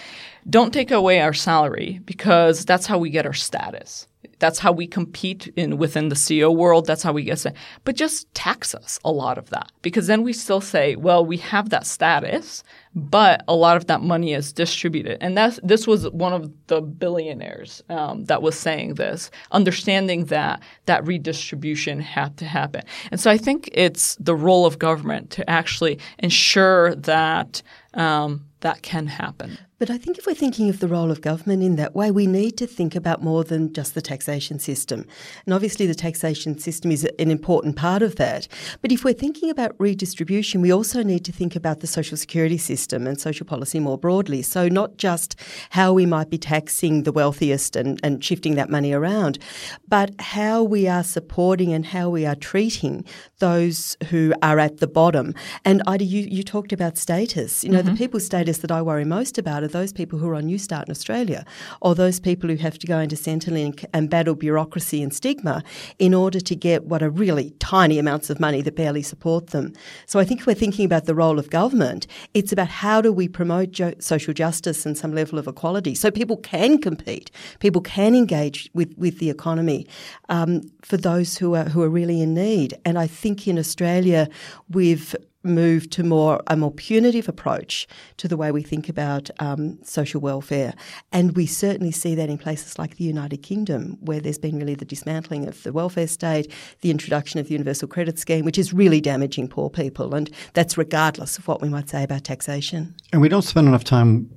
don't 0.49 0.73
take 0.73 0.89
away 0.89 1.21
our 1.21 1.33
salary 1.33 1.99
because 2.05 2.65
that's 2.65 2.87
how 2.87 2.97
we 2.97 3.11
get 3.11 3.27
our 3.27 3.33
status. 3.33 4.07
That's 4.39 4.59
how 4.59 4.71
we 4.71 4.87
compete 4.87 5.51
in 5.55 5.77
within 5.77 6.09
the 6.09 6.15
CEO 6.15 6.55
world. 6.55 6.85
That's 6.85 7.03
how 7.03 7.13
we 7.13 7.23
get 7.23 7.45
it. 7.45 7.55
But 7.83 7.95
just 7.95 8.33
tax 8.33 8.73
us 8.73 8.99
a 9.03 9.11
lot 9.11 9.37
of 9.37 9.49
that 9.49 9.71
because 9.81 10.07
then 10.07 10.23
we 10.23 10.33
still 10.33 10.61
say, 10.61 10.95
well, 10.95 11.25
we 11.25 11.37
have 11.37 11.69
that 11.69 11.85
status, 11.85 12.63
but 12.95 13.43
a 13.47 13.55
lot 13.55 13.77
of 13.77 13.87
that 13.87 14.01
money 14.01 14.33
is 14.33 14.51
distributed. 14.51 15.17
And 15.21 15.37
that's, 15.37 15.59
this 15.61 15.85
was 15.85 16.09
one 16.09 16.33
of 16.33 16.51
the 16.67 16.81
billionaires 16.81 17.83
um, 17.89 18.25
that 18.25 18.41
was 18.41 18.57
saying 18.57 18.95
this, 18.95 19.29
understanding 19.51 20.25
that 20.25 20.61
that 20.85 21.05
redistribution 21.05 21.99
had 21.99 22.37
to 22.37 22.45
happen. 22.45 22.83
And 23.11 23.19
so 23.19 23.29
I 23.29 23.37
think 23.37 23.69
it's 23.73 24.15
the 24.15 24.35
role 24.35 24.65
of 24.65 24.79
government 24.79 25.29
to 25.31 25.49
actually 25.49 25.99
ensure 26.19 26.95
that 26.95 27.61
um, 27.93 28.45
that 28.61 28.81
can 28.81 29.07
happen. 29.07 29.57
But 29.79 29.89
I 29.89 29.97
think 29.97 30.17
if 30.17 30.27
we're 30.27 30.33
thinking 30.33 30.69
of 30.69 30.79
the 30.79 30.89
role 30.89 31.09
of 31.09 31.21
government 31.21 31.63
in 31.63 31.77
that 31.77 31.95
way, 31.95 32.11
we 32.11 32.27
need 32.27 32.57
to 32.57 32.67
think 32.67 32.95
about 32.95 33.23
more 33.23 33.45
than 33.45 33.71
just 33.71 33.95
the 33.95 34.01
taxation 34.01 34.59
system. 34.59 35.05
And 35.45 35.53
obviously, 35.53 35.87
the 35.87 35.95
taxation 35.95 36.59
system 36.59 36.91
is 36.91 37.05
an 37.17 37.31
important 37.31 37.77
part 37.77 38.01
of 38.01 38.17
that. 38.17 38.49
But 38.81 38.91
if 38.91 39.05
we're 39.05 39.13
thinking 39.13 39.49
about 39.49 39.75
redistribution, 39.79 40.59
we 40.59 40.73
also 40.73 41.01
need 41.01 41.23
to 41.23 41.31
think 41.31 41.55
about 41.55 41.79
the 41.79 41.87
social 41.87 42.17
security 42.17 42.57
system 42.57 43.07
and 43.07 43.21
social 43.21 43.45
policy 43.45 43.79
more 43.79 43.97
broadly. 43.97 44.41
So, 44.41 44.67
not 44.67 44.97
just 44.97 45.39
how 45.69 45.93
we 45.93 46.05
might 46.05 46.29
be 46.29 46.37
taxing 46.37 47.03
the 47.03 47.13
wealthiest 47.13 47.77
and, 47.77 48.01
and 48.03 48.21
shifting 48.21 48.55
that 48.55 48.69
money 48.69 48.91
around, 48.91 49.39
but 49.87 50.11
how 50.19 50.61
we 50.61 50.89
are 50.89 51.05
supporting 51.05 51.71
and 51.71 51.85
how 51.85 52.09
we 52.09 52.25
are 52.25 52.35
treating 52.35 53.05
those 53.37 53.95
who 54.09 54.33
are 54.41 54.59
at 54.59 54.79
the 54.79 54.87
bottom. 54.87 55.33
And 55.63 55.81
Ida, 55.87 56.03
you, 56.03 56.27
you 56.29 56.43
talked 56.43 56.73
about 56.73 56.97
status. 56.97 57.63
You 57.63 57.69
know, 57.69 57.81
the 57.81 57.91
mm-hmm. 57.91 57.97
people's 57.97 58.25
status 58.25 58.57
that 58.57 58.71
I 58.71 58.81
worry 58.81 59.05
most 59.05 59.37
about 59.37 59.68
those 59.69 59.93
people 59.93 60.19
who 60.19 60.27
are 60.29 60.35
on 60.35 60.43
Newstart 60.43 60.85
in 60.85 60.91
Australia 60.91 61.45
or 61.81 61.95
those 61.95 62.19
people 62.19 62.49
who 62.49 62.57
have 62.57 62.77
to 62.79 62.87
go 62.87 62.99
into 62.99 63.15
Centrelink 63.15 63.85
and 63.93 64.09
battle 64.09 64.35
bureaucracy 64.35 65.01
and 65.01 65.13
stigma 65.13 65.63
in 65.97 66.13
order 66.13 66.39
to 66.39 66.55
get 66.55 66.85
what 66.85 67.01
are 67.01 67.09
really 67.09 67.51
tiny 67.59 67.99
amounts 67.99 68.29
of 68.29 68.39
money 68.39 68.61
that 68.61 68.75
barely 68.75 69.01
support 69.01 69.47
them. 69.47 69.73
So 70.05 70.19
I 70.19 70.25
think 70.25 70.41
if 70.41 70.47
we're 70.47 70.53
thinking 70.53 70.85
about 70.85 71.05
the 71.05 71.15
role 71.15 71.39
of 71.39 71.49
government, 71.49 72.07
it's 72.33 72.51
about 72.51 72.67
how 72.67 73.01
do 73.01 73.13
we 73.13 73.27
promote 73.27 73.71
jo- 73.71 73.93
social 73.99 74.33
justice 74.33 74.85
and 74.85 74.97
some 74.97 75.13
level 75.13 75.39
of 75.39 75.47
equality 75.47 75.95
so 75.95 76.11
people 76.11 76.37
can 76.37 76.77
compete, 76.77 77.31
people 77.59 77.81
can 77.81 78.15
engage 78.15 78.69
with, 78.73 78.93
with 78.97 79.19
the 79.19 79.29
economy 79.29 79.87
um, 80.29 80.61
for 80.81 80.97
those 80.97 81.37
who 81.37 81.55
are 81.55 81.65
who 81.65 81.81
are 81.81 81.89
really 81.89 82.21
in 82.21 82.33
need. 82.33 82.77
And 82.85 82.97
I 82.97 83.07
think 83.07 83.47
in 83.47 83.57
Australia 83.57 84.27
we've 84.69 85.15
moved 85.43 85.91
to 85.91 86.03
more 86.03 86.41
a 86.47 86.55
more 86.55 86.71
punitive 86.71 87.29
approach 87.29 87.87
to 88.17 88.27
the 88.27 88.37
way 88.37 88.51
we 88.51 88.61
think 88.61 88.89
about 88.89 89.29
um, 89.39 89.79
social 89.83 90.21
welfare, 90.21 90.73
and 91.11 91.35
we 91.35 91.45
certainly 91.45 91.91
see 91.91 92.15
that 92.15 92.29
in 92.29 92.37
places 92.37 92.77
like 92.77 92.97
the 92.97 93.03
United 93.03 93.37
Kingdom, 93.37 93.97
where 94.01 94.19
there's 94.19 94.37
been 94.37 94.57
really 94.57 94.75
the 94.75 94.85
dismantling 94.85 95.47
of 95.47 95.63
the 95.63 95.71
welfare 95.71 96.07
state, 96.07 96.51
the 96.81 96.91
introduction 96.91 97.39
of 97.39 97.47
the 97.47 97.53
universal 97.53 97.87
credit 97.87 98.19
scheme, 98.19 98.45
which 98.45 98.57
is 98.57 98.73
really 98.73 99.01
damaging 99.01 99.47
poor 99.47 99.69
people, 99.69 100.15
and 100.15 100.29
that's 100.53 100.77
regardless 100.77 101.37
of 101.37 101.47
what 101.47 101.61
we 101.61 101.69
might 101.69 101.89
say 101.89 102.03
about 102.03 102.23
taxation. 102.23 102.95
And 103.11 103.21
we 103.21 103.29
don't 103.29 103.43
spend 103.43 103.67
enough 103.67 103.83
time 103.83 104.29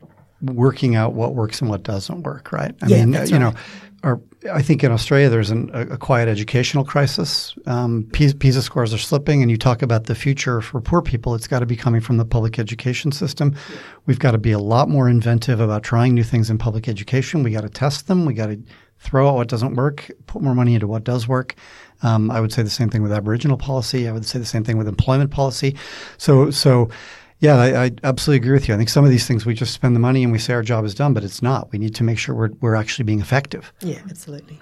working 0.43 0.95
out 0.95 1.15
what 1.15 1.35
works 1.35 1.61
and 1.61 1.71
what 1.71 1.83
doesn't 1.83 2.23
work, 2.23 2.53
right? 2.53 2.75
I 2.83 2.87
Yeah, 2.87 3.05
mean, 3.05 3.13
you 3.15 3.19
right. 3.21 3.33
know, 3.33 3.55
our, 4.03 4.21
I 4.53 4.63
think 4.63 4.83
in 4.83 4.91
Australia 4.91 5.29
there's 5.29 5.51
an, 5.51 5.71
a, 5.73 5.83
a 5.83 5.97
quiet 5.97 6.29
educational 6.29 6.85
crisis. 6.85 7.55
Um, 7.67 8.09
PISA, 8.13 8.37
PISA 8.37 8.63
scores 8.63 8.93
are 8.93 8.99
slipping, 8.99 9.43
and 9.43 9.51
you 9.51 9.57
talk 9.57 9.83
about 9.83 10.05
the 10.05 10.15
future 10.15 10.61
for 10.61 10.81
poor 10.81 11.03
people. 11.03 11.35
It's 11.35 11.47
got 11.47 11.61
to 11.61 11.67
be 11.67 11.77
coming 11.77 12.01
from 12.01 12.17
the 12.17 12.25
public 12.25 12.59
education 12.59 13.13
system. 13.13 13.55
We've 14.07 14.19
got 14.19 14.33
to 14.33 14.39
be 14.39 14.51
a 14.53 14.59
lot 14.59 14.89
more 14.89 15.09
inventive 15.09 15.61
about 15.61 15.85
trying 15.85 16.15
new 16.15 16.25
things 16.25 16.51
in 16.51 16.59
public 16.59 16.89
education. 16.89 17.45
We 17.45 17.53
got 17.53 17.61
to 17.61 17.69
test 17.69 18.09
them. 18.09 18.25
We 18.25 18.35
got 18.35 18.47
to 18.47 18.61
throw 18.99 19.29
out 19.29 19.35
what 19.35 19.49
doesn't 19.49 19.75
work, 19.75 20.11
put 20.27 20.43
more 20.43 20.55
money 20.55 20.75
into 20.75 20.87
what 20.87 21.05
does 21.05 21.27
work. 21.29 21.55
Um, 22.03 22.31
I 22.31 22.41
would 22.41 22.53
say 22.53 22.63
the 22.63 22.71
same 22.71 22.89
thing 22.89 23.03
with 23.03 23.13
Aboriginal 23.13 23.57
policy. 23.57 24.09
I 24.09 24.13
would 24.13 24.25
say 24.25 24.39
the 24.39 24.45
same 24.45 24.65
thing 24.65 24.79
with 24.79 24.89
employment 24.89 25.31
policy. 25.31 25.77
So, 26.19 26.51
so 26.51 26.89
yeah, 27.43 27.57
I, 27.57 27.85
I 27.87 27.91
absolutely 28.05 28.47
agree 28.47 28.53
with 28.53 28.69
you. 28.69 28.75
I 28.75 28.77
think 28.77 28.89
some 28.89 29.05
of 29.05 29.11
these 29.11 29.27
things 29.27 29.45
we 29.45 29.53
just 29.53 29.75
spend 29.75 29.97
the 29.97 30.01
money 30.01 30.23
and 30.23 30.31
we 30.31 30.39
say 30.39 30.55
our 30.55 30.63
job 30.63 30.85
is 30.85 30.95
done, 30.95 31.13
but 31.13 31.25
it's 31.25 31.43
not. 31.43 31.73
We 31.73 31.79
need 31.81 31.93
to 31.97 32.05
make 32.05 32.17
sure 32.17 32.37
we're, 32.37 32.51
we're 32.61 32.77
actually 32.77 33.05
being 33.05 33.21
effective. 33.21 33.73
Yeah, 33.81 33.99
absolutely. 34.09 34.61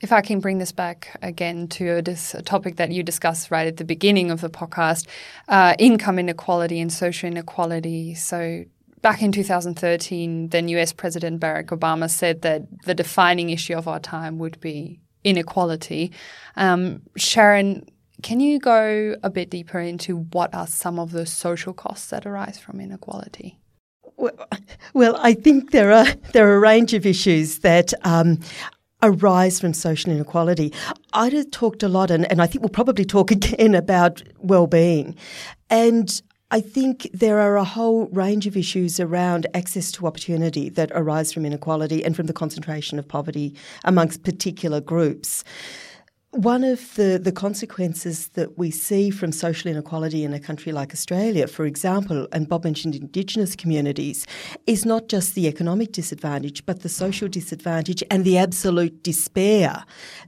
If 0.00 0.12
I 0.12 0.22
can 0.22 0.40
bring 0.40 0.56
this 0.56 0.72
back 0.72 1.14
again 1.20 1.68
to 1.68 2.00
this 2.00 2.34
topic 2.46 2.76
that 2.76 2.90
you 2.90 3.02
discussed 3.02 3.50
right 3.50 3.66
at 3.66 3.76
the 3.76 3.84
beginning 3.84 4.30
of 4.30 4.40
the 4.40 4.48
podcast 4.48 5.06
uh, 5.48 5.74
income 5.78 6.18
inequality 6.18 6.80
and 6.80 6.90
social 6.90 7.28
inequality. 7.28 8.14
So, 8.14 8.64
back 9.02 9.22
in 9.22 9.30
2013, 9.30 10.48
then 10.48 10.68
US 10.68 10.94
President 10.94 11.38
Barack 11.38 11.66
Obama 11.66 12.08
said 12.08 12.40
that 12.42 12.62
the 12.84 12.94
defining 12.94 13.50
issue 13.50 13.74
of 13.74 13.86
our 13.86 14.00
time 14.00 14.38
would 14.38 14.58
be 14.58 15.00
inequality. 15.22 16.12
Um, 16.56 17.02
Sharon, 17.16 17.84
can 18.22 18.40
you 18.40 18.58
go 18.58 19.16
a 19.22 19.30
bit 19.30 19.50
deeper 19.50 19.80
into 19.80 20.18
what 20.32 20.54
are 20.54 20.66
some 20.66 20.98
of 20.98 21.12
the 21.12 21.26
social 21.26 21.72
costs 21.72 22.08
that 22.10 22.24
arise 22.24 22.58
from 22.58 22.80
inequality? 22.80 23.58
Well, 24.16 24.32
well, 24.94 25.16
I 25.18 25.34
think 25.34 25.72
there 25.72 25.92
are 25.92 26.06
there 26.32 26.48
are 26.48 26.56
a 26.56 26.60
range 26.60 26.94
of 26.94 27.04
issues 27.04 27.60
that 27.60 27.92
um, 28.04 28.38
arise 29.02 29.58
from 29.58 29.74
social 29.74 30.12
inequality. 30.12 30.72
Ida 31.12 31.44
talked 31.44 31.82
a 31.82 31.88
lot, 31.88 32.10
and, 32.10 32.30
and 32.30 32.40
I 32.40 32.46
think 32.46 32.62
we'll 32.62 32.68
probably 32.68 33.04
talk 33.04 33.30
again 33.38 33.74
about 33.74 34.22
well-being, 34.38 35.16
and 35.70 36.22
I 36.52 36.60
think 36.60 37.08
there 37.14 37.40
are 37.40 37.56
a 37.56 37.64
whole 37.64 38.08
range 38.08 38.46
of 38.46 38.58
issues 38.58 39.00
around 39.00 39.46
access 39.54 39.90
to 39.92 40.06
opportunity 40.06 40.68
that 40.68 40.92
arise 40.92 41.32
from 41.32 41.46
inequality 41.46 42.04
and 42.04 42.14
from 42.14 42.26
the 42.26 42.34
concentration 42.34 42.98
of 42.98 43.08
poverty 43.08 43.54
amongst 43.84 44.22
particular 44.22 44.78
groups. 44.78 45.44
One 46.32 46.64
of 46.64 46.94
the, 46.94 47.20
the 47.22 47.30
consequences 47.30 48.28
that 48.28 48.56
we 48.56 48.70
see 48.70 49.10
from 49.10 49.32
social 49.32 49.70
inequality 49.70 50.24
in 50.24 50.32
a 50.32 50.40
country 50.40 50.72
like 50.72 50.90
Australia, 50.94 51.46
for 51.46 51.66
example, 51.66 52.26
and 52.32 52.48
Bob 52.48 52.64
mentioned 52.64 52.94
Indigenous 52.94 53.54
communities, 53.54 54.26
is 54.66 54.86
not 54.86 55.08
just 55.08 55.34
the 55.34 55.46
economic 55.46 55.92
disadvantage, 55.92 56.64
but 56.64 56.80
the 56.80 56.88
social 56.88 57.28
disadvantage 57.28 58.02
and 58.10 58.24
the 58.24 58.38
absolute 58.38 59.02
despair 59.02 59.84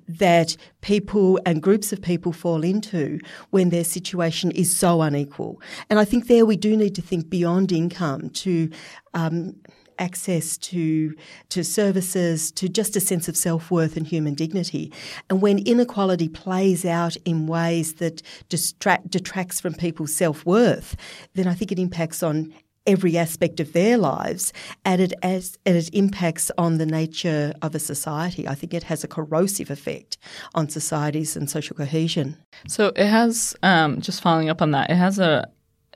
that 0.07 0.59
people 0.83 1.41
and 1.47 1.63
groups 1.63 1.91
of 1.91 2.03
people 2.03 2.35
fall 2.35 2.65
into 2.65 3.19
when 3.49 3.71
their 3.71 3.83
situation 3.83 4.51
is 4.51 4.77
so 4.77 5.01
unequal. 5.01 5.59
And 5.89 5.99
I 5.99 6.05
think 6.05 6.27
there 6.27 6.45
we 6.45 6.59
do 6.59 6.77
need 6.77 6.95
to 6.97 7.03
think 7.03 7.31
beyond 7.31 7.73
income 7.73 8.29
to 8.29 8.69
um, 9.15 9.57
access 9.99 10.57
to 10.59 11.15
to 11.51 11.65
services, 11.65 12.51
to 12.53 12.69
just 12.69 12.97
a 12.97 13.01
sense 13.01 13.29
of 13.29 13.37
self 13.37 13.71
worth 13.71 13.97
and 13.97 14.07
human 14.07 14.35
dignity. 14.35 14.93
And 15.31 15.43
when 15.43 15.59
inequality 15.59 16.29
plays 16.29 16.85
out 16.85 17.17
in 17.25 17.47
ways 17.47 17.95
that 17.95 18.23
distract 18.49 19.11
detracts 19.11 19.61
from 19.61 19.75
people's 19.75 20.15
self 20.15 20.45
worth, 20.47 20.97
then 21.35 21.47
I 21.47 21.55
think 21.55 21.73
it 21.73 21.79
impacts 21.79 22.23
on 22.23 22.53
every 22.87 23.17
aspect 23.17 23.61
of 23.61 23.73
their 23.73 23.97
lives 23.97 24.53
and 24.85 25.01
it 25.01 25.13
as 25.23 25.57
and 25.65 25.77
it 25.77 25.89
impacts 25.93 26.51
on 26.59 26.79
the 26.79 26.87
nature 26.87 27.55
of 27.63 27.75
a 27.75 27.79
society. 27.79 28.47
I 28.47 28.55
think 28.55 28.75
it 28.75 28.85
has 28.85 29.05
a 29.05 29.09
corrosive 29.09 29.71
effect 29.71 30.19
on 30.55 30.69
societies 30.69 31.37
and 31.37 31.49
social 31.49 31.77
cohesion. 31.77 32.37
So 32.69 32.89
it 32.89 33.07
has, 33.07 33.57
um, 33.63 34.01
just 34.01 34.23
following 34.23 34.49
up 34.49 34.61
on 34.61 34.73
that, 34.73 34.91
it 34.91 34.97
has 34.97 35.19
a 35.19 35.49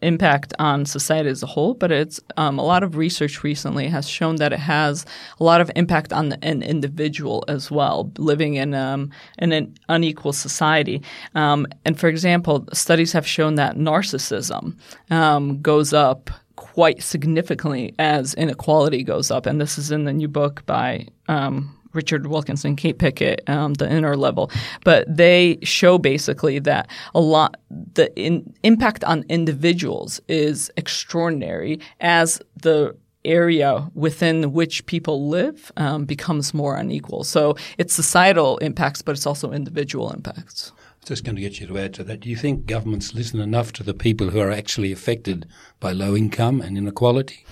impact 0.03 0.53
on 0.59 0.85
society 0.85 1.29
as 1.29 1.43
a 1.43 1.47
whole, 1.47 1.75
but 1.75 1.91
it's 1.91 2.21
um, 2.37 2.59
a 2.59 2.65
lot 2.65 2.83
of 2.83 2.97
research 2.97 3.43
recently 3.43 3.89
has 3.89 4.09
shown 4.09 4.37
that 4.37 4.53
it 4.53 4.59
has 4.59 5.05
a 5.41 5.45
lot 5.45 5.61
of 5.61 5.71
impact 5.77 6.13
on 6.13 6.31
the, 6.31 6.45
an 6.45 6.63
individual 6.63 7.45
as 7.49 7.71
well, 7.71 8.11
living 8.19 8.55
in 8.55 8.75
um, 8.75 9.11
in 9.39 9.53
an 9.53 9.75
unequal 9.89 10.33
society. 10.33 11.03
Um, 11.35 11.67
and 11.85 11.99
for 11.99 12.09
example, 12.09 12.67
studies 12.73 13.13
have 13.13 13.27
shown 13.27 13.57
that 13.57 13.77
narcissism 13.77 14.77
um, 15.11 15.61
goes 15.61 15.93
up 15.93 16.31
quite 16.57 17.03
significantly 17.03 17.95
as 17.99 18.35
inequality 18.35 19.05
goes 19.05 19.31
up, 19.31 19.47
and 19.47 19.61
this 19.61 19.79
is 19.79 19.91
in 19.91 20.05
the 20.05 20.13
new 20.13 20.29
book 20.29 20.65
by. 20.67 21.07
Um, 21.29 21.78
Richard 21.99 22.29
Wilkinson, 22.29 22.77
Kate 22.77 22.99
Pickett, 22.99 23.39
um, 23.49 23.75
the 23.75 23.91
inner 23.97 24.17
level, 24.17 24.51
but 24.85 25.01
they 25.23 25.59
show 25.65 25.99
basically 25.99 26.61
that 26.61 26.89
a 27.13 27.21
lot 27.21 27.57
the 27.95 28.07
in, 28.15 28.55
impact 28.63 29.03
on 29.03 29.25
individuals 29.29 30.21
is 30.29 30.71
extraordinary 30.77 31.81
as 32.01 32.41
the 32.63 32.97
area 33.25 33.91
within 33.95 34.53
which 34.53 34.87
people 34.87 35.29
live 35.29 35.73
um, 35.77 36.05
becomes 36.05 36.55
more 36.55 36.77
unequal. 36.77 37.25
So 37.25 37.57
it's 37.79 37.93
societal 37.93 38.59
impacts, 38.59 39.03
but 39.03 39.13
it's 39.17 39.27
also 39.27 39.51
individual 39.53 40.13
impacts. 40.13 40.73
Just 41.09 41.25
going 41.25 41.37
to 41.37 41.41
get 41.41 41.59
you 41.59 41.67
to 41.67 41.79
add 41.79 41.95
to 41.95 42.05
that. 42.05 42.21
Do 42.21 42.29
you 42.29 42.37
think 42.37 42.67
governments 42.67 43.15
listen 43.15 43.41
enough 43.41 43.73
to 43.73 43.83
the 43.83 43.95
people 43.95 44.29
who 44.29 44.41
are 44.41 44.51
actually 44.51 44.93
affected 44.93 45.47
by 45.81 45.93
low 45.93 46.15
income 46.15 46.61
and 46.61 46.77
inequality? 46.77 47.47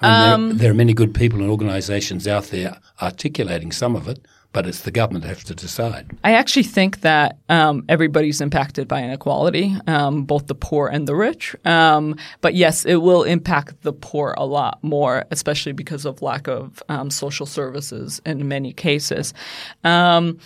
I 0.00 0.26
mean, 0.26 0.32
um, 0.32 0.48
there, 0.50 0.58
there, 0.58 0.70
are 0.70 0.74
many 0.74 0.94
good 0.94 1.12
people 1.12 1.40
and 1.40 1.50
organisations 1.50 2.28
out 2.28 2.44
there 2.44 2.78
articulating 3.02 3.72
some 3.72 3.96
of 3.96 4.06
it, 4.06 4.24
but 4.52 4.64
it's 4.64 4.82
the 4.82 4.92
government 4.92 5.24
that 5.24 5.30
has 5.30 5.42
to 5.42 5.56
decide. 5.56 6.16
I 6.22 6.34
actually 6.34 6.62
think 6.62 7.00
that 7.00 7.38
um, 7.48 7.84
everybody's 7.88 8.40
impacted 8.40 8.86
by 8.86 9.02
inequality, 9.02 9.76
um, 9.88 10.22
both 10.22 10.46
the 10.46 10.54
poor 10.54 10.86
and 10.86 11.08
the 11.08 11.16
rich. 11.16 11.56
Um, 11.64 12.16
but 12.42 12.54
yes, 12.54 12.84
it 12.84 13.02
will 13.02 13.24
impact 13.24 13.82
the 13.82 13.92
poor 13.92 14.36
a 14.38 14.46
lot 14.46 14.78
more, 14.84 15.24
especially 15.32 15.72
because 15.72 16.04
of 16.04 16.22
lack 16.22 16.46
of 16.46 16.80
um, 16.88 17.10
social 17.10 17.44
services 17.44 18.22
in 18.24 18.46
many 18.46 18.72
cases. 18.72 19.34
Um, 19.82 20.38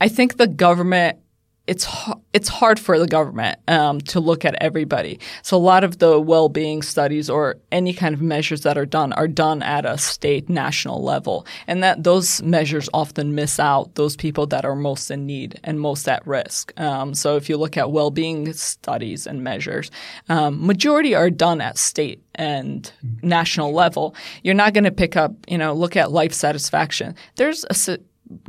I 0.00 0.08
think 0.08 0.36
the 0.36 0.48
government 0.48 1.21
it's 1.66 1.86
it's 2.32 2.48
hard 2.48 2.80
for 2.80 2.98
the 2.98 3.06
government 3.06 3.58
um, 3.68 4.00
to 4.00 4.18
look 4.18 4.44
at 4.44 4.56
everybody. 4.60 5.20
So 5.42 5.56
a 5.56 5.58
lot 5.58 5.84
of 5.84 5.98
the 5.98 6.18
well-being 6.18 6.82
studies 6.82 7.30
or 7.30 7.56
any 7.70 7.92
kind 7.92 8.14
of 8.14 8.20
measures 8.20 8.62
that 8.62 8.76
are 8.76 8.86
done 8.86 9.12
are 9.12 9.28
done 9.28 9.62
at 9.62 9.84
a 9.84 9.96
state 9.96 10.48
national 10.48 11.02
level, 11.02 11.46
and 11.66 11.82
that 11.82 12.02
those 12.02 12.42
measures 12.42 12.88
often 12.92 13.34
miss 13.34 13.60
out 13.60 13.94
those 13.94 14.16
people 14.16 14.46
that 14.46 14.64
are 14.64 14.74
most 14.74 15.10
in 15.10 15.24
need 15.24 15.60
and 15.62 15.78
most 15.78 16.08
at 16.08 16.26
risk. 16.26 16.78
Um, 16.80 17.14
so 17.14 17.36
if 17.36 17.48
you 17.48 17.56
look 17.56 17.76
at 17.76 17.92
well-being 17.92 18.52
studies 18.52 19.26
and 19.26 19.44
measures, 19.44 19.90
um, 20.28 20.66
majority 20.66 21.14
are 21.14 21.30
done 21.30 21.60
at 21.60 21.78
state 21.78 22.22
and 22.34 22.92
national 23.22 23.72
level. 23.72 24.14
You're 24.42 24.54
not 24.54 24.74
going 24.74 24.84
to 24.84 24.90
pick 24.90 25.16
up, 25.16 25.32
you 25.48 25.58
know, 25.58 25.74
look 25.74 25.96
at 25.96 26.10
life 26.10 26.32
satisfaction. 26.32 27.14
There's 27.36 27.64
a 27.70 27.98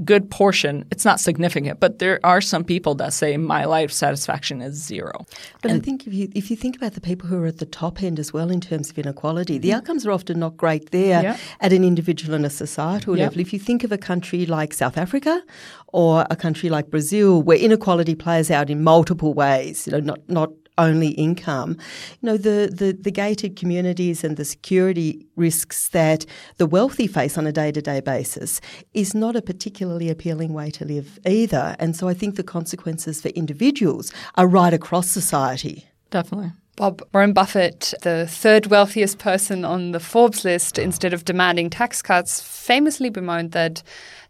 good 0.03 0.29
portion, 0.29 0.86
it's 0.91 1.05
not 1.05 1.19
significant, 1.19 1.79
but 1.79 1.99
there 1.99 2.19
are 2.23 2.41
some 2.41 2.63
people 2.63 2.95
that 2.95 3.13
say 3.13 3.38
my 3.38 3.65
life 3.65 3.91
satisfaction 3.91 4.61
is 4.61 4.75
zero. 4.75 5.25
But 5.61 5.71
and 5.71 5.81
I 5.81 5.84
think 5.84 6.07
if 6.07 6.13
you 6.13 6.29
if 6.36 6.49
you 6.49 6.57
think 6.57 6.75
about 6.75 6.93
the 6.93 7.01
people 7.01 7.27
who 7.27 7.41
are 7.41 7.47
at 7.47 7.57
the 7.57 7.65
top 7.65 8.01
end 8.01 8.19
as 8.19 8.34
well 8.34 8.49
in 8.49 8.61
terms 8.61 8.89
of 8.89 8.97
inequality, 8.97 9.57
the 9.57 9.73
outcomes 9.73 10.05
are 10.05 10.11
often 10.11 10.39
not 10.39 10.57
great 10.57 10.91
there 10.91 11.23
yeah. 11.23 11.38
at 11.59 11.73
an 11.73 11.84
individual 11.84 12.34
and 12.34 12.45
a 12.45 12.49
societal 12.49 13.17
yeah. 13.17 13.25
level. 13.25 13.39
If 13.39 13.53
you 13.53 13.59
think 13.59 13.84
of 13.84 13.91
a 13.91 13.97
country 13.97 14.45
like 14.45 14.73
South 14.73 14.97
Africa 14.97 15.41
or 15.88 16.25
a 16.29 16.36
country 16.36 16.69
like 16.69 16.89
Brazil, 16.89 17.41
where 17.41 17.57
inequality 17.57 18.15
plays 18.15 18.49
out 18.49 18.69
in 18.69 18.84
multiple 18.84 19.34
ways, 19.34 19.88
you 19.88 19.91
know, 19.93 19.99
not 19.99 20.19
not 20.27 20.49
only 20.78 21.09
income. 21.09 21.78
You 22.21 22.28
know, 22.28 22.38
the, 22.38 22.74
the, 22.74 22.93
the 22.93 23.11
gated 23.11 23.55
communities 23.55 24.24
and 24.24 24.38
the 24.38 24.45
security 24.45 25.26
risks 25.36 25.89
that 25.89 26.26
the 26.57 26.65
wealthy 26.65 27.07
face 27.07 27.38
on 27.38 27.47
a 27.47 27.51
day 27.51 27.71
to 27.71 27.82
day 27.82 27.99
basis 27.99 28.61
is 28.93 29.13
not 29.13 29.36
a 29.36 29.41
particularly 29.41 30.09
appealing 30.09 30.53
way 30.53 30.69
to 30.71 30.86
live 30.86 31.19
either. 31.26 31.76
And 31.80 31.95
so 31.95 32.07
I 32.07 32.13
think 32.13 32.36
the 32.36 32.43
consequences 32.43 33.21
for 33.21 33.30
individuals 33.30 34.11
are 34.36 34.47
right 34.47 34.74
across 34.74 35.07
society. 35.07 35.88
Definitely. 36.09 36.51
Bob, 36.76 37.03
Warren 37.13 37.34
Buffett, 37.34 37.93
the 38.01 38.26
third 38.28 38.67
wealthiest 38.67 39.19
person 39.19 39.63
on 39.63 39.91
the 39.91 39.99
Forbes 39.99 40.43
list, 40.43 40.80
instead 40.80 41.13
of 41.13 41.24
demanding 41.24 41.69
tax 41.69 42.01
cuts, 42.01 42.41
famously 42.41 43.11
bemoaned 43.11 43.51
that 43.51 43.84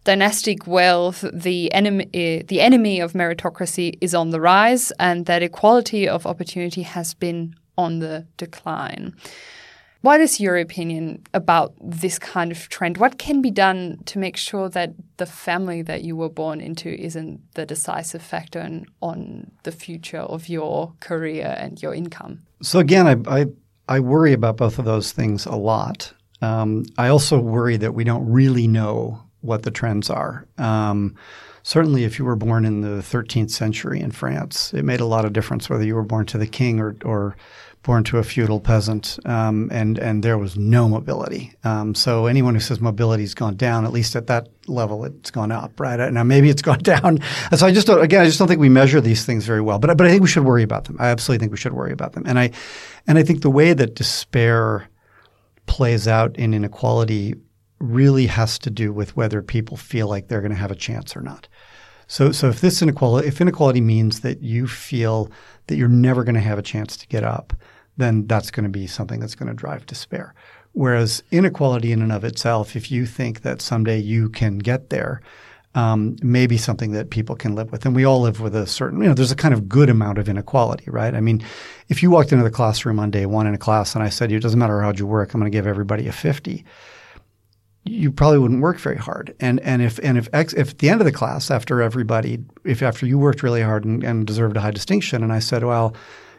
dynastic 0.04 0.68
wealth, 0.68 1.24
the 1.34 1.74
enemy, 1.74 2.06
uh, 2.06 2.44
the 2.48 2.62
enemy 2.62 3.00
of 3.00 3.14
meritocracy, 3.14 3.98
is 4.02 4.14
on 4.14 4.32
the 4.32 4.42
rise, 4.42 4.92
and 5.00 5.26
that 5.26 5.44
equality 5.44 6.08
of 6.08 6.26
opportunity 6.26 6.82
has 6.82 7.14
been 7.14 7.56
on 7.78 8.00
the 8.00 8.26
decline. 8.38 9.16
What 10.02 10.20
is 10.20 10.42
your 10.42 10.58
opinion 10.58 11.24
about 11.34 11.74
this 11.82 12.20
kind 12.20 12.52
of 12.52 12.68
trend? 12.68 12.98
What 12.98 13.18
can 13.18 13.42
be 13.42 13.50
done 13.50 14.00
to 14.06 14.20
make 14.20 14.36
sure 14.36 14.68
that 14.68 14.92
the 15.16 15.26
family 15.26 15.82
that 15.82 16.04
you 16.04 16.18
were 16.18 16.28
born 16.28 16.60
into 16.60 16.90
isn't 16.90 17.40
the 17.54 17.66
decisive 17.66 18.22
factor 18.22 18.60
in, 18.60 18.86
on 19.02 19.52
the 19.64 19.72
future 19.72 20.20
of 20.20 20.50
your 20.50 20.92
career 21.00 21.56
and 21.58 21.82
your 21.82 21.94
income? 21.94 22.42
So 22.62 22.80
again, 22.80 23.08
I, 23.08 23.42
I, 23.42 23.46
I 23.88 24.02
worry 24.02 24.34
about 24.34 24.58
both 24.58 24.78
of 24.78 24.84
those 24.84 25.14
things 25.14 25.46
a 25.46 25.56
lot. 25.56 26.12
Um, 26.42 26.84
I 26.98 27.08
also 27.08 27.40
worry 27.40 27.78
that 27.78 27.94
we 27.94 28.04
don't 28.04 28.30
really 28.30 28.68
know 28.68 29.23
what 29.44 29.64
the 29.64 29.72
trends 29.72 30.10
are. 30.10 30.48
Um, 30.58 31.16
certainly, 31.62 32.04
if 32.04 32.18
you 32.18 32.26
were 32.26 32.36
born 32.36 32.66
in 32.66 32.82
the 32.82 33.02
13th 33.02 33.52
century 33.52 34.00
in 34.00 34.12
France, 34.12 34.74
it 34.74 34.84
made 34.84 35.00
a 35.00 35.06
lot 35.06 35.26
of 35.26 35.34
difference 35.34 35.70
whether 35.70 35.84
you 35.84 35.96
were 35.96 36.04
born 36.04 36.26
to 36.28 36.38
the 36.38 36.48
king 36.48 36.80
or, 36.80 36.96
or 37.04 37.36
born 37.84 38.04
to 38.06 38.18
a 38.18 38.24
feudal 38.24 38.62
peasant, 38.62 39.20
um, 39.26 39.70
and 39.72 40.00
and 40.00 40.24
there 40.24 40.38
was 40.38 40.58
no 40.58 40.88
mobility. 40.88 41.54
Um, 41.66 41.94
so 41.94 42.26
anyone 42.26 42.54
who 42.54 42.62
says 42.62 42.80
mobility's 42.80 43.34
gone 43.34 43.56
down, 43.56 43.86
at 43.86 43.92
least 43.92 44.16
at 44.16 44.28
that 44.28 44.48
level, 44.68 45.04
it's 45.04 45.30
gone 45.30 45.52
up, 45.52 45.80
right? 45.80 46.12
Now 46.12 46.24
maybe 46.24 46.50
it's 46.50 46.62
gone 46.72 46.80
down. 46.80 47.20
So 47.56 47.68
I 47.68 47.74
just 47.74 47.86
don't, 47.86 48.02
again, 48.02 48.22
I 48.22 48.26
just 48.26 48.40
don't 48.40 48.48
think 48.48 48.62
we 48.62 48.70
measure 48.70 49.02
these 49.02 49.26
things 49.26 49.46
very 49.46 49.62
well. 49.62 49.80
But 49.80 49.98
but 49.98 50.08
I 50.08 50.10
think 50.10 50.22
we 50.22 50.30
should 50.30 50.46
worry 50.46 50.64
about 50.64 50.86
them. 50.86 50.96
I 51.00 51.08
absolutely 51.08 51.44
think 51.44 51.52
we 51.52 51.58
should 51.58 51.74
worry 51.74 51.92
about 51.92 52.14
them. 52.14 52.24
And 52.26 52.40
I 52.40 52.52
and 53.06 53.18
I 53.18 53.24
think 53.24 53.42
the 53.42 53.52
way 53.52 53.74
that 53.74 53.96
despair 53.96 54.88
plays 55.66 56.08
out 56.08 56.36
in 56.38 56.54
inequality 56.54 57.36
really 57.84 58.28
has 58.28 58.58
to 58.60 58.70
do 58.70 58.94
with 58.94 59.16
whether 59.16 59.42
people 59.42 59.78
feel 59.78 60.08
like 60.08 60.28
they're 60.28 60.42
going 60.42 60.52
to 60.52 60.58
have 60.58 60.72
a 60.72 60.76
chance 60.76 61.16
or 61.16 61.22
not. 61.22 61.48
So, 62.08 62.32
so 62.32 62.50
if 62.50 62.62
this 62.62 62.82
inequality, 62.82 63.28
if 63.28 63.42
inequality 63.42 63.82
means 63.82 64.22
that 64.22 64.42
you 64.42 64.68
feel 64.68 65.32
that 65.68 65.76
you're 65.76 65.88
never 65.88 66.24
going 66.24 66.36
to 66.36 66.42
have 66.42 66.60
a 66.60 66.64
chance 66.64 66.98
to 66.98 67.08
get 67.08 67.24
up, 67.24 67.54
then 67.98 68.28
that's 68.28 68.52
going 68.52 68.64
to 68.64 68.70
be 68.70 68.88
something 68.88 69.20
that's 69.20 69.36
going 69.36 69.50
to 69.50 69.54
drive 69.54 69.86
despair. 69.86 70.34
Whereas 70.74 71.24
inequality 71.32 71.92
in 71.92 72.02
and 72.02 72.12
of 72.12 72.24
itself, 72.24 72.76
if 72.76 72.92
you 72.92 73.06
think 73.06 73.42
that 73.42 73.62
someday 73.62 74.00
you 74.00 74.30
can 74.30 74.58
get 74.58 74.90
there, 74.90 75.22
um, 75.76 76.18
may 76.22 76.46
be 76.46 76.58
something 76.58 76.92
that 76.92 77.10
people 77.10 77.36
can 77.36 77.56
live 77.56 77.72
with. 77.72 77.86
And 77.86 77.96
we 77.96 78.06
all 78.06 78.22
live 78.22 78.40
with 78.40 78.56
a 78.56 78.68
certain, 78.68 79.02
you 79.02 79.08
know, 79.08 79.14
there's 79.14 79.32
a 79.32 79.36
kind 79.36 79.54
of 79.54 79.68
good 79.68 79.90
amount 79.90 80.18
of 80.18 80.30
inequality, 80.30 80.86
right? 80.88 81.16
I 81.16 81.20
mean, 81.20 81.44
if 81.90 82.04
you 82.04 82.12
walked 82.12 82.32
into 82.32 82.44
the 82.44 82.52
classroom 82.52 83.00
on 83.00 83.12
day 83.12 83.26
one 83.26 83.48
in 83.48 83.54
a 83.54 83.60
class 83.60 83.96
and 83.96 84.04
I 84.04 84.10
said, 84.10 84.32
it 84.32 84.40
doesn't 84.40 84.60
matter 84.60 84.82
how'd 84.82 85.00
you 85.00 85.08
work, 85.08 85.34
I'm 85.34 85.40
going 85.40 85.52
to 85.52 85.56
give 85.56 85.68
everybody 85.68 86.08
a 86.08 86.12
50 86.12 86.64
you 87.86 88.12
probably 88.12 88.40
wouldn't 88.40 88.62
work 88.62 88.80
very 88.80 88.98
hard. 88.98 89.36
And 89.40 89.60
and 89.62 89.82
if 89.82 90.00
and 90.00 90.18
if 90.18 90.30
ex, 90.34 90.54
if 90.54 90.72
at 90.72 90.78
the 90.80 90.90
end 90.90 91.02
of 91.02 91.06
the 91.06 91.12
class, 91.12 91.52
after 91.52 91.82
everybody, 91.82 92.40
if 92.64 92.82
after 92.82 93.06
you 93.06 93.20
worked 93.20 93.44
really 93.44 93.62
hard 93.62 93.86
and, 93.86 94.04
and 94.04 94.26
deserved 94.26 94.56
a 94.58 94.62
high 94.62 94.72
distinction, 94.72 95.24
and 95.24 95.34
I 95.34 95.40
said, 95.40 95.64
well, 95.64 95.94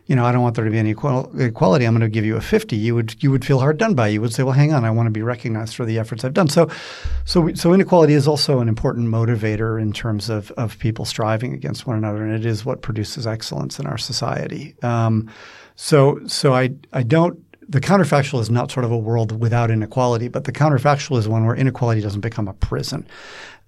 you 0.06 0.14
know, 0.14 0.24
I 0.24 0.32
don't 0.32 0.42
want 0.42 0.54
there 0.54 0.64
to 0.64 0.70
be 0.70 0.78
any 0.78 0.90
equality. 0.90 1.86
I'm 1.86 1.94
going 1.94 2.00
to 2.00 2.08
give 2.08 2.26
you 2.26 2.36
a 2.36 2.40
50. 2.40 2.76
You 2.76 2.94
would 2.94 3.22
you 3.22 3.30
would 3.30 3.44
feel 3.44 3.58
hard 3.58 3.78
done 3.78 3.94
by. 3.94 4.08
You 4.08 4.20
would 4.20 4.34
say, 4.34 4.42
well, 4.42 4.52
hang 4.52 4.72
on, 4.72 4.84
I 4.84 4.90
want 4.90 5.06
to 5.06 5.10
be 5.10 5.22
recognized 5.22 5.74
for 5.74 5.86
the 5.86 5.98
efforts 5.98 6.24
I've 6.24 6.34
done. 6.34 6.48
So, 6.48 6.68
so 7.24 7.52
so 7.54 7.72
inequality 7.72 8.14
is 8.14 8.28
also 8.28 8.60
an 8.60 8.68
important 8.68 9.08
motivator 9.08 9.80
in 9.80 9.92
terms 9.92 10.28
of 10.28 10.50
of 10.52 10.78
people 10.78 11.04
striving 11.04 11.54
against 11.54 11.86
one 11.86 11.96
another, 11.96 12.22
and 12.22 12.34
it 12.34 12.44
is 12.44 12.64
what 12.64 12.82
produces 12.82 13.26
excellence 13.26 13.78
in 13.78 13.86
our 13.86 13.98
society. 13.98 14.74
Um, 14.82 15.30
so 15.76 16.20
so 16.26 16.54
I 16.54 16.70
I 16.92 17.02
don't 17.02 17.42
the 17.68 17.80
counterfactual 17.80 18.40
is 18.40 18.50
not 18.50 18.70
sort 18.70 18.84
of 18.84 18.92
a 18.92 18.98
world 18.98 19.40
without 19.40 19.70
inequality, 19.70 20.28
but 20.28 20.44
the 20.44 20.52
counterfactual 20.52 21.18
is 21.18 21.28
one 21.28 21.46
where 21.46 21.56
inequality 21.56 22.00
doesn't 22.00 22.20
become 22.20 22.48
a 22.48 22.54
prison. 22.54 23.06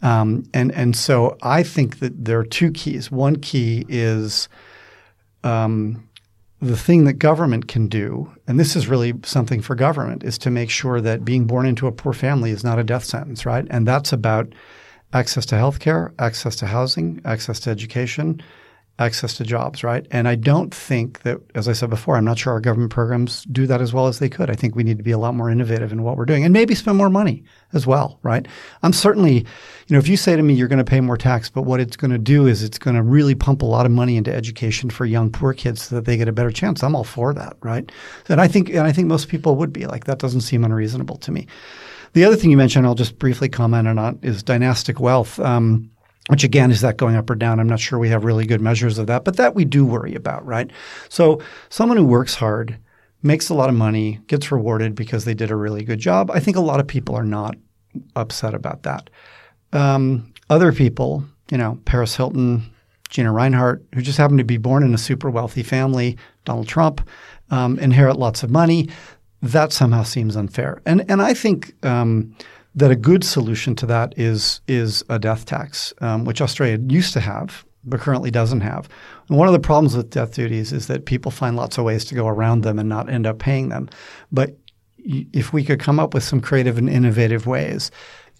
Um, 0.02 0.44
and 0.52 0.72
and 0.72 0.94
so 0.94 1.36
I 1.42 1.62
think 1.62 2.00
that 2.00 2.24
there 2.24 2.38
are 2.38 2.44
two 2.44 2.70
keys. 2.70 3.10
One 3.10 3.36
key 3.36 3.86
is 3.88 4.48
um, 5.42 6.06
the 6.60 6.76
thing 6.76 7.04
that 7.04 7.14
government 7.14 7.68
can 7.68 7.88
do, 7.88 8.30
and 8.46 8.60
this 8.60 8.76
is 8.76 8.88
really 8.88 9.14
something 9.24 9.62
for 9.62 9.74
government, 9.74 10.22
is 10.22 10.38
to 10.38 10.50
make 10.50 10.70
sure 10.70 11.00
that 11.00 11.24
being 11.24 11.46
born 11.46 11.66
into 11.66 11.86
a 11.86 11.92
poor 11.92 12.12
family 12.12 12.50
is 12.50 12.64
not 12.64 12.78
a 12.78 12.84
death 12.84 13.04
sentence, 13.04 13.46
right? 13.46 13.66
And 13.70 13.86
that's 13.86 14.12
about 14.12 14.52
access 15.12 15.46
to 15.46 15.56
health 15.56 15.80
care, 15.80 16.12
access 16.18 16.56
to 16.56 16.66
housing, 16.66 17.20
access 17.24 17.60
to 17.60 17.70
education, 17.70 18.42
access 18.98 19.36
to 19.36 19.44
jobs, 19.44 19.84
right? 19.84 20.06
And 20.10 20.26
I 20.26 20.36
don't 20.36 20.74
think 20.74 21.20
that, 21.22 21.38
as 21.54 21.68
I 21.68 21.74
said 21.74 21.90
before, 21.90 22.16
I'm 22.16 22.24
not 22.24 22.38
sure 22.38 22.54
our 22.54 22.60
government 22.60 22.90
programs 22.90 23.44
do 23.44 23.66
that 23.66 23.82
as 23.82 23.92
well 23.92 24.06
as 24.06 24.18
they 24.18 24.30
could. 24.30 24.48
I 24.48 24.54
think 24.54 24.74
we 24.74 24.84
need 24.84 24.96
to 24.96 25.04
be 25.04 25.10
a 25.10 25.18
lot 25.18 25.34
more 25.34 25.50
innovative 25.50 25.92
in 25.92 26.02
what 26.02 26.16
we're 26.16 26.24
doing 26.24 26.44
and 26.44 26.52
maybe 26.52 26.74
spend 26.74 26.96
more 26.96 27.10
money 27.10 27.44
as 27.74 27.86
well, 27.86 28.18
right? 28.22 28.48
I'm 28.82 28.94
certainly, 28.94 29.34
you 29.34 29.44
know, 29.90 29.98
if 29.98 30.08
you 30.08 30.16
say 30.16 30.34
to 30.34 30.42
me 30.42 30.54
you're 30.54 30.68
going 30.68 30.78
to 30.78 30.84
pay 30.84 31.00
more 31.00 31.18
tax, 31.18 31.50
but 31.50 31.62
what 31.62 31.78
it's 31.78 31.96
going 31.96 32.10
to 32.10 32.18
do 32.18 32.46
is 32.46 32.62
it's 32.62 32.78
going 32.78 32.96
to 32.96 33.02
really 33.02 33.34
pump 33.34 33.60
a 33.60 33.66
lot 33.66 33.84
of 33.84 33.92
money 33.92 34.16
into 34.16 34.34
education 34.34 34.88
for 34.88 35.04
young 35.04 35.30
poor 35.30 35.52
kids 35.52 35.82
so 35.82 35.94
that 35.94 36.06
they 36.06 36.16
get 36.16 36.28
a 36.28 36.32
better 36.32 36.50
chance, 36.50 36.82
I'm 36.82 36.96
all 36.96 37.04
for 37.04 37.34
that, 37.34 37.56
right? 37.60 37.90
And 38.30 38.40
I 38.40 38.48
think, 38.48 38.70
and 38.70 38.80
I 38.80 38.92
think 38.92 39.08
most 39.08 39.28
people 39.28 39.56
would 39.56 39.74
be 39.74 39.86
like 39.86 40.04
that 40.04 40.18
doesn't 40.18 40.40
seem 40.40 40.64
unreasonable 40.64 41.18
to 41.18 41.32
me. 41.32 41.46
The 42.14 42.24
other 42.24 42.36
thing 42.36 42.50
you 42.50 42.56
mentioned, 42.56 42.86
I'll 42.86 42.94
just 42.94 43.18
briefly 43.18 43.50
comment 43.50 43.86
on, 43.86 44.18
is 44.22 44.42
dynastic 44.42 45.00
wealth. 45.00 45.38
Um, 45.38 45.90
which 46.28 46.44
again 46.44 46.70
is 46.70 46.80
that 46.80 46.96
going 46.96 47.16
up 47.16 47.30
or 47.30 47.34
down? 47.34 47.60
I'm 47.60 47.68
not 47.68 47.80
sure 47.80 47.98
we 47.98 48.08
have 48.08 48.24
really 48.24 48.46
good 48.46 48.60
measures 48.60 48.98
of 48.98 49.06
that 49.06 49.24
but 49.24 49.36
that 49.36 49.54
we 49.54 49.64
do 49.64 49.84
worry 49.84 50.14
about 50.14 50.44
right? 50.46 50.70
So 51.08 51.40
someone 51.68 51.98
who 51.98 52.06
works 52.06 52.34
hard 52.34 52.78
makes 53.22 53.48
a 53.48 53.54
lot 53.54 53.68
of 53.68 53.74
money 53.74 54.20
gets 54.26 54.52
rewarded 54.52 54.94
because 54.94 55.24
they 55.24 55.34
did 55.34 55.50
a 55.50 55.56
really 55.56 55.82
good 55.82 55.98
job 55.98 56.30
i 56.30 56.38
think 56.38 56.56
a 56.56 56.60
lot 56.60 56.78
of 56.78 56.86
people 56.86 57.14
are 57.16 57.24
not 57.24 57.56
upset 58.14 58.54
about 58.54 58.82
that. 58.82 59.08
Um, 59.72 60.32
other 60.48 60.72
people 60.72 61.24
you 61.50 61.58
know 61.58 61.78
paris 61.84 62.14
hilton 62.14 62.62
gina 63.08 63.30
rinehart 63.30 63.82
who 63.94 64.02
just 64.02 64.18
happen 64.18 64.36
to 64.36 64.44
be 64.44 64.58
born 64.58 64.82
in 64.82 64.94
a 64.94 64.98
super 64.98 65.30
wealthy 65.30 65.62
family 65.62 66.16
donald 66.44 66.68
trump 66.68 67.08
um, 67.50 67.78
inherit 67.78 68.16
lots 68.16 68.42
of 68.42 68.50
money 68.50 68.88
that 69.42 69.72
somehow 69.72 70.02
seems 70.02 70.36
unfair. 70.36 70.80
And 70.86 71.08
and 71.10 71.22
i 71.22 71.34
think 71.34 71.74
um, 71.84 72.34
that 72.76 72.90
a 72.90 72.96
good 72.96 73.24
solution 73.24 73.74
to 73.76 73.86
that 73.86 74.16
is 74.16 74.60
is 74.68 75.02
a 75.08 75.18
death 75.18 75.46
tax, 75.46 75.92
um, 76.00 76.24
which 76.24 76.40
Australia 76.40 76.78
used 76.86 77.12
to 77.14 77.20
have 77.20 77.64
but 77.86 78.00
currently 78.00 78.30
doesn't 78.30 78.60
have. 78.60 78.88
And 79.28 79.38
one 79.38 79.46
of 79.48 79.52
the 79.52 79.60
problems 79.60 79.96
with 79.96 80.10
death 80.10 80.34
duties 80.34 80.72
is 80.72 80.88
that 80.88 81.06
people 81.06 81.30
find 81.30 81.56
lots 81.56 81.78
of 81.78 81.84
ways 81.84 82.04
to 82.06 82.14
go 82.14 82.26
around 82.26 82.62
them 82.62 82.78
and 82.78 82.88
not 82.88 83.08
end 83.08 83.26
up 83.26 83.38
paying 83.38 83.68
them. 83.68 83.88
But 84.32 84.56
if 84.98 85.52
we 85.52 85.64
could 85.64 85.80
come 85.80 86.00
up 86.00 86.12
with 86.12 86.24
some 86.24 86.40
creative 86.40 86.78
and 86.78 86.90
innovative 86.90 87.46
ways 87.46 87.90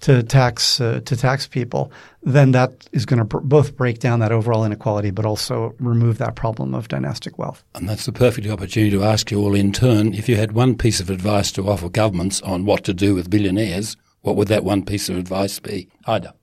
to 0.01 0.22
tax 0.22 0.80
uh, 0.80 1.01
to 1.07 1.16
tax 1.16 1.47
people, 1.47 1.91
then 2.22 2.53
that 2.53 2.87
is 2.93 3.07
going 3.07 3.20
to 3.20 3.24
pr- 3.24 3.39
both 3.39 3.76
break 3.76 3.99
down 3.99 4.20
that 4.20 4.32
overall 4.32 4.64
inequality, 4.64 5.11
but 5.11 5.24
also 5.24 5.74
remove 5.78 6.18
that 6.18 6.34
problem 6.34 6.74
of 6.74 6.89
dynastic 6.89 7.39
wealth. 7.39 7.64
And 7.74 7.89
that's 7.89 8.05
the 8.05 8.12
perfect 8.12 8.47
opportunity 8.47 8.91
to 8.91 9.05
ask 9.05 9.30
you 9.30 9.41
all 9.41 9.55
in 9.55 9.72
turn 9.72 10.12
if 10.12 10.28
you 10.28 10.37
had 10.37 10.53
one 10.53 10.76
piece 10.76 11.01
of 11.01 11.09
advice 11.09 11.51
to 11.53 11.68
offer 11.68 11.89
governments 11.89 12.43
on 12.43 12.66
what 12.66 12.84
to 12.84 12.93
do 12.93 13.14
with 13.14 13.30
billionaires, 13.30 13.97
what 14.27 14.35
would 14.35 14.49
that 14.49 14.64
one 14.64 14.85
piece 14.85 15.09
of 15.09 15.16
advice 15.16 15.61
be? 15.61 15.89
Ida. 16.05 16.35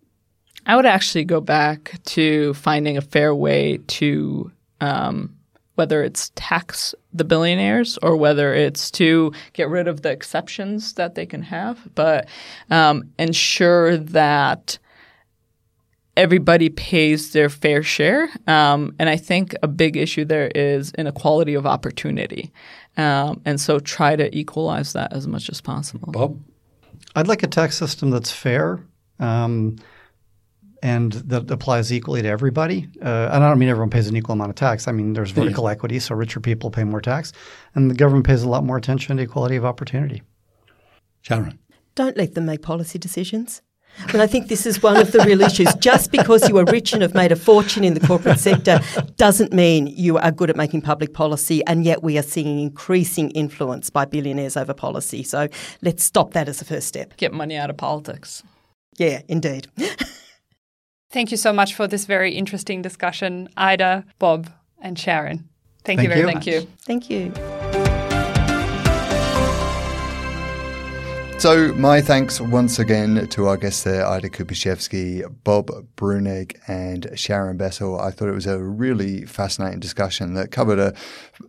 I 0.66 0.78
would 0.78 0.86
actually 0.86 1.26
go 1.26 1.42
back 1.42 2.00
to 2.06 2.54
finding 2.54 2.96
a 2.98 3.02
fair 3.02 3.36
way 3.36 3.80
to 3.88 4.50
um, 4.80 5.36
whether 5.76 6.02
it's 6.02 6.32
tax 6.36 6.96
the 7.12 7.26
billionaires 7.26 7.98
or 8.02 8.16
whether 8.16 8.54
it's 8.54 8.90
to 8.92 9.34
get 9.52 9.68
rid 9.68 9.90
of 9.90 10.02
the 10.02 10.12
exceptions 10.12 10.94
that 10.94 11.16
they 11.16 11.26
can 11.26 11.42
have, 11.42 11.94
but 11.94 12.30
um, 12.72 13.04
ensure 13.20 13.98
that 13.98 14.80
everybody 16.16 16.70
pays 16.70 17.34
their 17.34 17.50
fair 17.50 17.84
share. 17.84 18.30
Um, 18.48 18.96
and 18.98 19.10
I 19.10 19.18
think 19.18 19.56
a 19.62 19.68
big 19.68 19.98
issue 19.98 20.24
there 20.24 20.50
is 20.56 20.94
inequality 20.98 21.54
of 21.54 21.66
opportunity. 21.66 22.54
Um, 22.96 23.42
and 23.44 23.60
so 23.60 23.80
try 23.80 24.16
to 24.16 24.34
equalize 24.38 24.94
that 24.94 25.12
as 25.12 25.28
much 25.28 25.50
as 25.50 25.60
possible. 25.60 26.14
Bob? 26.14 26.40
I'd 27.16 27.28
like 27.28 27.43
a 27.43 27.47
tax 27.47 27.78
system 27.78 28.09
that's 28.09 28.32
fair. 28.32 28.86
Um, 29.20 29.78
and 30.84 31.14
that 31.14 31.49
applies 31.49 31.93
equally 31.93 32.22
to 32.22 32.28
everybody. 32.28 32.89
Uh, 33.01 33.30
and 33.32 33.43
I 33.43 33.49
don't 33.49 33.57
mean 33.57 33.70
everyone 33.70 33.89
pays 33.89 34.09
an 34.09 34.18
equal 34.18 34.34
amount 34.34 34.49
of 34.49 34.55
tax. 34.55 34.88
I 34.88 34.91
mean 34.91 35.14
there's 35.14 35.32
vertical 35.32 35.64
yeah. 35.64 35.72
equity, 35.72 35.97
so 35.99 36.14
richer 36.14 36.41
people 36.41 36.70
pay 36.70 36.84
more 36.84 36.99
tax, 36.99 37.32
and 37.74 37.89
the 37.89 37.95
government 37.95 38.28
pays 38.28 38.43
a 38.43 38.49
lot 38.49 38.66
more 38.66 38.76
attention 38.76 39.16
to 39.16 39.24
equality 39.24 39.55
of 39.55 39.64
opportunity. 39.64 40.22
Sharon, 41.22 41.57
don't 41.95 42.18
let 42.18 42.36
them 42.36 42.45
make 42.45 42.61
policy 42.61 42.99
decisions. 42.99 43.61
And 44.10 44.22
I 44.22 44.28
think 44.28 44.48
this 44.48 44.66
is 44.66 44.82
one 44.82 44.98
of 44.98 45.12
the 45.12 45.20
real 45.20 45.41
issues. 45.41 45.74
Just 45.76 46.12
because 46.12 46.48
you 46.50 46.58
are 46.58 46.66
rich 46.66 46.94
and 46.94 47.02
have 47.02 47.14
made 47.14 47.32
a 47.32 47.36
fortune 47.36 47.84
in 47.84 47.94
the 47.94 48.06
corporate 48.06 48.39
sector 48.39 48.80
doesn't 49.18 49.54
mean 49.54 49.88
you 49.88 50.18
are 50.18 50.32
good 50.32 50.50
at 50.50 50.56
making 50.56 50.82
public 50.82 51.14
policy, 51.14 51.66
and 51.66 51.86
yet 51.86 52.04
we 52.04 52.18
are 52.18 52.24
seeing 52.24 52.60
increasing 52.60 53.30
influence 53.32 53.89
by 53.89 54.06
billionaires 54.06 54.58
over 54.58 54.74
policy. 54.74 55.24
So 55.24 55.48
let's 55.82 56.04
stop 56.04 56.34
that 56.34 56.50
as 56.50 56.62
a 56.62 56.66
first 56.66 56.88
step. 56.88 57.16
Get 57.18 57.34
money 57.34 57.56
out 57.56 57.70
of 57.70 57.78
politics. 57.78 58.44
Yeah, 58.98 59.22
indeed. 59.28 59.68
Thank 61.12 61.32
you 61.32 61.38
so 61.38 61.54
much 61.54 61.76
for 61.76 61.88
this 61.88 62.06
very 62.06 62.34
interesting 62.34 62.82
discussion, 62.82 63.48
Ida, 63.56 64.06
Bob, 64.18 64.50
and 64.82 64.98
Sharon. 64.98 65.50
Thank, 65.84 66.00
Thank 66.00 66.02
you 66.02 66.08
very 66.10 66.20
you. 66.22 66.26
much. 66.26 66.46
Thank 66.86 67.10
you. 67.10 67.32
Thank 67.32 67.64
you. 67.68 67.73
So, 71.40 71.74
my 71.74 72.00
thanks 72.00 72.40
once 72.40 72.80
again 72.80 73.28
to 73.28 73.48
our 73.48 73.58
guests 73.58 73.84
there, 73.84 74.08
Ida 74.08 74.30
Kubiszewski, 74.30 75.26
Bob 75.44 75.70
Breunig, 75.98 76.56
and 76.68 77.10
Sharon 77.16 77.58
Bessell. 77.58 78.00
I 78.00 78.12
thought 78.12 78.30
it 78.30 78.34
was 78.34 78.48
a 78.48 78.64
really 78.64 79.26
fascinating 79.26 79.82
discussion 79.82 80.36
that 80.36 80.52
covered 80.52 80.80
a 80.80 80.94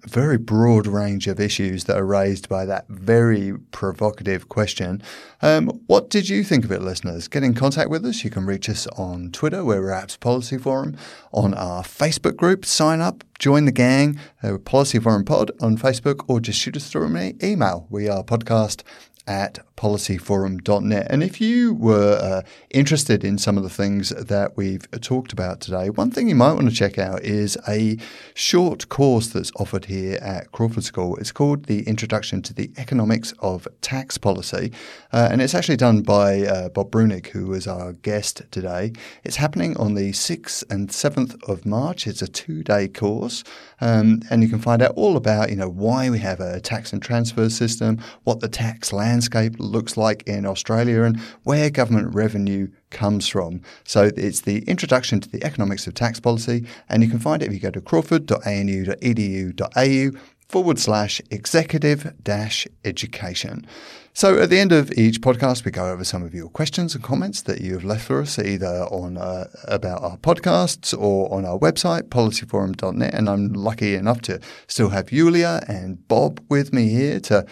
very 0.04 0.36
broad 0.36 0.88
range 0.88 1.28
of 1.28 1.38
issues 1.38 1.84
that 1.84 1.96
are 1.96 2.04
raised 2.04 2.48
by 2.48 2.64
that 2.66 2.88
very 2.88 3.56
provocative 3.70 4.48
question. 4.48 5.00
Um, 5.42 5.68
what 5.86 6.10
did 6.10 6.28
you 6.28 6.42
think 6.42 6.64
of 6.64 6.72
it, 6.72 6.82
listeners? 6.82 7.28
Get 7.28 7.44
in 7.44 7.54
contact 7.54 7.88
with 7.88 8.04
us. 8.04 8.24
You 8.24 8.30
can 8.30 8.46
reach 8.46 8.68
us 8.68 8.88
on 8.96 9.30
Twitter, 9.30 9.64
where 9.64 9.80
we're 9.80 9.92
Apps 9.92 10.18
Policy 10.18 10.58
Forum, 10.58 10.96
on 11.32 11.54
our 11.54 11.84
Facebook 11.84 12.34
group. 12.34 12.64
Sign 12.64 13.00
up, 13.00 13.22
join 13.38 13.64
the 13.64 13.70
gang, 13.70 14.18
uh, 14.42 14.58
Policy 14.58 14.98
Forum 14.98 15.24
Pod 15.24 15.52
on 15.60 15.78
Facebook, 15.78 16.24
or 16.26 16.40
just 16.40 16.58
shoot 16.58 16.76
us 16.76 16.90
through 16.90 17.14
an 17.14 17.38
email. 17.44 17.86
We 17.90 18.08
are 18.08 18.24
podcast 18.24 18.82
at 19.26 19.58
policyforum.net. 19.76 21.06
And 21.10 21.22
if 21.22 21.40
you 21.40 21.74
were 21.74 22.18
uh, 22.20 22.42
interested 22.70 23.24
in 23.24 23.38
some 23.38 23.56
of 23.56 23.62
the 23.62 23.70
things 23.70 24.10
that 24.10 24.56
we've 24.56 24.88
talked 25.00 25.32
about 25.32 25.60
today, 25.60 25.90
one 25.90 26.10
thing 26.10 26.28
you 26.28 26.34
might 26.34 26.52
want 26.52 26.68
to 26.68 26.74
check 26.74 26.98
out 26.98 27.22
is 27.22 27.58
a 27.68 27.96
short 28.34 28.88
course 28.88 29.28
that's 29.28 29.50
offered 29.56 29.86
here 29.86 30.18
at 30.22 30.52
Crawford 30.52 30.84
School. 30.84 31.16
It's 31.16 31.32
called 31.32 31.64
The 31.64 31.82
Introduction 31.88 32.40
to 32.42 32.54
the 32.54 32.70
Economics 32.76 33.34
of 33.40 33.66
Tax 33.80 34.16
Policy, 34.16 34.72
uh, 35.12 35.28
and 35.30 35.42
it's 35.42 35.54
actually 35.54 35.76
done 35.76 36.02
by 36.02 36.42
uh, 36.42 36.68
Bob 36.68 36.90
Breunig, 36.90 37.28
who 37.28 37.52
is 37.52 37.66
our 37.66 37.92
guest 37.92 38.42
today. 38.50 38.92
It's 39.24 39.36
happening 39.36 39.76
on 39.76 39.94
the 39.94 40.12
6th 40.12 40.64
and 40.70 40.88
7th 40.88 41.42
of 41.48 41.66
March. 41.66 42.06
It's 42.06 42.22
a 42.22 42.28
two-day 42.28 42.88
course, 42.88 43.42
um, 43.80 44.20
and 44.30 44.42
you 44.42 44.48
can 44.48 44.60
find 44.60 44.82
out 44.82 44.92
all 44.94 45.16
about, 45.16 45.50
you 45.50 45.56
know, 45.56 45.68
why 45.68 46.10
we 46.10 46.20
have 46.20 46.40
a 46.40 46.60
tax 46.60 46.92
and 46.92 47.02
transfer 47.02 47.48
system, 47.50 47.98
what 48.22 48.40
the 48.40 48.48
tax 48.48 48.92
landscape 48.92 49.58
looks 49.64 49.96
like 49.96 50.22
in 50.26 50.44
Australia 50.46 51.02
and 51.02 51.18
where 51.42 51.70
government 51.70 52.14
revenue 52.14 52.68
comes 52.90 53.26
from. 53.28 53.60
So 53.84 54.10
it's 54.16 54.42
the 54.42 54.62
introduction 54.64 55.20
to 55.20 55.28
the 55.28 55.42
economics 55.44 55.86
of 55.86 55.94
tax 55.94 56.18
policy, 56.20 56.66
and 56.88 57.02
you 57.02 57.08
can 57.08 57.18
find 57.18 57.42
it 57.42 57.46
if 57.46 57.54
you 57.54 57.60
go 57.60 57.70
to 57.70 57.80
crawford.anu.edu.au 57.80 60.20
forward 60.48 60.78
slash 60.78 61.22
executive 61.30 62.12
dash 62.22 62.68
education. 62.84 63.66
So 64.16 64.38
at 64.38 64.48
the 64.48 64.60
end 64.60 64.70
of 64.70 64.92
each 64.92 65.20
podcast, 65.20 65.64
we 65.64 65.72
go 65.72 65.90
over 65.90 66.04
some 66.04 66.22
of 66.22 66.32
your 66.32 66.48
questions 66.48 66.94
and 66.94 67.02
comments 67.02 67.42
that 67.42 67.60
you 67.60 67.72
have 67.72 67.82
left 67.82 68.04
for 68.04 68.22
us, 68.22 68.38
either 68.38 68.84
on 68.84 69.16
uh, 69.16 69.46
about 69.66 70.04
our 70.04 70.16
podcasts 70.16 70.96
or 70.96 71.34
on 71.34 71.44
our 71.44 71.58
website, 71.58 72.10
policyforum.net. 72.10 73.12
And 73.12 73.28
I'm 73.28 73.52
lucky 73.52 73.96
enough 73.96 74.20
to 74.22 74.38
still 74.68 74.90
have 74.90 75.10
Yulia 75.10 75.64
and 75.66 76.06
Bob 76.06 76.40
with 76.48 76.72
me 76.72 76.90
here 76.90 77.18
to 77.20 77.44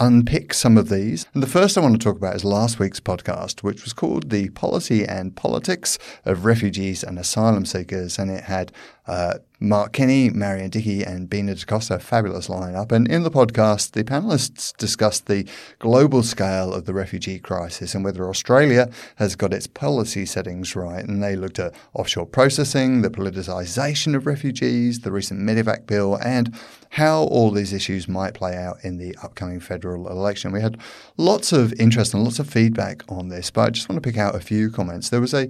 unpick 0.00 0.52
some 0.52 0.76
of 0.76 0.88
these. 0.88 1.26
And 1.32 1.42
the 1.42 1.48
first 1.48 1.76
I 1.76 1.80
want 1.80 2.00
to 2.00 2.04
talk 2.04 2.16
about 2.16 2.36
is 2.36 2.44
last 2.44 2.78
week's 2.78 3.00
podcast, 3.00 3.62
which 3.62 3.84
was 3.84 3.92
called 3.92 4.30
The 4.30 4.50
Policy 4.50 5.04
and 5.04 5.36
Politics 5.36 5.98
of 6.24 6.44
Refugees 6.44 7.04
and 7.04 7.18
Asylum 7.18 7.64
Seekers. 7.64 8.18
And 8.18 8.30
it 8.30 8.44
had 8.44 8.72
uh, 9.06 9.34
Mark 9.58 9.92
Kenny, 9.92 10.28
Marion 10.28 10.68
Dickey, 10.68 11.02
and 11.02 11.30
Bina 11.30 11.54
D'Costa, 11.54 11.98
fabulous 11.98 12.48
lineup. 12.48 12.92
And 12.92 13.08
in 13.08 13.22
the 13.22 13.30
podcast, 13.30 13.92
the 13.92 14.04
panelists 14.04 14.76
discussed 14.76 15.26
the 15.26 15.48
global 15.78 16.22
scale 16.22 16.74
of 16.74 16.84
the 16.84 16.92
refugee 16.92 17.38
crisis 17.38 17.94
and 17.94 18.04
whether 18.04 18.28
Australia 18.28 18.90
has 19.16 19.34
got 19.34 19.54
its 19.54 19.66
policy 19.66 20.26
settings 20.26 20.76
right. 20.76 21.02
And 21.02 21.22
they 21.22 21.36
looked 21.36 21.58
at 21.58 21.74
offshore 21.94 22.26
processing, 22.26 23.00
the 23.00 23.08
politicisation 23.08 24.14
of 24.14 24.26
refugees, 24.26 25.00
the 25.00 25.12
recent 25.12 25.40
Medevac 25.40 25.86
bill, 25.86 26.16
and 26.16 26.54
how 26.90 27.22
all 27.24 27.50
these 27.50 27.72
issues 27.72 28.08
might 28.08 28.34
play 28.34 28.56
out 28.56 28.78
in 28.82 28.98
the 28.98 29.16
upcoming 29.22 29.60
federal 29.60 30.08
election. 30.08 30.52
We 30.52 30.60
had 30.60 30.78
lots 31.16 31.52
of 31.52 31.72
interest 31.74 32.12
and 32.12 32.24
lots 32.24 32.38
of 32.38 32.48
feedback 32.48 33.02
on 33.08 33.28
this, 33.28 33.50
but 33.50 33.62
I 33.62 33.70
just 33.70 33.88
want 33.88 34.02
to 34.02 34.06
pick 34.06 34.18
out 34.18 34.34
a 34.34 34.40
few 34.40 34.70
comments. 34.70 35.08
There 35.08 35.20
was 35.20 35.34
a 35.34 35.48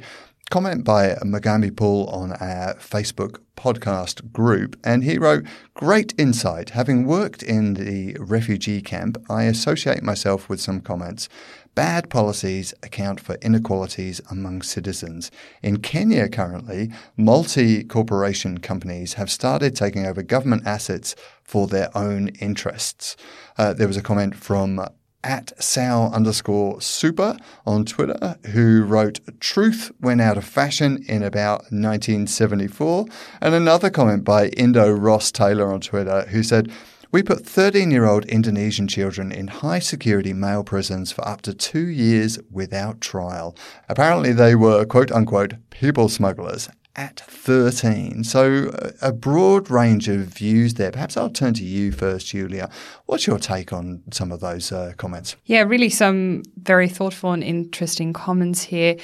comment 0.51 0.84
by 0.84 1.09
Mugambi 1.24 1.74
Paul 1.74 2.07
on 2.07 2.32
our 2.32 2.74
Facebook 2.74 3.40
podcast 3.57 4.32
group, 4.32 4.78
and 4.84 5.03
he 5.03 5.18
wrote, 5.18 5.44
Great 5.74 6.14
insight. 6.18 6.70
Having 6.70 7.07
worked 7.07 7.42
in 7.42 7.74
the 7.74 8.16
refugee 8.20 8.80
camp, 8.80 9.18
I 9.28 9.44
associate 9.44 10.03
myself 10.03 10.49
with 10.49 10.61
some 10.61 10.80
comments. 10.80 11.28
Bad 11.74 12.09
policies 12.09 12.72
account 12.82 13.20
for 13.20 13.34
inequalities 13.42 14.20
among 14.30 14.62
citizens. 14.62 15.30
In 15.62 15.78
Kenya 15.78 16.28
currently, 16.28 16.90
multi 17.16 17.82
corporation 17.84 18.59
companies 18.59 19.14
have 19.14 19.30
started 19.30 19.74
taking 19.74 20.07
over 20.07 20.22
government 20.22 20.66
assets 20.66 21.14
for 21.42 21.66
their 21.66 21.94
own 21.97 22.28
interests. 22.40 23.16
Uh, 23.59 23.72
there 23.74 23.88
was 23.88 23.97
a 23.97 24.03
comment 24.03 24.36
from 24.36 24.80
at 25.25 25.53
Sal 25.62 26.12
underscore 26.12 26.81
super 26.81 27.37
on 27.67 27.85
Twitter, 27.85 28.37
who 28.53 28.83
wrote, 28.83 29.21
Truth 29.41 29.93
went 30.01 30.21
out 30.21 30.37
of 30.37 30.45
fashion 30.45 31.05
in 31.09 31.23
about 31.23 31.62
1974. 31.73 33.07
And 33.41 33.55
another 33.55 33.91
comment 33.91 34.25
by 34.25 34.49
Indo 34.49 34.91
Ross 34.91 35.33
Taylor 35.33 35.73
on 35.73 35.81
Twitter, 35.81 36.23
who 36.31 36.43
said, 36.43 36.71
we 37.12 37.23
put 37.23 37.47
13 37.47 37.91
year 37.91 38.05
old 38.05 38.27
Indonesian 38.27 38.89
children 38.89 39.33
in 39.33 39.47
high 39.47 39.79
security 39.79 40.33
male 40.33 40.64
prisons 40.64 41.12
for 41.12 41.27
up 41.27 41.41
to 41.43 41.55
two 41.55 41.87
years 41.87 42.39
without 42.51 43.01
trial. 43.01 43.57
Apparently, 43.89 44.33
they 44.33 44.55
were 44.55 44.85
quote 44.85 45.12
unquote 45.12 45.55
people 45.71 46.09
smugglers 46.09 46.69
at 46.97 47.20
13. 47.20 48.24
So, 48.24 48.70
a 49.03 49.12
broad 49.12 49.70
range 49.70 50.09
of 50.09 50.20
views 50.20 50.74
there. 50.74 50.90
Perhaps 50.90 51.16
I'll 51.16 51.30
turn 51.30 51.55
to 51.55 51.64
you 51.64 51.92
first, 51.92 52.28
Julia. 52.28 52.70
What's 53.05 53.26
your 53.26 53.38
take 53.38 53.72
on 53.72 54.03
some 54.11 54.32
of 54.32 54.40
those 54.40 54.72
uh, 54.72 54.94
comments? 54.97 55.36
Yeah, 55.44 55.62
really 55.62 55.90
some 55.90 56.42
very 56.57 56.88
thoughtful 56.88 57.32
and 57.32 57.44
interesting 57.44 58.12
comments 58.12 58.62
here. 58.62 58.97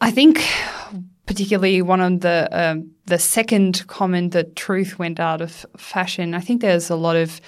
I 0.00 0.10
think, 0.10 0.42
particularly 1.26 1.82
one 1.82 2.00
of 2.00 2.20
the 2.20 2.48
um, 2.52 2.90
the 3.06 3.18
second 3.18 3.86
comment, 3.86 4.32
that 4.32 4.56
truth 4.56 4.98
went 4.98 5.20
out 5.20 5.40
of 5.40 5.66
fashion. 5.76 6.34
I 6.34 6.40
think 6.40 6.60
there's 6.62 6.90
a 6.90 6.96
lot 6.96 7.16
of 7.16 7.40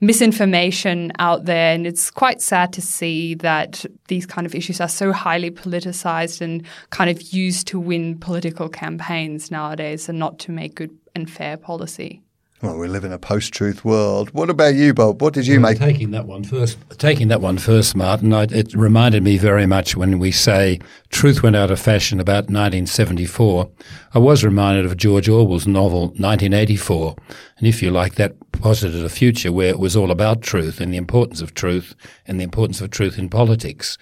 misinformation 0.00 1.12
out 1.18 1.44
there. 1.44 1.74
And 1.74 1.86
it's 1.86 2.10
quite 2.10 2.40
sad 2.40 2.72
to 2.74 2.82
see 2.82 3.34
that 3.36 3.84
these 4.08 4.26
kind 4.26 4.46
of 4.46 4.54
issues 4.54 4.80
are 4.80 4.88
so 4.88 5.12
highly 5.12 5.50
politicized 5.50 6.40
and 6.40 6.64
kind 6.90 7.10
of 7.10 7.20
used 7.32 7.66
to 7.68 7.78
win 7.78 8.18
political 8.18 8.68
campaigns 8.68 9.50
nowadays 9.50 10.08
and 10.08 10.18
not 10.18 10.38
to 10.40 10.52
make 10.52 10.74
good 10.74 10.96
and 11.14 11.30
fair 11.30 11.56
policy. 11.56 12.23
Well, 12.64 12.78
we 12.78 12.88
live 12.88 13.04
in 13.04 13.12
a 13.12 13.18
post-truth 13.18 13.84
world. 13.84 14.30
What 14.30 14.48
about 14.48 14.74
you, 14.74 14.94
Bob? 14.94 15.20
What 15.20 15.34
did 15.34 15.46
you 15.46 15.60
well, 15.60 15.72
make? 15.72 15.78
Taking 15.78 16.12
that 16.12 16.24
one 16.24 16.44
first, 16.44 16.78
taking 16.96 17.28
that 17.28 17.42
one 17.42 17.58
first, 17.58 17.94
Martin. 17.94 18.32
I, 18.32 18.44
it 18.44 18.72
reminded 18.72 19.22
me 19.22 19.36
very 19.36 19.66
much 19.66 19.98
when 19.98 20.18
we 20.18 20.30
say 20.30 20.80
truth 21.10 21.42
went 21.42 21.56
out 21.56 21.70
of 21.70 21.78
fashion 21.78 22.20
about 22.20 22.44
1974. 22.44 23.68
I 24.14 24.18
was 24.18 24.42
reminded 24.42 24.86
of 24.86 24.96
George 24.96 25.28
Orwell's 25.28 25.66
novel 25.66 26.06
1984, 26.16 27.14
and 27.58 27.68
if 27.68 27.82
you 27.82 27.90
like, 27.90 28.14
that 28.14 28.32
posited 28.52 29.04
a 29.04 29.10
future 29.10 29.52
where 29.52 29.68
it 29.68 29.78
was 29.78 29.94
all 29.94 30.10
about 30.10 30.40
truth 30.40 30.80
and 30.80 30.90
the 30.90 30.96
importance 30.96 31.42
of 31.42 31.52
truth 31.52 31.94
and 32.26 32.40
the 32.40 32.44
importance 32.44 32.80
of 32.80 32.88
truth 32.88 33.18
in 33.18 33.28
politics. 33.28 33.98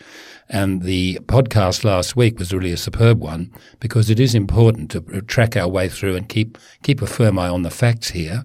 And 0.49 0.83
the 0.83 1.19
podcast 1.27 1.85
last 1.85 2.17
week 2.17 2.39
was 2.39 2.53
really 2.53 2.73
a 2.73 2.77
superb 2.77 3.21
one 3.21 3.51
because 3.81 4.11
it 4.11 4.21
is 4.21 4.35
important 4.35 4.91
to 4.91 5.01
track 5.23 5.57
our 5.57 5.69
way 5.69 5.89
through 5.89 6.17
and 6.17 6.29
keep 6.29 6.59
keep 6.83 7.01
a 7.01 7.07
firm 7.07 7.39
eye 7.39 7.49
on 7.49 7.63
the 7.63 7.71
facts 7.71 8.11
here. 8.11 8.45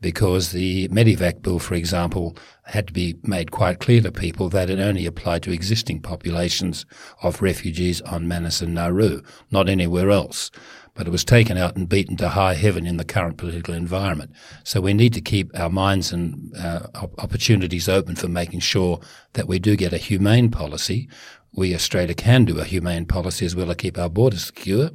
Because 0.00 0.52
the 0.52 0.88
Medevac 0.88 1.40
bill, 1.40 1.58
for 1.58 1.74
example, 1.74 2.36
had 2.64 2.88
to 2.88 2.92
be 2.92 3.16
made 3.22 3.50
quite 3.50 3.80
clear 3.80 4.02
to 4.02 4.12
people 4.12 4.50
that 4.50 4.68
it 4.68 4.78
only 4.78 5.06
applied 5.06 5.42
to 5.44 5.52
existing 5.52 6.00
populations 6.00 6.84
of 7.22 7.40
refugees 7.40 8.02
on 8.02 8.28
Manus 8.28 8.60
and 8.60 8.74
Nauru, 8.74 9.22
not 9.50 9.66
anywhere 9.66 10.10
else 10.10 10.50
but 10.94 11.06
it 11.06 11.10
was 11.10 11.24
taken 11.24 11.56
out 11.56 11.76
and 11.76 11.88
beaten 11.88 12.16
to 12.16 12.28
high 12.28 12.54
heaven 12.54 12.86
in 12.86 12.96
the 12.96 13.04
current 13.04 13.36
political 13.36 13.74
environment. 13.74 14.30
So 14.62 14.80
we 14.80 14.94
need 14.94 15.12
to 15.14 15.20
keep 15.20 15.50
our 15.58 15.70
minds 15.70 16.12
and 16.12 16.56
uh, 16.56 16.86
opportunities 17.18 17.88
open 17.88 18.16
for 18.16 18.28
making 18.28 18.60
sure 18.60 19.00
that 19.32 19.48
we 19.48 19.58
do 19.58 19.76
get 19.76 19.92
a 19.92 19.98
humane 19.98 20.50
policy 20.50 21.08
we 21.56 21.74
Australia 21.74 22.14
can 22.14 22.44
do 22.44 22.58
a 22.58 22.64
humane 22.64 23.06
policy 23.06 23.46
as 23.46 23.54
well 23.54 23.68
to 23.68 23.74
keep 23.74 23.96
our 23.96 24.08
borders 24.08 24.46
secure. 24.46 24.90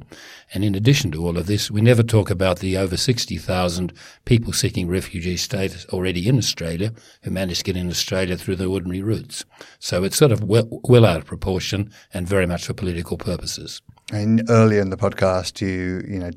And 0.52 0.62
in 0.62 0.74
addition 0.74 1.10
to 1.12 1.26
all 1.26 1.38
of 1.38 1.46
this, 1.46 1.70
we 1.70 1.80
never 1.80 2.02
talk 2.02 2.30
about 2.30 2.58
the 2.58 2.76
over 2.76 2.96
60,000 2.96 3.92
people 4.26 4.52
seeking 4.52 4.86
refugee 4.86 5.38
status 5.38 5.86
already 5.86 6.28
in 6.28 6.36
Australia 6.36 6.92
who 7.22 7.30
managed 7.30 7.60
to 7.60 7.64
get 7.64 7.76
in 7.76 7.88
Australia 7.88 8.36
through 8.36 8.56
the 8.56 8.66
ordinary 8.66 9.02
routes. 9.02 9.44
So 9.78 10.04
it's 10.04 10.16
sort 10.16 10.32
of 10.32 10.44
well, 10.44 10.68
well 10.84 11.06
out 11.06 11.18
of 11.18 11.24
proportion 11.24 11.90
and 12.12 12.28
very 12.28 12.46
much 12.46 12.66
for 12.66 12.74
political 12.74 13.16
purposes. 13.16 13.80
And 14.12 14.48
earlier 14.50 14.80
in 14.80 14.90
the 14.90 14.96
podcast, 14.96 15.60
you, 15.60 16.04
you 16.08 16.18
know, 16.18 16.30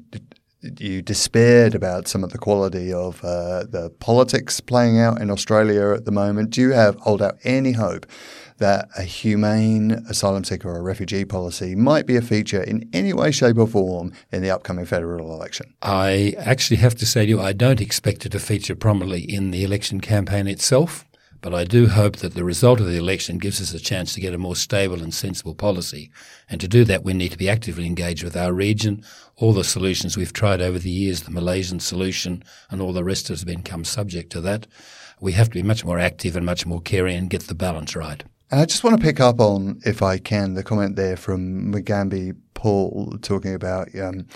you 0.79 1.01
despaired 1.01 1.75
about 1.75 2.07
some 2.07 2.23
of 2.23 2.31
the 2.31 2.37
quality 2.37 2.93
of 2.93 3.23
uh, 3.23 3.63
the 3.63 3.91
politics 3.99 4.59
playing 4.59 4.99
out 4.99 5.19
in 5.21 5.29
Australia 5.29 5.93
at 5.93 6.05
the 6.05 6.11
moment. 6.11 6.51
Do 6.51 6.61
you 6.61 6.71
have 6.71 6.95
hold 6.97 7.21
out 7.21 7.37
any 7.43 7.73
hope 7.73 8.05
that 8.59 8.87
a 8.97 9.03
humane 9.03 9.91
asylum 10.07 10.43
seeker 10.43 10.69
or 10.69 10.81
refugee 10.83 11.25
policy 11.25 11.75
might 11.75 12.05
be 12.05 12.15
a 12.15 12.21
feature 12.21 12.61
in 12.61 12.87
any 12.93 13.11
way, 13.11 13.31
shape, 13.31 13.57
or 13.57 13.67
form 13.67 14.13
in 14.31 14.41
the 14.41 14.51
upcoming 14.51 14.85
federal 14.85 15.33
election? 15.33 15.73
I 15.81 16.35
actually 16.37 16.77
have 16.77 16.95
to 16.95 17.05
say 17.05 17.25
to 17.25 17.29
you, 17.29 17.41
I 17.41 17.53
don't 17.53 17.81
expect 17.81 18.25
it 18.25 18.31
to 18.33 18.39
feature 18.39 18.75
prominently 18.75 19.21
in 19.21 19.51
the 19.51 19.63
election 19.63 19.99
campaign 19.99 20.47
itself. 20.47 21.05
But 21.43 21.53
I 21.53 21.65
do 21.65 21.87
hope 21.87 22.15
that 22.17 22.35
the 22.35 22.45
result 22.45 22.79
of 22.79 22.85
the 22.85 22.97
election 22.97 23.37
gives 23.37 23.61
us 23.61 23.73
a 23.73 23.79
chance 23.79 24.13
to 24.13 24.21
get 24.21 24.33
a 24.33 24.37
more 24.37 24.55
stable 24.55 25.03
and 25.03 25.13
sensible 25.13 25.53
policy. 25.53 26.09
And 26.49 26.61
to 26.61 26.69
do 26.69 26.85
that, 26.85 27.03
we 27.03 27.13
need 27.13 27.33
to 27.33 27.37
be 27.37 27.49
actively 27.49 27.85
engaged 27.85 28.23
with 28.23 28.37
our 28.37 28.53
region. 28.53 29.03
All 29.35 29.51
the 29.51 29.65
solutions 29.65 30.15
we've 30.15 30.31
tried 30.31 30.61
over 30.61 30.79
the 30.79 30.89
years, 30.89 31.23
the 31.23 31.31
Malaysian 31.31 31.81
solution 31.81 32.45
and 32.69 32.81
all 32.81 32.93
the 32.93 33.03
rest 33.03 33.27
has 33.27 33.43
become 33.43 33.83
subject 33.83 34.31
to 34.31 34.41
that. 34.41 34.67
We 35.19 35.33
have 35.33 35.49
to 35.49 35.55
be 35.55 35.63
much 35.63 35.83
more 35.83 35.99
active 35.99 36.37
and 36.37 36.45
much 36.45 36.65
more 36.65 36.79
caring 36.79 37.17
and 37.17 37.29
get 37.29 37.43
the 37.43 37.55
balance 37.55 37.93
right. 37.93 38.23
And 38.49 38.61
I 38.61 38.65
just 38.65 38.85
want 38.85 38.95
to 38.95 39.03
pick 39.03 39.19
up 39.19 39.41
on, 39.41 39.81
if 39.85 40.01
I 40.01 40.19
can, 40.19 40.53
the 40.53 40.63
comment 40.63 40.95
there 40.95 41.17
from 41.17 41.73
Mugambi 41.73 42.37
Paul 42.53 43.17
talking 43.21 43.53
about 43.53 43.89
um, 43.99 44.27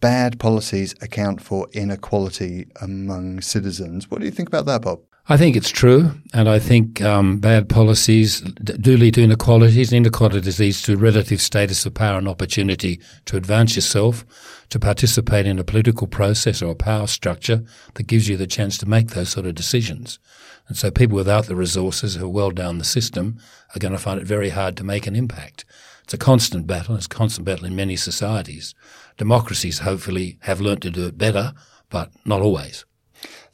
bad 0.00 0.40
policies 0.40 0.94
account 1.02 1.42
for 1.42 1.68
inequality 1.74 2.68
among 2.80 3.42
citizens. 3.42 4.10
What 4.10 4.20
do 4.20 4.24
you 4.24 4.32
think 4.32 4.48
about 4.48 4.64
that, 4.64 4.80
Bob? 4.80 5.00
I 5.30 5.36
think 5.36 5.56
it's 5.56 5.68
true, 5.68 6.12
and 6.32 6.48
I 6.48 6.58
think 6.58 7.02
um, 7.02 7.38
bad 7.38 7.68
policies 7.68 8.40
do 8.40 8.96
lead 8.96 9.12
to 9.14 9.22
inequalities. 9.22 9.92
And 9.92 9.98
inequalities 9.98 10.58
leads 10.58 10.80
to 10.82 10.96
relative 10.96 11.42
status 11.42 11.84
of 11.84 11.92
power 11.92 12.16
and 12.16 12.26
opportunity 12.26 12.98
to 13.26 13.36
advance 13.36 13.76
yourself, 13.76 14.24
to 14.70 14.80
participate 14.80 15.44
in 15.44 15.58
a 15.58 15.64
political 15.64 16.06
process 16.06 16.62
or 16.62 16.70
a 16.70 16.74
power 16.74 17.06
structure 17.06 17.62
that 17.92 18.06
gives 18.06 18.26
you 18.26 18.38
the 18.38 18.46
chance 18.46 18.78
to 18.78 18.88
make 18.88 19.08
those 19.08 19.28
sort 19.28 19.44
of 19.44 19.54
decisions. 19.54 20.18
And 20.66 20.78
so 20.78 20.90
people 20.90 21.16
without 21.16 21.44
the 21.44 21.56
resources 21.56 22.14
who 22.14 22.24
are 22.24 22.30
well 22.30 22.50
down 22.50 22.78
the 22.78 22.84
system 22.84 23.38
are 23.76 23.78
going 23.78 23.92
to 23.92 23.98
find 23.98 24.18
it 24.18 24.26
very 24.26 24.48
hard 24.48 24.78
to 24.78 24.84
make 24.84 25.06
an 25.06 25.14
impact. 25.14 25.66
It's 26.04 26.14
a 26.14 26.18
constant 26.18 26.66
battle. 26.66 26.96
It's 26.96 27.04
a 27.04 27.10
constant 27.10 27.44
battle 27.44 27.66
in 27.66 27.76
many 27.76 27.96
societies. 27.96 28.74
Democracies 29.18 29.80
hopefully 29.80 30.38
have 30.40 30.62
learnt 30.62 30.80
to 30.84 30.90
do 30.90 31.06
it 31.06 31.18
better, 31.18 31.52
but 31.90 32.12
not 32.24 32.40
always. 32.40 32.86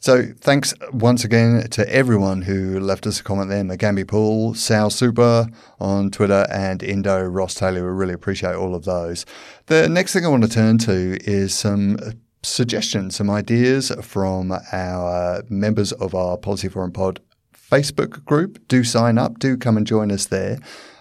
So 0.05 0.27
thanks 0.39 0.71
once 0.93 1.23
again 1.23 1.67
to 1.71 1.91
everyone 1.91 2.43
who 2.43 2.79
left 2.79 3.07
us 3.07 3.19
a 3.19 3.23
comment 3.23 3.49
there. 3.49 3.63
Mugambi 3.63 4.07
Paul, 4.07 4.53
Sal 4.53 4.91
Super 4.91 5.47
on 5.79 6.11
Twitter, 6.11 6.45
and 6.51 6.83
Indo 6.83 7.23
Ross 7.23 7.55
Taylor. 7.55 7.83
We 7.83 7.89
really 7.89 8.13
appreciate 8.13 8.53
all 8.53 8.75
of 8.75 8.85
those. 8.85 9.25
The 9.65 9.89
next 9.89 10.13
thing 10.13 10.23
I 10.23 10.27
want 10.27 10.43
to 10.43 10.47
turn 10.47 10.77
to 10.77 11.17
is 11.27 11.55
some 11.55 11.97
suggestions, 12.43 13.15
some 13.15 13.31
ideas 13.31 13.91
from 14.03 14.53
our 14.71 15.41
members 15.49 15.91
of 15.93 16.13
our 16.13 16.37
Policy 16.37 16.69
Forum 16.69 16.91
Pod 16.91 17.19
Facebook 17.51 18.23
group. 18.25 18.59
Do 18.67 18.83
sign 18.83 19.17
up, 19.17 19.39
do 19.39 19.57
come 19.57 19.75
and 19.75 19.87
join 19.87 20.11
us 20.11 20.27
there. 20.27 20.59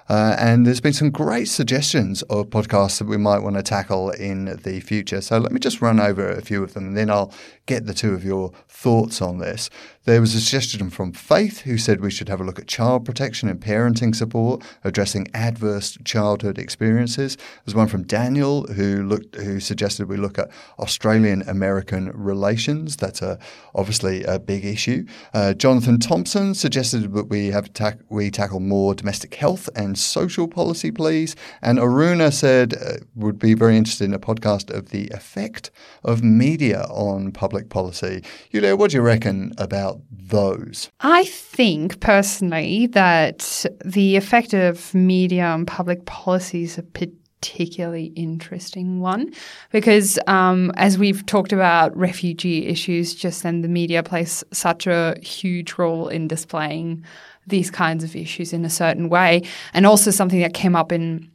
Uh, 0.08 0.36
and 0.38 0.66
there's 0.66 0.80
been 0.80 0.92
some 0.92 1.10
great 1.10 1.48
suggestions 1.48 2.22
of 2.22 2.50
podcasts 2.50 2.98
that 2.98 3.06
we 3.06 3.16
might 3.16 3.38
want 3.38 3.56
to 3.56 3.62
tackle 3.62 4.10
in 4.10 4.56
the 4.62 4.80
future. 4.80 5.20
So 5.20 5.38
let 5.38 5.52
me 5.52 5.58
just 5.58 5.80
run 5.80 5.98
over 5.98 6.28
a 6.28 6.42
few 6.42 6.62
of 6.62 6.74
them 6.74 6.88
and 6.88 6.96
then 6.96 7.10
I'll 7.10 7.32
get 7.66 7.86
the 7.86 7.94
two 7.94 8.12
of 8.12 8.24
your 8.24 8.52
thoughts 8.68 9.22
on 9.22 9.38
this. 9.38 9.70
There 10.06 10.20
was 10.20 10.34
a 10.34 10.40
suggestion 10.40 10.90
from 10.90 11.12
Faith 11.12 11.62
who 11.62 11.78
said 11.78 12.02
we 12.02 12.10
should 12.10 12.28
have 12.28 12.38
a 12.38 12.44
look 12.44 12.58
at 12.58 12.66
child 12.66 13.06
protection 13.06 13.48
and 13.48 13.58
parenting 13.58 14.14
support, 14.14 14.62
addressing 14.84 15.28
adverse 15.32 15.96
childhood 16.04 16.58
experiences. 16.58 17.38
There's 17.64 17.74
one 17.74 17.88
from 17.88 18.02
Daniel 18.02 18.66
who 18.66 19.02
looked 19.02 19.34
who 19.36 19.60
suggested 19.60 20.06
we 20.06 20.18
look 20.18 20.38
at 20.38 20.50
Australian 20.78 21.40
American 21.48 22.12
relations. 22.12 22.98
That's 22.98 23.22
a, 23.22 23.38
obviously 23.74 24.24
a 24.24 24.38
big 24.38 24.66
issue. 24.66 25.06
Uh, 25.32 25.54
Jonathan 25.54 25.98
Thompson 25.98 26.54
suggested 26.54 27.10
that 27.14 27.30
we 27.30 27.46
have 27.46 27.72
ta- 27.72 27.94
we 28.10 28.30
tackle 28.30 28.60
more 28.60 28.94
domestic 28.94 29.34
health 29.36 29.70
and 29.74 29.96
social 29.96 30.46
policy, 30.46 30.90
please. 30.90 31.34
And 31.62 31.78
Aruna 31.78 32.30
said 32.30 32.74
uh, 32.74 32.96
would 33.14 33.38
be 33.38 33.54
very 33.54 33.78
interested 33.78 34.04
in 34.04 34.12
a 34.12 34.18
podcast 34.18 34.70
of 34.70 34.90
the 34.90 35.08
effect 35.14 35.70
of 36.02 36.22
media 36.22 36.82
on 36.90 37.32
public 37.32 37.70
policy. 37.70 38.22
Yulia, 38.50 38.76
what 38.76 38.90
do 38.90 38.98
you 38.98 39.02
reckon 39.02 39.54
about 39.56 39.93
those? 40.10 40.90
I 41.00 41.24
think 41.24 42.00
personally 42.00 42.86
that 42.88 43.64
the 43.84 44.16
effect 44.16 44.54
of 44.54 44.94
media 44.94 45.44
on 45.44 45.66
public 45.66 46.04
policy 46.06 46.64
is 46.64 46.78
a 46.78 46.82
particularly 46.82 48.06
interesting 48.16 49.00
one 49.00 49.32
because, 49.70 50.18
um, 50.26 50.72
as 50.76 50.96
we've 50.96 51.26
talked 51.26 51.52
about 51.52 51.94
refugee 51.96 52.66
issues 52.66 53.14
just 53.14 53.42
then, 53.42 53.60
the 53.60 53.68
media 53.68 54.02
plays 54.02 54.42
such 54.52 54.86
a 54.86 55.14
huge 55.22 55.74
role 55.76 56.08
in 56.08 56.26
displaying 56.26 57.04
these 57.46 57.70
kinds 57.70 58.02
of 58.02 58.16
issues 58.16 58.54
in 58.54 58.64
a 58.64 58.70
certain 58.70 59.08
way. 59.10 59.42
And 59.74 59.86
also 59.86 60.10
something 60.10 60.40
that 60.40 60.54
came 60.54 60.74
up 60.74 60.90
in 60.90 61.30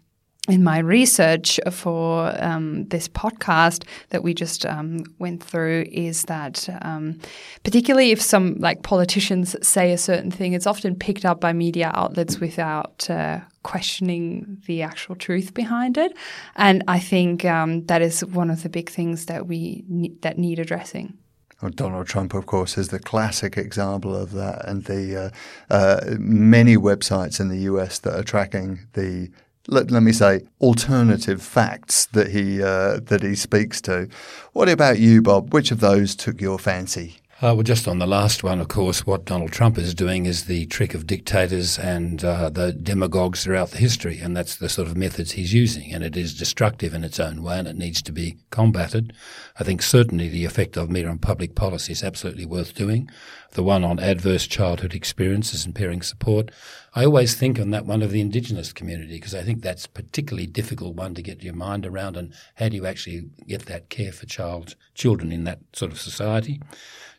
in 0.50 0.64
my 0.64 0.80
research 0.80 1.60
for 1.72 2.34
um, 2.44 2.86
this 2.88 3.08
podcast 3.08 3.86
that 4.10 4.24
we 4.24 4.34
just 4.34 4.66
um, 4.66 5.04
went 5.20 5.44
through 5.44 5.86
is 5.92 6.24
that 6.24 6.68
um, 6.82 7.20
particularly 7.64 8.12
if 8.12 8.22
some 8.22 8.56
like 8.56 8.82
politicians 8.82 9.56
say 9.66 9.92
a 9.92 9.98
certain 9.98 10.32
thing, 10.32 10.54
it's 10.54 10.68
often 10.68 10.96
picked 10.96 11.26
up 11.26 11.40
by 11.40 11.54
media 11.54 11.92
outlets 11.94 12.40
without 12.40 13.10
uh, 13.10 13.40
questioning 13.64 14.58
the 14.66 14.82
actual 14.82 15.16
truth 15.16 15.54
behind 15.54 15.98
it, 15.98 16.16
and 16.56 16.84
I 16.88 17.00
think 17.00 17.46
um, 17.46 17.86
that 17.86 18.02
is 18.02 18.26
one 18.26 18.50
of 18.50 18.64
the 18.64 18.70
big 18.70 18.90
things 18.90 19.26
that 19.28 19.48
we 19.48 19.84
ne- 19.88 20.16
that 20.22 20.38
need 20.38 20.60
addressing. 20.60 21.18
Well, 21.62 21.72
Donald 21.72 22.08
Trump, 22.08 22.34
of 22.34 22.46
course, 22.46 22.78
is 22.78 22.88
the 22.88 23.00
classic 23.00 23.58
example 23.58 24.16
of 24.16 24.32
that, 24.32 24.66
and 24.68 24.86
the 24.86 25.32
uh, 25.70 25.74
uh, 25.74 26.16
many 26.18 26.78
websites 26.78 27.40
in 27.40 27.50
the 27.50 27.60
US 27.60 28.00
that 28.00 28.18
are 28.18 28.24
tracking 28.24 28.88
the 28.94 29.30
let, 29.72 29.92
let 29.92 30.04
me 30.04 30.12
say, 30.12 30.42
alternative 30.62 31.42
facts 31.42 32.06
that 32.08 32.30
he 32.32 32.62
uh, 32.62 33.00
that 33.00 33.22
he 33.22 33.36
speaks 33.36 33.82
to. 33.82 34.10
What 34.54 34.70
about 34.70 35.00
you, 35.00 35.22
Bob? 35.22 35.54
Which 35.54 35.72
of 35.72 35.80
those 35.80 36.16
took 36.16 36.42
your 36.42 36.60
fancy? 36.60 37.19
Uh, 37.42 37.56
well, 37.56 37.64
just 37.64 37.88
on 37.88 38.00
the 38.00 38.06
last 38.06 38.44
one, 38.44 38.60
of 38.60 38.68
course, 38.68 39.06
what 39.06 39.24
Donald 39.24 39.50
Trump 39.50 39.78
is 39.78 39.94
doing 39.94 40.26
is 40.26 40.44
the 40.44 40.66
trick 40.66 40.94
of 40.94 41.08
dictators 41.08 41.80
and 41.80 42.22
uh, 42.22 42.50
the 42.50 42.74
demagogues 42.74 43.46
throughout 43.46 43.72
the 43.72 43.78
history, 43.78 44.20
and 44.20 44.36
that's 44.36 44.58
the 44.58 44.68
sort 44.68 44.90
of 44.90 44.98
methods 44.98 45.32
he's 45.32 45.54
using, 45.54 45.94
and 45.94 46.04
it 46.04 46.18
is 46.18 46.38
destructive 46.38 46.94
in 46.94 47.06
its 47.06 47.18
own 47.18 47.42
way, 47.42 47.58
and 47.58 47.66
it 47.66 47.78
needs 47.78 48.02
to 48.02 48.12
be 48.12 48.36
combated. 48.50 49.14
I 49.58 49.64
think 49.64 49.82
certainly 49.82 50.28
the 50.28 50.44
effect 50.44 50.76
of 50.76 50.90
media 50.90 51.10
on 51.10 51.18
public 51.18 51.56
policy 51.56 51.94
is 51.94 52.04
absolutely 52.04 52.46
worth 52.46 52.76
doing. 52.76 53.10
The 53.52 53.64
one 53.64 53.86
on 53.86 54.00
adverse 54.00 54.46
childhood 54.46 54.94
experiences 54.94 55.66
and 55.66 55.74
parent 55.74 56.04
support, 56.04 56.52
I 56.94 57.06
always 57.06 57.36
think 57.36 57.58
on 57.58 57.72
that 57.72 57.86
one 57.86 58.02
of 58.02 58.12
the 58.12 58.20
Indigenous 58.20 58.74
community 58.74 59.14
because 59.14 59.34
I 59.34 59.44
think 59.44 59.62
that's 59.62 59.88
particularly 59.88 60.46
difficult 60.46 60.96
one 60.96 61.16
to 61.16 61.22
get 61.22 61.42
your 61.42 61.54
mind 61.54 61.86
around, 61.86 62.18
and 62.18 62.34
how 62.56 62.68
do 62.68 62.76
you 62.76 62.86
actually 62.86 63.30
get 63.48 63.68
that 63.68 63.90
care 63.90 64.12
for 64.12 64.26
child 64.26 64.76
children 64.94 65.32
in 65.32 65.46
that 65.46 65.60
sort 65.72 65.94
of 65.94 66.02
society? 66.02 66.60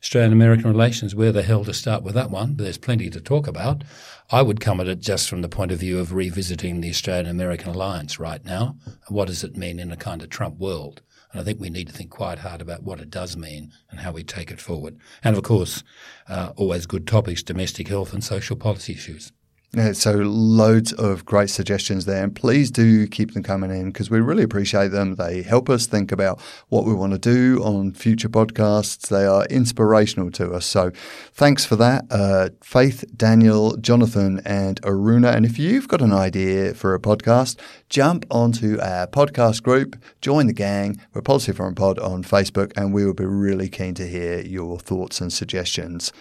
Australian 0.03 0.33
American 0.33 0.71
relations, 0.71 1.15
where 1.15 1.33
the 1.33 1.43
hell 1.43 1.65
to 1.65 1.75
start 1.75 2.03
with 2.03 2.15
that 2.15 2.31
one? 2.31 2.55
But 2.55 2.65
there's 2.65 2.79
plenty 2.79 3.11
to 3.11 3.21
talk 3.21 3.47
about. 3.47 3.85
I 4.31 4.41
would 4.43 4.61
come 4.61 4.81
at 4.81 4.89
it 4.89 5.01
just 5.01 5.29
from 5.29 5.43
the 5.43 5.49
point 5.49 5.73
of 5.73 5.79
view 5.79 5.99
of 5.99 6.13
revisiting 6.13 6.81
the 6.81 6.91
Australian 6.91 7.27
American 7.27 7.69
alliance 7.71 8.19
right 8.19 8.45
now. 8.45 8.77
What 9.09 9.27
does 9.27 9.45
it 9.45 9.57
mean 9.57 9.79
in 9.79 9.93
a 9.93 9.97
kind 9.97 10.23
of 10.23 10.31
Trump 10.31 10.59
world? 10.59 11.03
And 11.33 11.41
I 11.41 11.45
think 11.45 11.61
we 11.61 11.71
need 11.71 11.87
to 11.89 11.93
think 11.93 12.11
quite 12.11 12.39
hard 12.39 12.61
about 12.61 12.83
what 12.83 13.01
it 13.01 13.11
does 13.11 13.37
mean 13.37 13.73
and 13.91 14.01
how 14.01 14.13
we 14.13 14.25
take 14.25 14.51
it 14.51 14.61
forward. 14.61 14.99
And 15.23 15.37
of 15.37 15.43
course, 15.43 15.85
uh, 16.29 16.53
always 16.57 16.87
good 16.87 17.07
topics 17.07 17.43
domestic 17.43 17.89
health 17.89 18.13
and 18.13 18.25
social 18.25 18.57
policy 18.57 18.95
issues. 18.95 19.33
Yeah, 19.73 19.93
so 19.93 20.15
loads 20.15 20.93
of 20.93 21.25
great 21.25 21.49
suggestions 21.49 22.05
there, 22.05 22.25
and 22.25 22.35
please 22.35 22.73
do 22.73 23.07
keep 23.07 23.35
them 23.35 23.45
coming 23.45 23.71
in 23.71 23.93
because 23.93 24.11
we 24.11 24.19
really 24.21 24.43
appreciate 24.43 24.89
them. 24.89 25.15
They 25.15 25.43
help 25.43 25.71
us 25.71 25.87
think 25.87 26.11
about 26.11 26.41
what 26.71 26.87
we 26.87 26.93
want 26.93 27.13
to 27.13 27.21
do 27.21 27.63
on 27.63 27.93
future 27.93 28.29
podcasts. 28.29 29.09
They 29.09 29.25
are 29.25 29.45
inspirational 29.45 30.33
to 30.33 30.55
us. 30.55 30.67
So 30.67 30.91
thanks 31.35 31.65
for 31.65 31.77
that, 31.77 32.05
uh, 32.11 32.49
Faith, 32.65 33.05
Daniel, 33.17 33.77
Jonathan, 33.77 34.43
and 34.45 34.83
Aruna. 34.83 35.37
And 35.37 35.47
if 35.47 35.57
you've 35.57 35.87
got 35.87 36.03
an 36.03 36.13
idea 36.13 36.75
for 36.75 36.93
a 36.93 36.99
podcast, 36.99 37.57
jump 37.89 38.27
onto 38.29 38.77
our 38.81 39.07
podcast 39.07 39.63
group, 39.63 39.95
join 40.21 40.49
the 40.49 40.53
gang. 40.53 41.01
We're 41.15 41.23
Policy 41.23 41.53
Forum 41.53 41.77
Pod 41.77 42.01
on 42.01 42.25
Facebook, 42.25 42.73
and 42.77 42.93
we 42.93 43.07
will 43.07 43.15
be 43.15 43.25
really 43.25 43.69
keen 43.69 43.95
to 43.95 44.09
hear 44.09 44.41
your 44.41 44.81
thoughts 44.81 45.21
and 45.21 45.33
suggestions. 45.33 46.13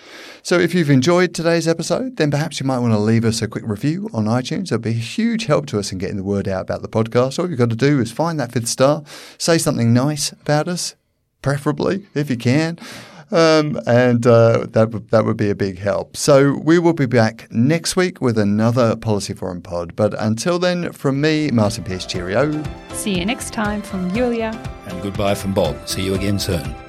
So 0.43 0.59
if 0.59 0.75
you've 0.75 0.91
enjoyed 0.91 1.33
today's 1.33 1.67
episode, 1.67 2.17
then 2.17 2.29
perhaps 2.29 2.59
you 2.59 2.67
might 2.67 2.77
want 2.77 2.93
to 2.93 2.99
leave 2.99 3.25
us 3.25 3.38
a 3.41 3.47
quick 3.47 3.63
review 3.65 4.09
on 4.13 4.25
iTunes. 4.25 4.65
It'll 4.65 4.79
be 4.79 4.91
a 4.91 4.93
huge 4.93 5.45
help 5.45 5.65
to 5.67 5.79
us 5.79 5.91
in 5.91 5.97
getting 5.97 6.17
the 6.17 6.23
word 6.23 6.47
out 6.47 6.61
about 6.61 6.81
the 6.81 6.87
podcast. 6.87 7.39
All 7.39 7.49
you've 7.49 7.59
got 7.59 7.69
to 7.69 7.75
do 7.75 7.99
is 7.99 8.11
find 8.11 8.39
that 8.39 8.51
fifth 8.51 8.67
star, 8.67 9.03
say 9.37 9.57
something 9.57 9.93
nice 9.93 10.31
about 10.31 10.67
us, 10.67 10.95
preferably 11.41 12.07
if 12.13 12.29
you 12.29 12.37
can. 12.37 12.77
Um, 13.31 13.79
and 13.85 14.25
uh, 14.25 14.65
that 14.71 15.09
that 15.11 15.23
would 15.23 15.37
be 15.37 15.49
a 15.49 15.55
big 15.55 15.77
help. 15.77 16.17
So 16.17 16.53
we 16.63 16.79
will 16.79 16.93
be 16.93 17.05
back 17.05 17.47
next 17.51 17.95
week 17.95 18.21
with 18.21 18.39
another 18.39 18.95
Policy 18.95 19.33
Forum 19.33 19.61
pod. 19.61 19.95
But 19.95 20.15
until 20.19 20.57
then, 20.57 20.91
from 20.93 21.21
me, 21.21 21.51
Martin 21.51 21.83
Pierce, 21.83 22.07
cheerio. 22.07 22.63
See 22.93 23.19
you 23.19 23.25
next 23.25 23.53
time 23.53 23.81
from 23.83 24.11
Julia. 24.13 24.51
And 24.87 25.01
goodbye 25.03 25.35
from 25.35 25.53
Bob. 25.53 25.87
See 25.87 26.01
you 26.01 26.15
again 26.15 26.39
soon. 26.39 26.88